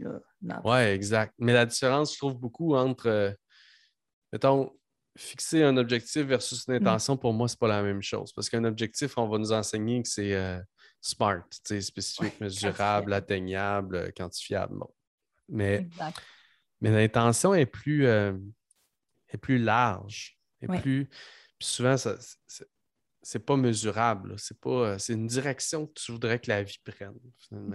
Oui, 0.63 0.77
exact. 0.77 1.33
Mais 1.39 1.53
la 1.53 1.65
différence, 1.65 2.13
je 2.13 2.17
trouve 2.19 2.37
beaucoup 2.37 2.75
entre, 2.75 3.07
euh, 3.07 3.31
mettons, 4.31 4.71
fixer 5.17 5.63
un 5.63 5.75
objectif 5.77 6.23
versus 6.23 6.65
une 6.67 6.75
hmm. 6.75 6.87
intention, 6.87 7.17
pour 7.17 7.33
moi, 7.33 7.47
ce 7.47 7.55
n'est 7.55 7.59
pas 7.59 7.67
la 7.67 7.81
même 7.81 8.01
chose. 8.01 8.31
Parce 8.33 8.49
qu'un 8.49 8.63
objectif, 8.63 9.17
on 9.17 9.27
va 9.27 9.39
nous 9.39 9.51
enseigner 9.51 10.01
que 10.03 10.07
c'est 10.07 10.35
euh, 10.35 10.59
smart, 11.01 11.43
spécifique, 11.51 12.39
mesurable, 12.39 13.13
atteignable, 13.13 14.13
quantifiable. 14.15 14.77
Mais 15.49 15.77
exact. 15.77 16.21
Mais 16.81 16.91
l'intention 16.91 17.53
est 17.53 17.65
plus, 17.65 18.05
euh, 18.05 18.33
est 19.29 19.37
plus 19.37 19.57
large. 19.57 20.37
Est 20.61 20.79
plus, 20.79 21.07
puis 21.61 21.67
souvent, 21.67 21.97
ça, 21.97 22.17
c'est 23.23 23.45
pas 23.45 23.55
mesurable. 23.55 24.35
C'est 24.37 24.59
pas, 24.59 24.69
euh, 24.69 24.97
c'est 24.97 25.13
une 25.13 25.27
direction 25.27 25.85
que 25.85 25.93
tu 25.93 26.11
voudrais 26.11 26.39
que 26.39 26.49
la 26.49 26.63
vie 26.63 26.79
prenne. 26.83 27.19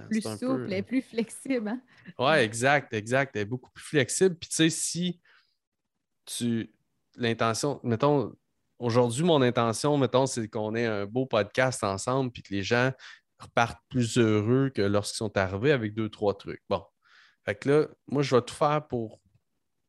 Plus 0.08 0.22
souple 0.22 0.72
et 0.72 0.82
plus 0.82 1.02
flexible. 1.02 1.68
Hein? 1.68 1.80
Oui, 2.18 2.34
exact, 2.38 2.92
exact. 2.92 3.36
Elle 3.36 3.42
est 3.42 3.46
beaucoup 3.46 3.70
plus 3.70 3.84
flexible. 3.84 4.36
Puis 4.36 4.48
tu 4.48 4.56
sais, 4.56 4.70
si 4.70 5.20
tu. 6.24 6.72
L'intention, 7.18 7.80
mettons, 7.82 8.34
aujourd'hui, 8.78 9.24
mon 9.24 9.40
intention, 9.40 9.96
mettons, 9.96 10.26
c'est 10.26 10.48
qu'on 10.48 10.74
ait 10.74 10.84
un 10.84 11.06
beau 11.06 11.24
podcast 11.24 11.82
ensemble, 11.82 12.30
puis 12.30 12.42
que 12.42 12.52
les 12.52 12.62
gens 12.62 12.92
repartent 13.38 13.80
plus 13.88 14.18
heureux 14.18 14.70
que 14.74 14.82
lorsqu'ils 14.82 15.16
sont 15.16 15.36
arrivés 15.38 15.72
avec 15.72 15.94
deux, 15.94 16.10
trois 16.10 16.36
trucs. 16.36 16.62
Bon, 16.68 16.84
fait 17.46 17.54
que 17.54 17.68
là, 17.70 17.86
moi, 18.08 18.22
je 18.22 18.34
vais 18.34 18.42
tout 18.42 18.54
faire 18.54 18.86
pour 18.86 19.20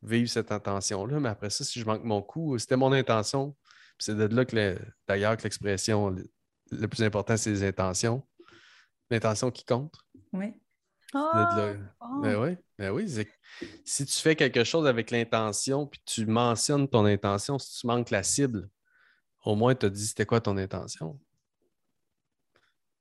vivre 0.03 0.29
cette 0.29 0.51
intention-là, 0.51 1.19
mais 1.19 1.29
après 1.29 1.49
ça, 1.49 1.63
si 1.63 1.79
je 1.79 1.85
manque 1.85 2.03
mon 2.03 2.21
coup, 2.21 2.57
c'était 2.59 2.77
mon 2.77 2.93
intention. 2.93 3.55
C'est 3.97 4.15
de 4.15 4.25
là 4.25 4.45
que, 4.45 4.77
d'ailleurs, 5.07 5.35
que 5.37 5.43
l'expression 5.43 6.15
le 6.71 6.87
plus 6.87 7.01
important, 7.01 7.35
c'est 7.35 7.49
les 7.49 7.63
intentions. 7.63 8.25
L'intention 9.09 9.49
qui 9.49 9.65
compte. 9.65 9.95
Oui. 10.33 10.53
Ah, 11.13 11.73
ben 12.21 12.35
oui, 12.35 12.57
ben 12.77 12.91
oui. 12.91 13.09
Si 13.85 14.05
tu 14.05 14.17
fais 14.17 14.35
quelque 14.35 14.63
chose 14.63 14.85
avec 14.85 15.09
l'intention, 15.09 15.87
puis 15.87 16.01
tu 16.05 16.25
mentionnes 16.27 16.87
ton 16.87 17.05
intention, 17.05 17.57
si 17.57 17.79
tu 17.79 17.87
manques 17.87 18.11
la 18.11 18.21
cible, 18.21 18.69
au 19.45 19.55
moins 19.55 19.73
tu 19.73 19.85
as 19.85 19.89
dit 19.89 20.05
c'était 20.05 20.25
quoi 20.25 20.41
ton 20.41 20.57
intention. 20.57 21.19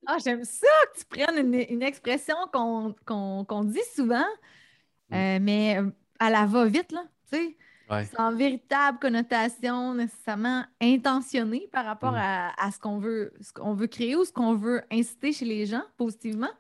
Ah, 0.07 0.19
j'aime 0.23 0.45
ça 0.45 0.67
que 0.93 1.01
tu 1.01 1.05
prennes 1.05 1.55
une, 1.55 1.83
expression 1.83 2.37
qu'on 2.53 3.65
dit 3.65 3.79
souvent, 3.95 4.25
mm. 5.11 5.15
euh, 5.15 5.39
mais 5.41 5.79
euh, 5.79 5.91
à 6.19 6.31
la 6.31 6.47
va-vite, 6.47 6.93
là, 6.93 7.05
tu 7.31 7.37
sais. 7.37 7.57
Sans 8.17 8.35
véritable 8.35 8.99
connotation 8.99 9.95
nécessairement 9.95 10.65
intentionnée 10.83 11.69
par 11.71 11.85
rapport 11.85 12.13
mm. 12.13 12.53
à, 12.59 12.71
ce 12.73 12.79
qu'on 12.81 12.99
veut, 12.99 13.33
veut 13.57 13.87
créer 13.87 14.17
ou 14.17 14.25
ce 14.25 14.33
qu'on 14.33 14.55
veut 14.55 14.83
inciter 14.91 15.33
chez 15.33 15.45
les 15.45 15.67
gens 15.67 15.83
positivement. 15.97 16.51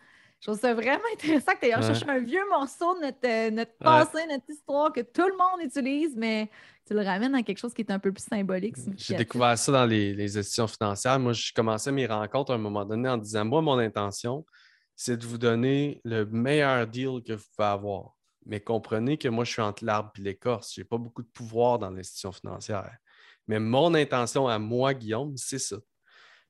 Je 0.46 0.52
trouve 0.52 0.60
ça 0.60 0.74
vraiment 0.74 1.02
intéressant 1.12 1.54
que 1.54 1.58
tu 1.58 1.66
aies 1.66 1.82
cherché 1.82 2.08
un 2.08 2.20
vieux 2.20 2.48
morceau 2.48 2.94
de 2.94 3.06
notre, 3.06 3.18
euh, 3.24 3.50
notre 3.50 3.76
passé, 3.78 4.18
notre 4.30 4.48
histoire 4.48 4.92
que 4.92 5.00
tout 5.00 5.26
le 5.26 5.36
monde 5.36 5.60
utilise, 5.64 6.14
mais 6.16 6.48
tu 6.86 6.94
le 6.94 7.02
ramènes 7.02 7.34
à 7.34 7.42
quelque 7.42 7.58
chose 7.58 7.74
qui 7.74 7.82
est 7.82 7.90
un 7.90 7.98
peu 7.98 8.12
plus 8.12 8.22
symbolique. 8.22 8.76
J'ai 8.96 9.16
découvert 9.16 9.58
ça 9.58 9.72
dans 9.72 9.84
les, 9.84 10.14
les, 10.14 10.38
institutions 10.38 10.68
financières. 10.68 11.18
Moi, 11.18 11.32
je 11.32 11.52
commençais 11.52 11.90
mes 11.90 12.06
rencontres 12.06 12.52
à 12.52 12.54
un 12.54 12.58
moment 12.58 12.84
donné 12.84 13.08
en 13.08 13.16
disant 13.16 13.44
Moi, 13.44 13.60
mon 13.60 13.76
intention, 13.78 14.46
c'est 14.94 15.16
de 15.16 15.26
vous 15.26 15.36
donner 15.36 16.00
le 16.04 16.24
meilleur 16.26 16.86
deal 16.86 17.24
que 17.26 17.32
vous 17.32 17.44
pouvez 17.56 17.66
avoir. 17.66 18.12
Mais 18.44 18.60
comprenez 18.60 19.18
que 19.18 19.26
moi, 19.26 19.42
je 19.42 19.50
suis 19.50 19.62
entre 19.62 19.84
l'arbre 19.84 20.12
et 20.16 20.20
l'écorce. 20.20 20.74
Je 20.76 20.80
n'ai 20.80 20.84
pas 20.84 20.98
beaucoup 20.98 21.22
de 21.22 21.28
pouvoir 21.34 21.80
dans 21.80 21.90
l'institution 21.90 22.30
financière. 22.30 22.96
Mais 23.48 23.58
mon 23.58 23.94
intention 23.94 24.46
à 24.46 24.60
moi, 24.60 24.94
Guillaume, 24.94 25.36
c'est 25.36 25.58
ça. 25.58 25.78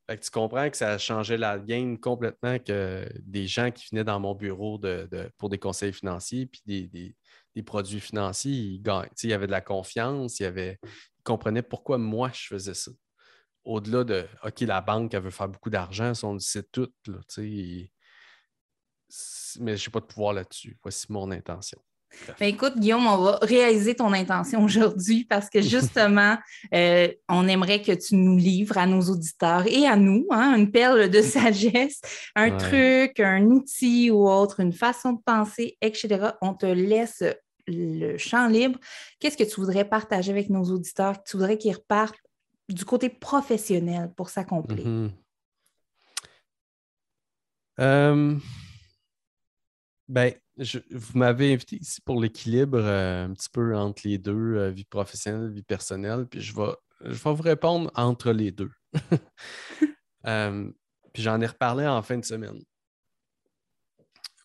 Que 0.09 0.14
tu 0.14 0.30
comprends 0.30 0.70
que 0.70 0.76
ça 0.76 0.92
a 0.92 0.98
changé 0.98 1.36
la 1.36 1.59
game 1.59 1.98
complètement 1.98 2.59
que 2.61 3.09
des 3.22 3.48
gens 3.48 3.72
qui 3.72 3.88
venaient 3.90 4.04
dans 4.04 4.20
mon 4.20 4.34
bureau 4.34 4.78
de, 4.78 5.09
pour 5.36 5.48
des 5.48 5.59
conseils 5.59 5.92
financiers 5.92 6.46
puis 6.46 6.62
des, 6.64 7.16
des 7.57 7.62
produits 7.62 8.00
financiers, 8.00 8.52
ils 8.52 8.82
gagnent. 8.82 9.09
il 9.22 9.30
y 9.30 9.32
avait 9.32 9.46
de 9.46 9.52
la 9.52 9.62
confiance, 9.62 10.38
il 10.38 10.44
avait, 10.44 10.78
ils 10.84 11.22
comprenaient 11.24 11.62
pourquoi 11.62 11.98
moi 11.98 12.30
je 12.32 12.46
faisais 12.46 12.74
ça. 12.74 12.92
Au-delà 13.64 14.04
de 14.04 14.26
OK, 14.44 14.61
la 14.61 14.80
banque, 14.80 15.14
elle 15.14 15.22
veut 15.22 15.30
faire 15.30 15.48
beaucoup 15.48 15.70
d'argent, 15.70 16.12
on 16.22 16.34
le 16.34 16.38
sait 16.38 16.62
tout, 16.70 16.92
là, 17.07 17.18
mais 19.61 19.76
je 19.76 19.88
n'ai 19.88 19.92
pas 19.92 20.00
de 20.00 20.07
pouvoir 20.07 20.34
là-dessus. 20.34 20.78
Voici 20.82 21.11
mon 21.11 21.30
intention. 21.30 21.80
Ben, 22.40 22.48
écoute, 22.48 22.78
Guillaume, 22.78 23.06
on 23.06 23.18
va 23.18 23.38
réaliser 23.42 23.94
ton 23.94 24.12
intention 24.12 24.62
aujourd'hui 24.62 25.24
parce 25.24 25.48
que 25.48 25.60
justement, 25.60 26.36
euh, 26.74 27.08
on 27.28 27.48
aimerait 27.48 27.82
que 27.82 27.92
tu 27.92 28.14
nous 28.14 28.36
livres 28.36 28.78
à 28.78 28.86
nos 28.86 29.02
auditeurs 29.02 29.66
et 29.66 29.86
à 29.86 29.96
nous 29.96 30.26
hein, 30.30 30.56
une 30.56 30.70
perle 30.70 31.08
de 31.08 31.22
sagesse, 31.22 32.00
un 32.34 32.56
truc, 32.56 33.20
un 33.20 33.44
outil 33.46 34.10
ou 34.10 34.28
autre, 34.28 34.60
une 34.60 34.72
façon 34.72 35.12
de 35.12 35.20
penser, 35.24 35.76
etc. 35.80 36.30
On 36.42 36.54
te 36.54 36.66
laisse 36.66 37.22
le 37.66 38.16
champ 38.16 38.48
libre. 38.48 38.78
Qu'est-ce 39.20 39.36
que 39.36 39.44
tu 39.44 39.60
voudrais 39.60 39.84
partager 39.84 40.30
avec 40.30 40.50
nos 40.50 40.64
auditeurs? 40.64 41.22
Tu 41.24 41.36
voudrais 41.36 41.58
qu'ils 41.58 41.74
repartent 41.74 42.16
du 42.68 42.84
côté 42.84 43.08
professionnel 43.08 44.12
pour 44.16 44.28
s'accomplir? 44.28 44.86
Mm-hmm. 44.86 45.10
Euh, 47.78 48.36
ben, 50.09 50.32
vous 50.90 51.18
m'avez 51.18 51.52
invité 51.52 51.76
ici 51.76 52.00
pour 52.00 52.20
l'équilibre 52.20 52.78
euh, 52.78 53.26
un 53.26 53.32
petit 53.32 53.48
peu 53.50 53.76
entre 53.76 54.02
les 54.04 54.18
deux, 54.18 54.57
euh, 54.57 54.70
vie 54.70 54.84
professionnelle, 54.84 55.50
vie 55.50 55.62
personnelle, 55.62 56.26
puis 56.26 56.40
je 56.40 56.54
vais, 56.54 56.72
je 57.02 57.22
vais 57.22 57.34
vous 57.34 57.42
répondre 57.42 57.90
entre 57.94 58.32
les 58.32 58.52
deux. 58.52 58.70
puis 60.22 61.22
j'en 61.22 61.40
ai 61.40 61.46
reparlé 61.46 61.86
en 61.86 62.02
fin 62.02 62.18
de 62.18 62.24
semaine. 62.24 62.61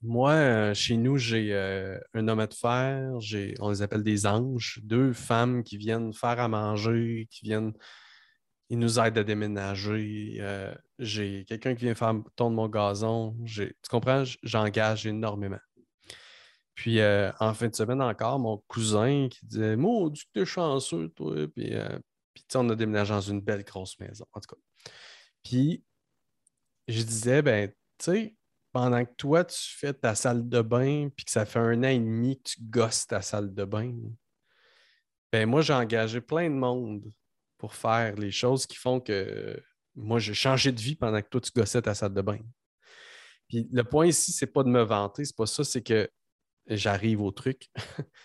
Moi, 0.03 0.74
chez 0.74 0.97
nous, 0.97 1.18
j'ai 1.18 1.53
un 2.16 2.28
homme 2.28 2.43
de 2.43 2.53
fer, 2.55 3.12
on 3.59 3.70
les 3.70 3.84
appelle 3.84 4.01
des 4.01 4.26
anges, 4.26 4.80
deux 4.82 5.14
femmes 5.14 5.64
qui 5.64 5.78
viennent 5.78 6.12
faire 6.12 6.39
à 6.39 6.47
manger, 6.47 7.28
qui 7.30 7.45
viennent 7.45 7.74
il 8.72 8.80
nous 8.80 8.99
aide 9.01 9.17
à 9.17 9.24
déménager. 9.26 10.38
Euh, 10.39 10.74
j'ai 10.97 11.43
quelqu'un 11.43 11.76
qui 11.76 11.84
vient 11.84 11.93
faire 11.93 12.15
tourner 12.38 12.55
mon 12.55 12.69
gazon. 12.69 13.36
Tu 13.45 13.74
comprends? 13.89 14.24
J'engage 14.43 15.05
énormément. 15.05 15.59
Puis 16.74 17.01
euh, 17.01 17.34
en 17.41 17.53
fin 17.53 17.67
de 17.67 17.76
semaine 17.76 18.01
encore, 18.01 18.39
mon 18.39 18.59
cousin 18.69 19.28
qui 19.30 19.45
disait 19.45 19.76
Maudit 19.76 20.22
que 20.22 20.39
t'es 20.39 20.45
chanceux, 20.45 21.09
toi. 21.09 21.36
Puis, 21.53 21.76
euh, 21.76 21.99
puis 22.34 22.45
on 22.55 22.69
a 22.69 22.76
déménagé 22.76 23.13
dans 23.13 23.19
une 23.19 23.41
belle 23.41 23.65
grosse 23.65 23.99
maison, 23.99 24.26
en 24.32 24.39
tout 24.39 24.55
cas. 24.55 24.61
Puis 25.43 25.84
je 26.88 27.03
disais, 27.03 27.41
ben, 27.41 27.69
tu 27.69 27.76
sais, 28.05 28.36
pendant 28.72 29.03
que 29.03 29.13
toi, 29.17 29.43
tu 29.43 29.59
fais 29.59 29.93
ta 29.93 30.15
salle 30.15 30.47
de 30.47 30.61
bain, 30.61 31.09
puis 31.13 31.26
que 31.26 31.32
ça 31.32 31.45
fait 31.45 31.59
un 31.59 31.84
an 31.84 31.89
et 31.89 31.99
demi 31.99 32.38
que 32.38 32.51
tu 32.51 32.61
gosses 32.61 33.05
ta 33.05 33.22
salle 33.22 33.53
de 33.53 33.65
bain, 33.65 33.93
ben 35.34 35.45
moi, 35.45 35.61
j'ai 35.61 35.74
engagé 35.74 36.22
plein 36.22 36.49
de 36.49 36.55
monde 36.55 37.11
pour 37.62 37.76
faire 37.76 38.16
les 38.16 38.32
choses 38.32 38.66
qui 38.66 38.76
font 38.76 38.99
que 38.99 39.64
moi, 39.93 40.18
j'ai 40.18 40.34
changé 40.34 40.72
de 40.72 40.82
vie 40.82 40.95
pendant 40.95 41.22
que 41.22 41.28
toi, 41.30 41.39
tu 41.39 41.51
gossais 41.55 41.80
ta 41.80 41.93
salle 41.93 42.16
de 42.16 42.22
bain. 42.24 42.39
Puis 43.47 43.70
le 43.72 43.84
point 43.84 44.07
ici, 44.07 44.32
c'est 44.32 44.47
pas 44.47 44.64
de 44.64 44.70
me 44.70 44.82
vanter, 44.82 45.26
c'est 45.26 45.36
pas 45.36 45.45
ça, 45.45 45.64
c'est 45.64 45.84
que 45.84 46.09
j'arrive 46.66 47.22
au 47.22 47.30
truc. 47.30 47.70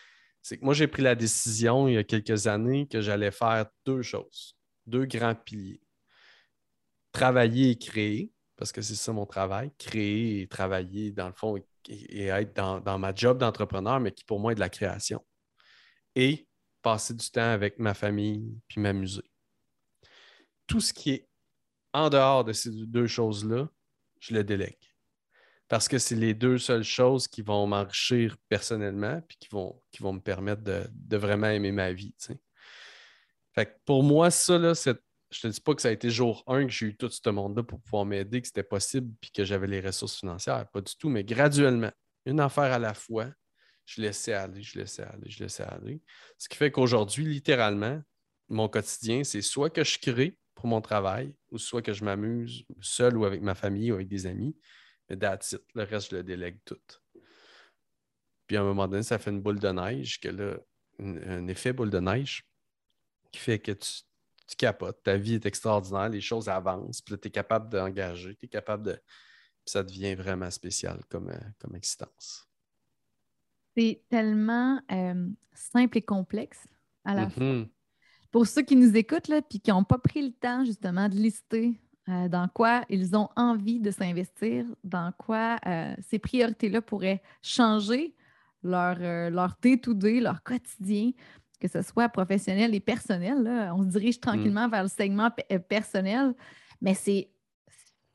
c'est 0.41 0.57
que 0.57 0.65
moi, 0.65 0.73
j'ai 0.73 0.87
pris 0.87 1.03
la 1.03 1.15
décision 1.15 1.87
il 1.87 1.95
y 1.95 1.99
a 1.99 2.05
quelques 2.05 2.47
années 2.47 2.89
que 2.89 3.03
j'allais 3.03 3.31
faire 3.31 3.67
deux 3.85 4.01
choses, 4.01 4.57
deux 4.87 5.05
grands 5.05 5.35
piliers. 5.35 5.83
Travailler 7.13 7.73
et 7.73 7.77
créer, 7.77 8.33
parce 8.57 8.73
que 8.73 8.81
c'est 8.81 8.95
ça 8.95 9.13
mon 9.13 9.27
travail, 9.27 9.71
créer 9.77 10.41
et 10.41 10.49
travailler 10.49 11.13
dans 11.13 11.27
le 11.27 11.35
fond 11.35 11.59
et, 11.91 12.27
être 12.29 12.57
dans, 12.57 12.81
dans 12.81 12.99
ma 12.99 13.15
job 13.15 13.37
d'entrepreneur, 13.37 14.01
mais 14.01 14.13
qui 14.13 14.25
pour 14.25 14.41
moi 14.41 14.53
est 14.53 14.55
de 14.55 14.61
la 14.61 14.71
création. 14.71 15.23
Et 16.15 16.46
passer 16.87 17.15
du 17.15 17.29
temps 17.33 17.51
avec 17.51 17.81
ma 17.81 17.95
famille 17.95 18.61
puis 18.69 18.81
m'amuser. 18.81 19.29
Tout 20.69 20.79
ce 20.79 20.93
qui 20.93 21.11
est 21.11 21.29
en 21.93 22.11
dehors 22.11 22.45
de 22.45 22.53
ces 22.53 22.71
deux 22.71 23.09
choses-là, 23.09 23.69
je 24.21 24.33
le 24.33 24.45
délègue. 24.45 24.79
Parce 25.67 25.89
que 25.89 25.99
c'est 25.99 26.15
les 26.15 26.33
deux 26.33 26.59
seules 26.59 26.85
choses 26.85 27.27
qui 27.27 27.43
vont 27.43 27.67
m'enrichir 27.67 28.37
personnellement 28.49 29.21
puis 29.23 29.37
qui 29.37 29.49
vont, 29.51 29.83
qui 29.91 30.01
vont 30.01 30.13
me 30.13 30.21
permettre 30.21 30.63
de, 30.63 31.17
vraiment 31.17 31.49
aimer 31.49 31.73
ma 31.73 31.93
vie. 31.93 32.15
Pour 33.85 34.05
moi, 34.05 34.31
ça, 34.31 34.57
là, 34.57 34.73
je 34.75 34.91
ne 34.91 34.95
te 35.41 35.49
dis 35.49 35.61
pas 35.61 35.75
que 35.75 35.83
ça 35.83 35.89
a 35.89 35.91
été 35.91 36.09
jour 36.09 36.45
1 36.47 36.67
que 36.67 36.73
j'ai 36.73 36.87
eu 36.87 36.97
tout 36.97 37.11
ce 37.11 37.31
monde-là 37.31 37.65
pour 37.65 37.81
pouvoir 37.81 38.05
m'aider, 38.05 38.41
que 38.41 38.47
c'était 38.47 38.63
possible 38.63 39.13
puis 39.21 39.33
que 39.33 39.45
j'avais 39.45 39.67
les 39.67 39.81
ressources 39.81 40.21
financières. 40.21 40.69
Pas 40.71 40.83
du 40.83 40.95
tout, 40.95 41.09
mais 41.09 41.25
graduellement, 41.25 41.91
une 42.27 42.39
affaire 42.39 42.73
à 42.73 42.79
la 42.79 42.95
fois, 42.95 43.27
je 43.87 44.03
laissais 44.03 44.35
aller, 44.35 44.63
je 44.63 44.79
laissais 44.79 45.05
aller, 45.05 45.31
je 45.31 45.43
laissais 45.43 45.63
aller. 45.63 46.03
Ce 46.37 46.49
qui 46.49 46.57
fait 46.57 46.71
qu'aujourd'hui, 46.71 47.25
littéralement, 47.25 48.03
mon 48.49 48.69
quotidien, 48.69 49.25
c'est 49.25 49.43
soit 49.43 49.71
que 49.71 49.85
je 49.85 49.99
crée 49.99 50.39
pour 50.55 50.67
mon 50.67 50.81
travail, 50.81 51.35
ou 51.51 51.59
soit 51.59 51.83
que 51.83 51.93
je 51.93 52.05
m'amuse 52.05 52.65
seul 52.81 53.17
ou 53.17 53.25
avec 53.25 53.43
ma 53.43 53.55
famille 53.55 53.93
ou 53.93 53.95
avec 53.95 54.09
des 54.09 54.27
amis. 54.27 54.57
Mais 55.09 55.17
that's. 55.17 55.57
Le 55.75 55.85
reste, 55.85 56.11
je 56.11 56.17
le 56.17 56.23
délègue 56.23 56.59
tout. 56.65 56.81
Puis 58.47 58.57
à 58.57 58.61
un 58.61 58.65
moment 58.65 58.89
donné, 58.89 59.03
ça 59.03 59.19
fait 59.19 59.31
une 59.31 59.41
boule 59.41 59.61
de 59.61 59.69
neige, 59.69 60.21
que 60.21 60.29
là, 60.29 60.57
un, 60.99 61.47
effet 61.49 61.73
boule 61.73 61.91
de 61.91 62.01
neige 62.01 62.45
qui 63.33 63.41
fait 63.41 63.59
que 63.59 63.73
tu, 63.73 63.91
tu, 64.47 64.57
capotes. 64.57 65.03
Ta 65.03 65.17
vie 65.17 65.35
est 65.35 65.47
extraordinaire, 65.47 66.09
les 66.09 66.21
choses 66.21 66.49
avancent, 66.49 67.03
puis 67.03 67.19
tu 67.19 67.29
es 67.29 67.31
capable 67.31 67.69
d'engager, 67.69 68.35
tu 68.37 68.47
es 68.47 68.49
capable 68.49 68.85
de. 68.85 68.93
Puis 68.93 69.73
ça 69.73 69.83
devient 69.83 70.15
vraiment 70.15 70.51
spécial 70.51 71.01
comme, 71.09 71.31
euh, 71.31 71.39
comme 71.59 71.75
existence. 71.75 72.46
C'est 73.77 74.03
tellement 74.09 74.81
euh, 74.91 75.29
simple 75.53 75.99
et 75.99 76.03
complexe 76.03 76.67
à 77.05 77.15
la 77.15 77.29
fois. 77.29 77.43
Mm-hmm. 77.43 77.69
Pour 78.33 78.47
ceux 78.47 78.63
qui 78.63 78.77
nous 78.77 78.97
écoutent 78.97 79.31
et 79.31 79.59
qui 79.59 79.71
n'ont 79.71 79.85
pas 79.85 79.99
pris 79.99 80.23
le 80.23 80.33
temps 80.33 80.65
justement 80.65 81.09
de 81.09 81.15
lister 81.15 81.79
euh, 82.09 82.29
dans 82.29 82.49
quoi 82.49 82.85
ils 82.89 83.17
ont 83.17 83.29
envie 83.37 83.81
de 83.81 83.91
s'investir, 83.91 84.65
dans 84.85 85.13
quoi 85.19 85.59
euh, 85.67 85.95
ces 86.09 86.19
priorités-là 86.19 86.81
pourraient 86.81 87.23
changer 87.43 88.15
leur, 88.63 88.99
leur 89.31 89.57
day-to-day, 89.63 90.21
leur 90.21 90.43
quotidien, 90.43 91.13
que 91.61 91.69
ce 91.69 91.83
soit 91.83 92.09
professionnel 92.09 92.75
et 92.75 92.81
personnel. 92.81 93.71
On 93.77 93.83
se 93.83 93.89
dirige 93.89 94.21
tranquillement 94.21 94.69
mm. 94.69 94.71
vers 94.71 94.83
le 94.83 94.89
segment 94.89 95.31
personnel, 95.69 96.35
mais 96.81 96.95
c'est 96.95 97.31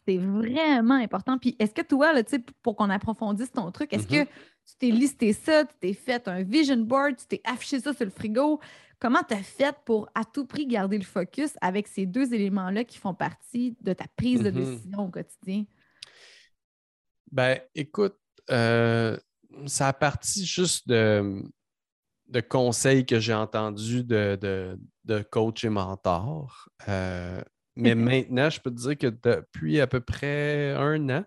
c'est 0.07 0.17
vraiment 0.17 0.95
important. 0.95 1.37
Puis 1.37 1.55
est-ce 1.59 1.73
que 1.73 1.81
toi, 1.81 2.13
là, 2.13 2.21
pour 2.63 2.75
qu'on 2.75 2.89
approfondisse 2.89 3.51
ton 3.51 3.71
truc, 3.71 3.93
est-ce 3.93 4.07
que 4.07 4.23
mm-hmm. 4.23 4.27
Tu 4.71 4.77
t'es 4.77 4.91
listé 4.91 5.33
ça, 5.33 5.65
tu 5.65 5.73
t'es 5.79 5.93
fait 5.93 6.27
un 6.27 6.43
vision 6.43 6.77
board, 6.77 7.17
tu 7.17 7.25
t'es 7.25 7.41
affiché 7.43 7.79
ça 7.79 7.93
sur 7.93 8.05
le 8.05 8.11
frigo? 8.11 8.59
Comment 8.99 9.23
tu 9.27 9.33
as 9.33 9.43
fait 9.43 9.75
pour 9.83 10.09
à 10.13 10.23
tout 10.23 10.45
prix 10.45 10.67
garder 10.67 10.97
le 10.97 11.03
focus 11.03 11.51
avec 11.61 11.87
ces 11.87 12.05
deux 12.05 12.33
éléments-là 12.33 12.83
qui 12.83 12.97
font 12.97 13.15
partie 13.15 13.75
de 13.81 13.93
ta 13.93 14.05
prise 14.15 14.43
de 14.43 14.51
mm-hmm. 14.51 14.53
décision 14.53 15.05
au 15.05 15.09
quotidien? 15.09 15.65
Ben, 17.31 17.59
écoute, 17.73 18.17
euh, 18.51 19.17
ça 19.65 19.87
a 19.87 19.93
parti 19.93 20.45
juste 20.45 20.87
de, 20.87 21.43
de 22.27 22.41
conseils 22.41 23.05
que 23.05 23.19
j'ai 23.19 23.33
entendus 23.33 24.03
de, 24.03 24.37
de, 24.39 24.79
de 25.05 25.21
coach 25.21 25.63
et 25.63 25.69
mentor. 25.69 26.69
Euh, 26.87 27.41
mais 27.75 27.95
maintenant, 27.95 28.49
je 28.49 28.59
peux 28.59 28.69
te 28.69 28.81
dire 28.81 28.97
que 28.97 29.07
depuis 29.07 29.79
à 29.79 29.87
peu 29.87 30.01
près 30.01 30.71
un 30.71 31.09
an, 31.09 31.25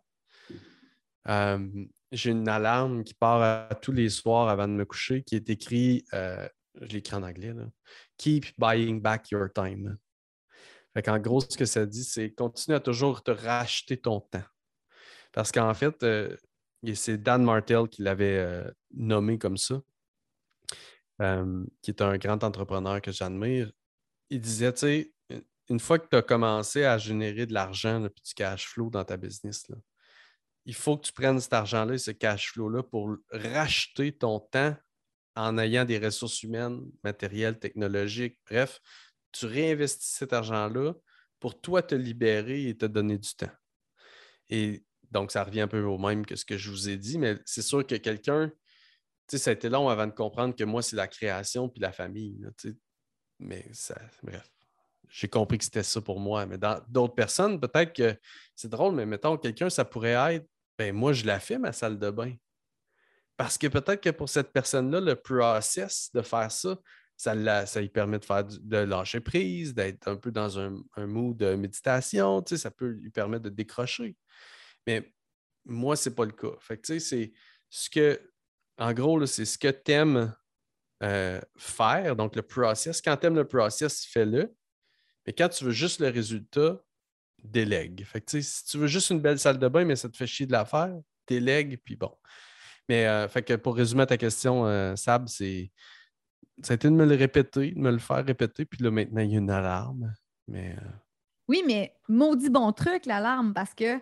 euh, 1.28 1.86
j'ai 2.14 2.30
une 2.30 2.48
alarme 2.48 3.04
qui 3.04 3.14
part 3.14 3.68
tous 3.80 3.92
les 3.92 4.08
soirs 4.08 4.48
avant 4.48 4.68
de 4.68 4.72
me 4.72 4.84
coucher 4.84 5.22
qui 5.22 5.36
est 5.36 5.50
écrit, 5.50 6.04
euh, 6.14 6.48
je 6.80 6.86
l'écris 6.86 7.16
en 7.16 7.22
anglais, 7.22 7.54
Keep 8.16 8.46
buying 8.58 9.00
back 9.00 9.30
your 9.30 9.52
time. 9.52 9.98
en 11.06 11.18
gros, 11.18 11.40
ce 11.40 11.56
que 11.56 11.64
ça 11.64 11.84
dit, 11.86 12.04
c'est 12.04 12.30
continue 12.30 12.76
à 12.76 12.80
toujours 12.80 13.22
te 13.22 13.30
racheter 13.30 13.96
ton 13.96 14.20
temps. 14.20 14.44
Parce 15.32 15.50
qu'en 15.50 15.74
fait, 15.74 16.02
euh, 16.04 16.36
c'est 16.94 17.18
Dan 17.18 17.42
Martel 17.42 17.88
qui 17.88 18.02
l'avait 18.02 18.64
nommé 18.92 19.38
comme 19.38 19.56
ça, 19.56 19.80
qui 21.82 21.90
est 21.90 22.02
un 22.02 22.16
grand 22.18 22.44
entrepreneur 22.44 23.00
que 23.00 23.10
j'admire. 23.10 23.72
Il 24.30 24.40
disait, 24.40 24.72
tu 24.72 24.78
sais, 24.78 25.14
une 25.68 25.80
fois 25.80 25.98
que 25.98 26.08
tu 26.08 26.16
as 26.16 26.22
commencé 26.22 26.84
à 26.84 26.98
générer 26.98 27.46
de 27.46 27.54
l'argent 27.54 28.00
du 28.00 28.34
cash 28.36 28.68
flow 28.68 28.90
dans 28.90 29.04
ta 29.04 29.16
business, 29.16 29.66
il 30.66 30.74
faut 30.74 30.96
que 30.96 31.06
tu 31.06 31.12
prennes 31.12 31.40
cet 31.40 31.52
argent-là 31.52 31.94
et 31.94 31.98
ce 31.98 32.10
cash 32.10 32.52
flow-là 32.52 32.82
pour 32.82 33.16
racheter 33.30 34.12
ton 34.12 34.40
temps 34.40 34.74
en 35.36 35.58
ayant 35.58 35.84
des 35.84 35.98
ressources 35.98 36.42
humaines, 36.42 36.80
matérielles, 37.02 37.58
technologiques. 37.58 38.38
Bref, 38.48 38.80
tu 39.32 39.46
réinvestis 39.46 40.16
cet 40.16 40.32
argent-là 40.32 40.94
pour 41.40 41.60
toi 41.60 41.82
te 41.82 41.94
libérer 41.94 42.68
et 42.68 42.76
te 42.76 42.86
donner 42.86 43.18
du 43.18 43.34
temps. 43.34 43.50
Et 44.48 44.84
donc, 45.10 45.32
ça 45.32 45.44
revient 45.44 45.62
un 45.62 45.68
peu 45.68 45.82
au 45.82 45.98
même 45.98 46.24
que 46.24 46.36
ce 46.36 46.44
que 46.44 46.56
je 46.56 46.70
vous 46.70 46.88
ai 46.88 46.96
dit, 46.96 47.18
mais 47.18 47.36
c'est 47.44 47.62
sûr 47.62 47.86
que 47.86 47.96
quelqu'un, 47.96 48.48
tu 48.48 49.36
sais, 49.36 49.38
ça 49.38 49.50
a 49.50 49.52
été 49.52 49.68
long 49.68 49.88
avant 49.88 50.06
de 50.06 50.12
comprendre 50.12 50.54
que 50.54 50.64
moi, 50.64 50.82
c'est 50.82 50.96
la 50.96 51.08
création 51.08 51.68
puis 51.68 51.80
la 51.80 51.92
famille. 51.92 52.38
mais 53.38 53.68
ça, 53.72 53.96
bref 54.22 54.48
j'ai 55.14 55.28
compris 55.28 55.58
que 55.58 55.64
c'était 55.64 55.84
ça 55.84 56.00
pour 56.00 56.18
moi. 56.18 56.44
Mais 56.44 56.58
dans 56.58 56.80
d'autres 56.88 57.14
personnes, 57.14 57.60
peut-être 57.60 57.92
que 57.92 58.18
c'est 58.56 58.68
drôle, 58.68 58.96
mais 58.96 59.06
mettons, 59.06 59.36
quelqu'un, 59.36 59.70
ça 59.70 59.84
pourrait 59.84 60.34
être 60.34 60.48
ben 60.78 60.94
moi, 60.94 61.12
je 61.12 61.24
la 61.24 61.40
fais, 61.40 61.58
ma 61.58 61.72
salle 61.72 61.98
de 61.98 62.10
bain. 62.10 62.34
Parce 63.36 63.58
que 63.58 63.66
peut-être 63.66 64.00
que 64.00 64.10
pour 64.10 64.28
cette 64.28 64.52
personne-là, 64.52 65.00
le 65.00 65.16
process 65.16 66.10
de 66.14 66.22
faire 66.22 66.50
ça, 66.50 66.76
ça, 67.16 67.66
ça 67.66 67.80
lui 67.80 67.88
permet 67.88 68.18
de 68.18 68.24
faire 68.24 68.44
de 68.44 68.76
lâcher 68.76 69.20
prise, 69.20 69.74
d'être 69.74 70.08
un 70.08 70.16
peu 70.16 70.30
dans 70.30 70.58
un, 70.58 70.76
un 70.96 71.06
mood 71.06 71.36
de 71.36 71.54
méditation, 71.54 72.42
tu 72.42 72.56
sais, 72.56 72.62
ça 72.62 72.70
peut 72.70 72.88
lui 72.88 73.10
permettre 73.10 73.44
de 73.44 73.50
décrocher. 73.50 74.16
Mais 74.86 75.12
moi, 75.64 75.96
ce 75.96 76.08
n'est 76.08 76.14
pas 76.14 76.24
le 76.24 76.32
cas. 76.32 76.56
Fait 76.60 76.76
que, 76.76 76.82
tu 76.82 77.00
sais, 77.00 77.00
c'est 77.00 77.32
ce 77.70 77.90
que 77.90 78.20
en 78.78 78.92
gros, 78.92 79.24
c'est 79.26 79.44
ce 79.44 79.58
que 79.58 79.68
tu 79.68 79.92
aimes 79.92 80.34
euh, 81.02 81.40
faire, 81.56 82.16
donc 82.16 82.34
le 82.36 82.42
process. 82.42 83.00
Quand 83.00 83.16
tu 83.16 83.26
aimes 83.26 83.36
le 83.36 83.46
process, 83.46 84.04
fais-le. 84.04 84.52
Mais 85.26 85.32
quand 85.32 85.48
tu 85.48 85.64
veux 85.64 85.70
juste 85.70 86.00
le 86.00 86.08
résultat, 86.08 86.80
délègue. 87.44 88.04
Fait 88.04 88.20
que, 88.20 88.40
si 88.40 88.64
tu 88.64 88.78
veux 88.78 88.86
juste 88.86 89.10
une 89.10 89.20
belle 89.20 89.38
salle 89.38 89.58
de 89.58 89.68
bain, 89.68 89.84
mais 89.84 89.96
ça 89.96 90.08
te 90.08 90.16
fait 90.16 90.26
chier 90.26 90.46
de 90.46 90.52
la 90.52 90.64
faire, 90.64 90.94
délègue, 91.26 91.78
puis 91.84 91.96
bon. 91.96 92.12
Mais 92.88 93.06
euh, 93.06 93.28
pour 93.62 93.76
résumer 93.76 94.06
ta 94.06 94.16
question, 94.16 94.66
euh, 94.66 94.96
Sab, 94.96 95.28
c'est 95.28 95.70
ça 96.62 96.74
a 96.74 96.76
été 96.76 96.88
de 96.88 96.94
me 96.94 97.04
le 97.04 97.16
répéter, 97.16 97.72
de 97.72 97.78
me 97.78 97.90
le 97.90 97.98
faire 97.98 98.24
répéter, 98.24 98.64
puis 98.64 98.82
là, 98.82 98.90
maintenant, 98.90 99.22
il 99.22 99.32
y 99.32 99.34
a 99.34 99.38
une 99.38 99.50
alarme. 99.50 100.14
Mais, 100.46 100.76
Oui, 101.48 101.64
mais 101.66 101.96
maudit 102.08 102.50
bon 102.50 102.70
truc, 102.72 103.06
l'alarme, 103.06 103.52
parce 103.52 103.74
que 103.74 103.98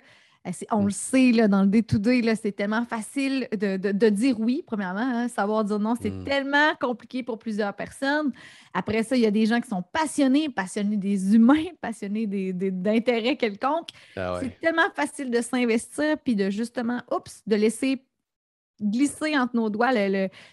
on 0.70 0.84
le 0.84 0.90
sait, 0.90 1.32
là, 1.32 1.47
dans 1.47 1.62
le 1.62 1.68
day-to-day, 1.68 2.34
c'est 2.34 2.53
tellement 2.53 2.84
facile 2.84 3.49
de, 3.53 4.09
dire 4.09 4.40
oui, 4.40 4.62
premièrement. 4.66 5.01
Hein, 5.01 5.28
savoir 5.28 5.64
dire 5.64 5.78
non, 5.78 5.95
c'est 6.01 6.11
mm. 6.11 6.24
tellement 6.24 6.74
compliqué 6.80 7.22
pour 7.22 7.38
plusieurs 7.38 7.74
personnes. 7.74 8.32
Après 8.74 9.03
ça, 9.03 9.16
il 9.16 9.22
y 9.22 9.26
a 9.26 9.30
des 9.30 9.47
gens 9.47 9.61
qui 9.61 9.68
sont 9.68 9.82
passionnés, 9.82 10.49
passionnés 10.49 10.97
des 10.97 11.34
humains, 11.34 11.64
passionnés 11.80 12.26
d'intérêts 12.26 13.36
quelconques. 13.36 13.90
Ah 14.16 14.38
c'est 14.40 14.59
tellement 14.61 14.90
facile 14.95 15.30
de 15.30 15.40
s'investir 15.40 16.16
puis 16.24 16.34
de 16.34 16.51
justement, 16.51 17.01
oups, 17.11 17.43
de 17.47 17.57
laisser 17.57 18.03
glisser 18.80 19.38
entre 19.38 19.57
nos 19.57 19.70
doigts 19.70 19.93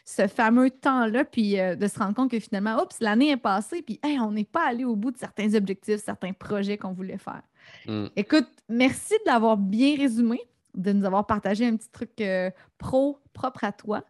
ce 0.05 0.27
fameux 0.27 0.69
temps-là, 0.69 1.25
puis 1.25 1.59
euh, 1.59 1.75
de 1.75 1.87
se 1.87 1.97
rendre 1.97 2.13
compte 2.13 2.31
que 2.31 2.39
finalement, 2.39 2.81
oups, 2.81 2.99
l'année 2.99 3.31
est 3.31 3.37
passée, 3.37 3.81
puis 3.81 3.99
on 4.03 4.31
n'est 4.31 4.43
pas 4.43 4.67
allé 4.67 4.85
au 4.85 4.95
bout 4.95 5.11
de 5.11 5.17
certains 5.17 5.53
objectifs, 5.55 5.97
certains 6.03 6.33
projets 6.33 6.77
qu'on 6.77 6.93
voulait 6.93 7.17
faire. 7.17 7.41
Mm. 7.89 8.05
Écoute, 8.15 8.47
merci 8.69 9.15
de 9.25 9.31
l'avoir 9.31 9.57
bien 9.57 9.97
résumé, 9.97 10.39
de 10.75 10.93
nous 10.93 11.05
avoir 11.05 11.25
partagé 11.25 11.65
un 11.65 11.75
petit 11.75 11.89
truc 11.89 12.11
euh, 12.21 12.51
pro 12.77 13.17
propre 13.33 13.63
à 13.63 13.71
toi. 13.71 14.03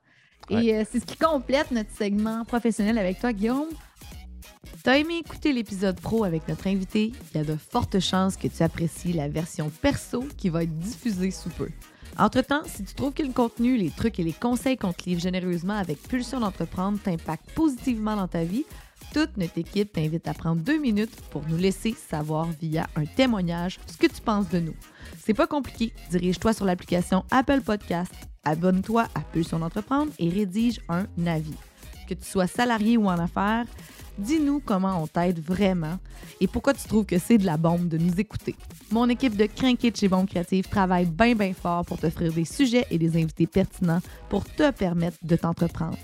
Et 0.50 0.76
euh, 0.76 0.84
c'est 0.90 1.00
ce 1.00 1.06
qui 1.06 1.16
complète 1.16 1.72
notre 1.72 1.92
segment 1.92 2.44
professionnel 2.44 2.98
avec 2.98 3.20
toi, 3.20 3.32
Guillaume. 3.32 3.70
T'as 4.84 4.98
aimé 4.98 5.20
écouter 5.20 5.54
l'épisode 5.54 6.00
pro 6.00 6.26
avec 6.26 6.48
notre 6.48 6.68
invité? 6.68 7.14
Il 7.34 7.38
y 7.38 7.40
a 7.40 7.46
de 7.46 7.56
fortes 7.56 8.00
chances 8.00 8.36
que 8.36 8.48
tu 8.48 8.64
apprécies 8.64 9.14
la 9.14 9.30
version 9.30 9.70
perso 9.70 10.26
qui 10.38 10.50
va 10.50 10.64
être 10.64 10.78
diffusée 10.78 11.32
sous 11.32 11.50
peu. 11.50 11.70
Entre-temps, 12.18 12.64
si 12.66 12.84
tu 12.84 12.94
trouves 12.94 13.14
que 13.14 13.24
le 13.24 13.32
contenu, 13.32 13.78
les 13.78 13.92
trucs 13.92 14.20
et 14.20 14.24
les 14.24 14.34
conseils 14.34 14.78
qu'on 14.78 14.92
te 14.92 15.06
livre 15.06 15.22
généreusement 15.22 15.78
avec 15.78 16.02
Pulsion 16.02 16.42
d'entreprendre 16.42 17.00
t'impactent 17.00 17.52
positivement 17.52 18.18
dans 18.18 18.28
ta 18.28 18.44
vie, 18.44 18.66
toute 19.14 19.38
notre 19.38 19.58
équipe 19.58 19.94
t'invite 19.94 20.28
à 20.28 20.34
prendre 20.34 20.62
deux 20.62 20.78
minutes 20.78 21.16
pour 21.32 21.42
nous 21.48 21.58
laisser 21.58 21.94
savoir 21.94 22.48
via 22.62 22.88
un 22.96 23.06
témoignage 23.06 23.80
ce 23.88 23.98
que 23.98 24.08
tu 24.08 24.22
penses 24.22 24.50
de 24.50 24.60
nous. 24.60 24.76
C'est 25.24 25.34
pas 25.34 25.48
compliqué, 25.48 25.94
dirige-toi 26.12 26.54
sur 26.54 26.66
l'application 26.66 27.24
Apple 27.32 27.62
Podcast, 27.62 28.14
abonne-toi 28.44 29.08
à 29.16 29.22
Pulsion 29.22 29.60
d'entreprendre 29.60 30.12
et 30.20 30.30
rédige 30.30 30.80
un 30.90 31.06
avis. 31.26 31.56
Que 32.08 32.14
tu 32.14 32.26
sois 32.26 32.48
salarié 32.48 32.98
ou 32.98 33.06
en 33.06 33.20
affaires, 33.20 33.66
dis-nous 34.18 34.62
comment 34.64 35.02
on 35.02 35.08
t'aide 35.08 35.40
vraiment 35.40 36.00
et 36.42 36.48
pourquoi 36.48 36.74
tu 36.74 36.88
trouves 36.88 37.06
que 37.06 37.18
c'est 37.18 37.38
de 37.38 37.46
la 37.46 37.58
bombe 37.58 37.88
de 37.88 37.98
nous 37.98 38.20
écouter. 38.20 38.56
Mon 38.92 39.10
équipe 39.10 39.36
de 39.36 39.46
Crinquet 39.46 39.94
chez 39.96 40.08
Bombe 40.08 40.28
Créative 40.28 40.68
travaille 40.68 41.06
bien 41.06 41.36
bien 41.36 41.54
fort 41.54 41.86
pour 41.86 41.98
t'offrir 41.98 42.34
des 42.34 42.46
sujets 42.46 42.86
et 42.92 42.98
des 42.98 43.16
invités 43.22 43.48
pertinents 43.48 44.02
pour 44.30 44.46
te 44.46 44.72
permettre 44.72 45.18
de 45.24 45.36
t'entreprendre. 45.36 45.98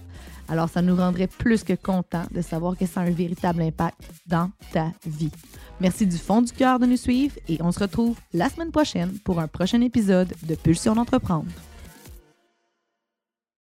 Alors 0.48 0.70
ça 0.70 0.82
nous 0.82 0.96
rendrait 0.96 1.28
plus 1.28 1.64
que 1.64 1.74
content 1.74 2.24
de 2.32 2.42
savoir 2.42 2.78
que 2.78 2.86
ça 2.86 3.02
a 3.02 3.04
un 3.04 3.12
véritable 3.12 3.62
impact 3.62 4.00
dans 4.28 4.52
ta 4.72 4.92
vie. 5.06 5.32
Merci 5.80 6.06
du 6.06 6.18
fond 6.18 6.42
du 6.42 6.52
cœur 6.52 6.80
de 6.80 6.86
nous 6.86 6.98
suivre 6.98 7.36
et 7.48 7.58
on 7.62 7.72
se 7.72 7.80
retrouve 7.80 8.18
la 8.34 8.50
semaine 8.50 8.72
prochaine 8.72 9.18
pour 9.24 9.40
un 9.40 9.48
prochain 9.48 9.82
épisode 9.82 10.34
de 10.44 10.56
Pulsion 10.56 10.96
d'entreprendre. 10.96 11.52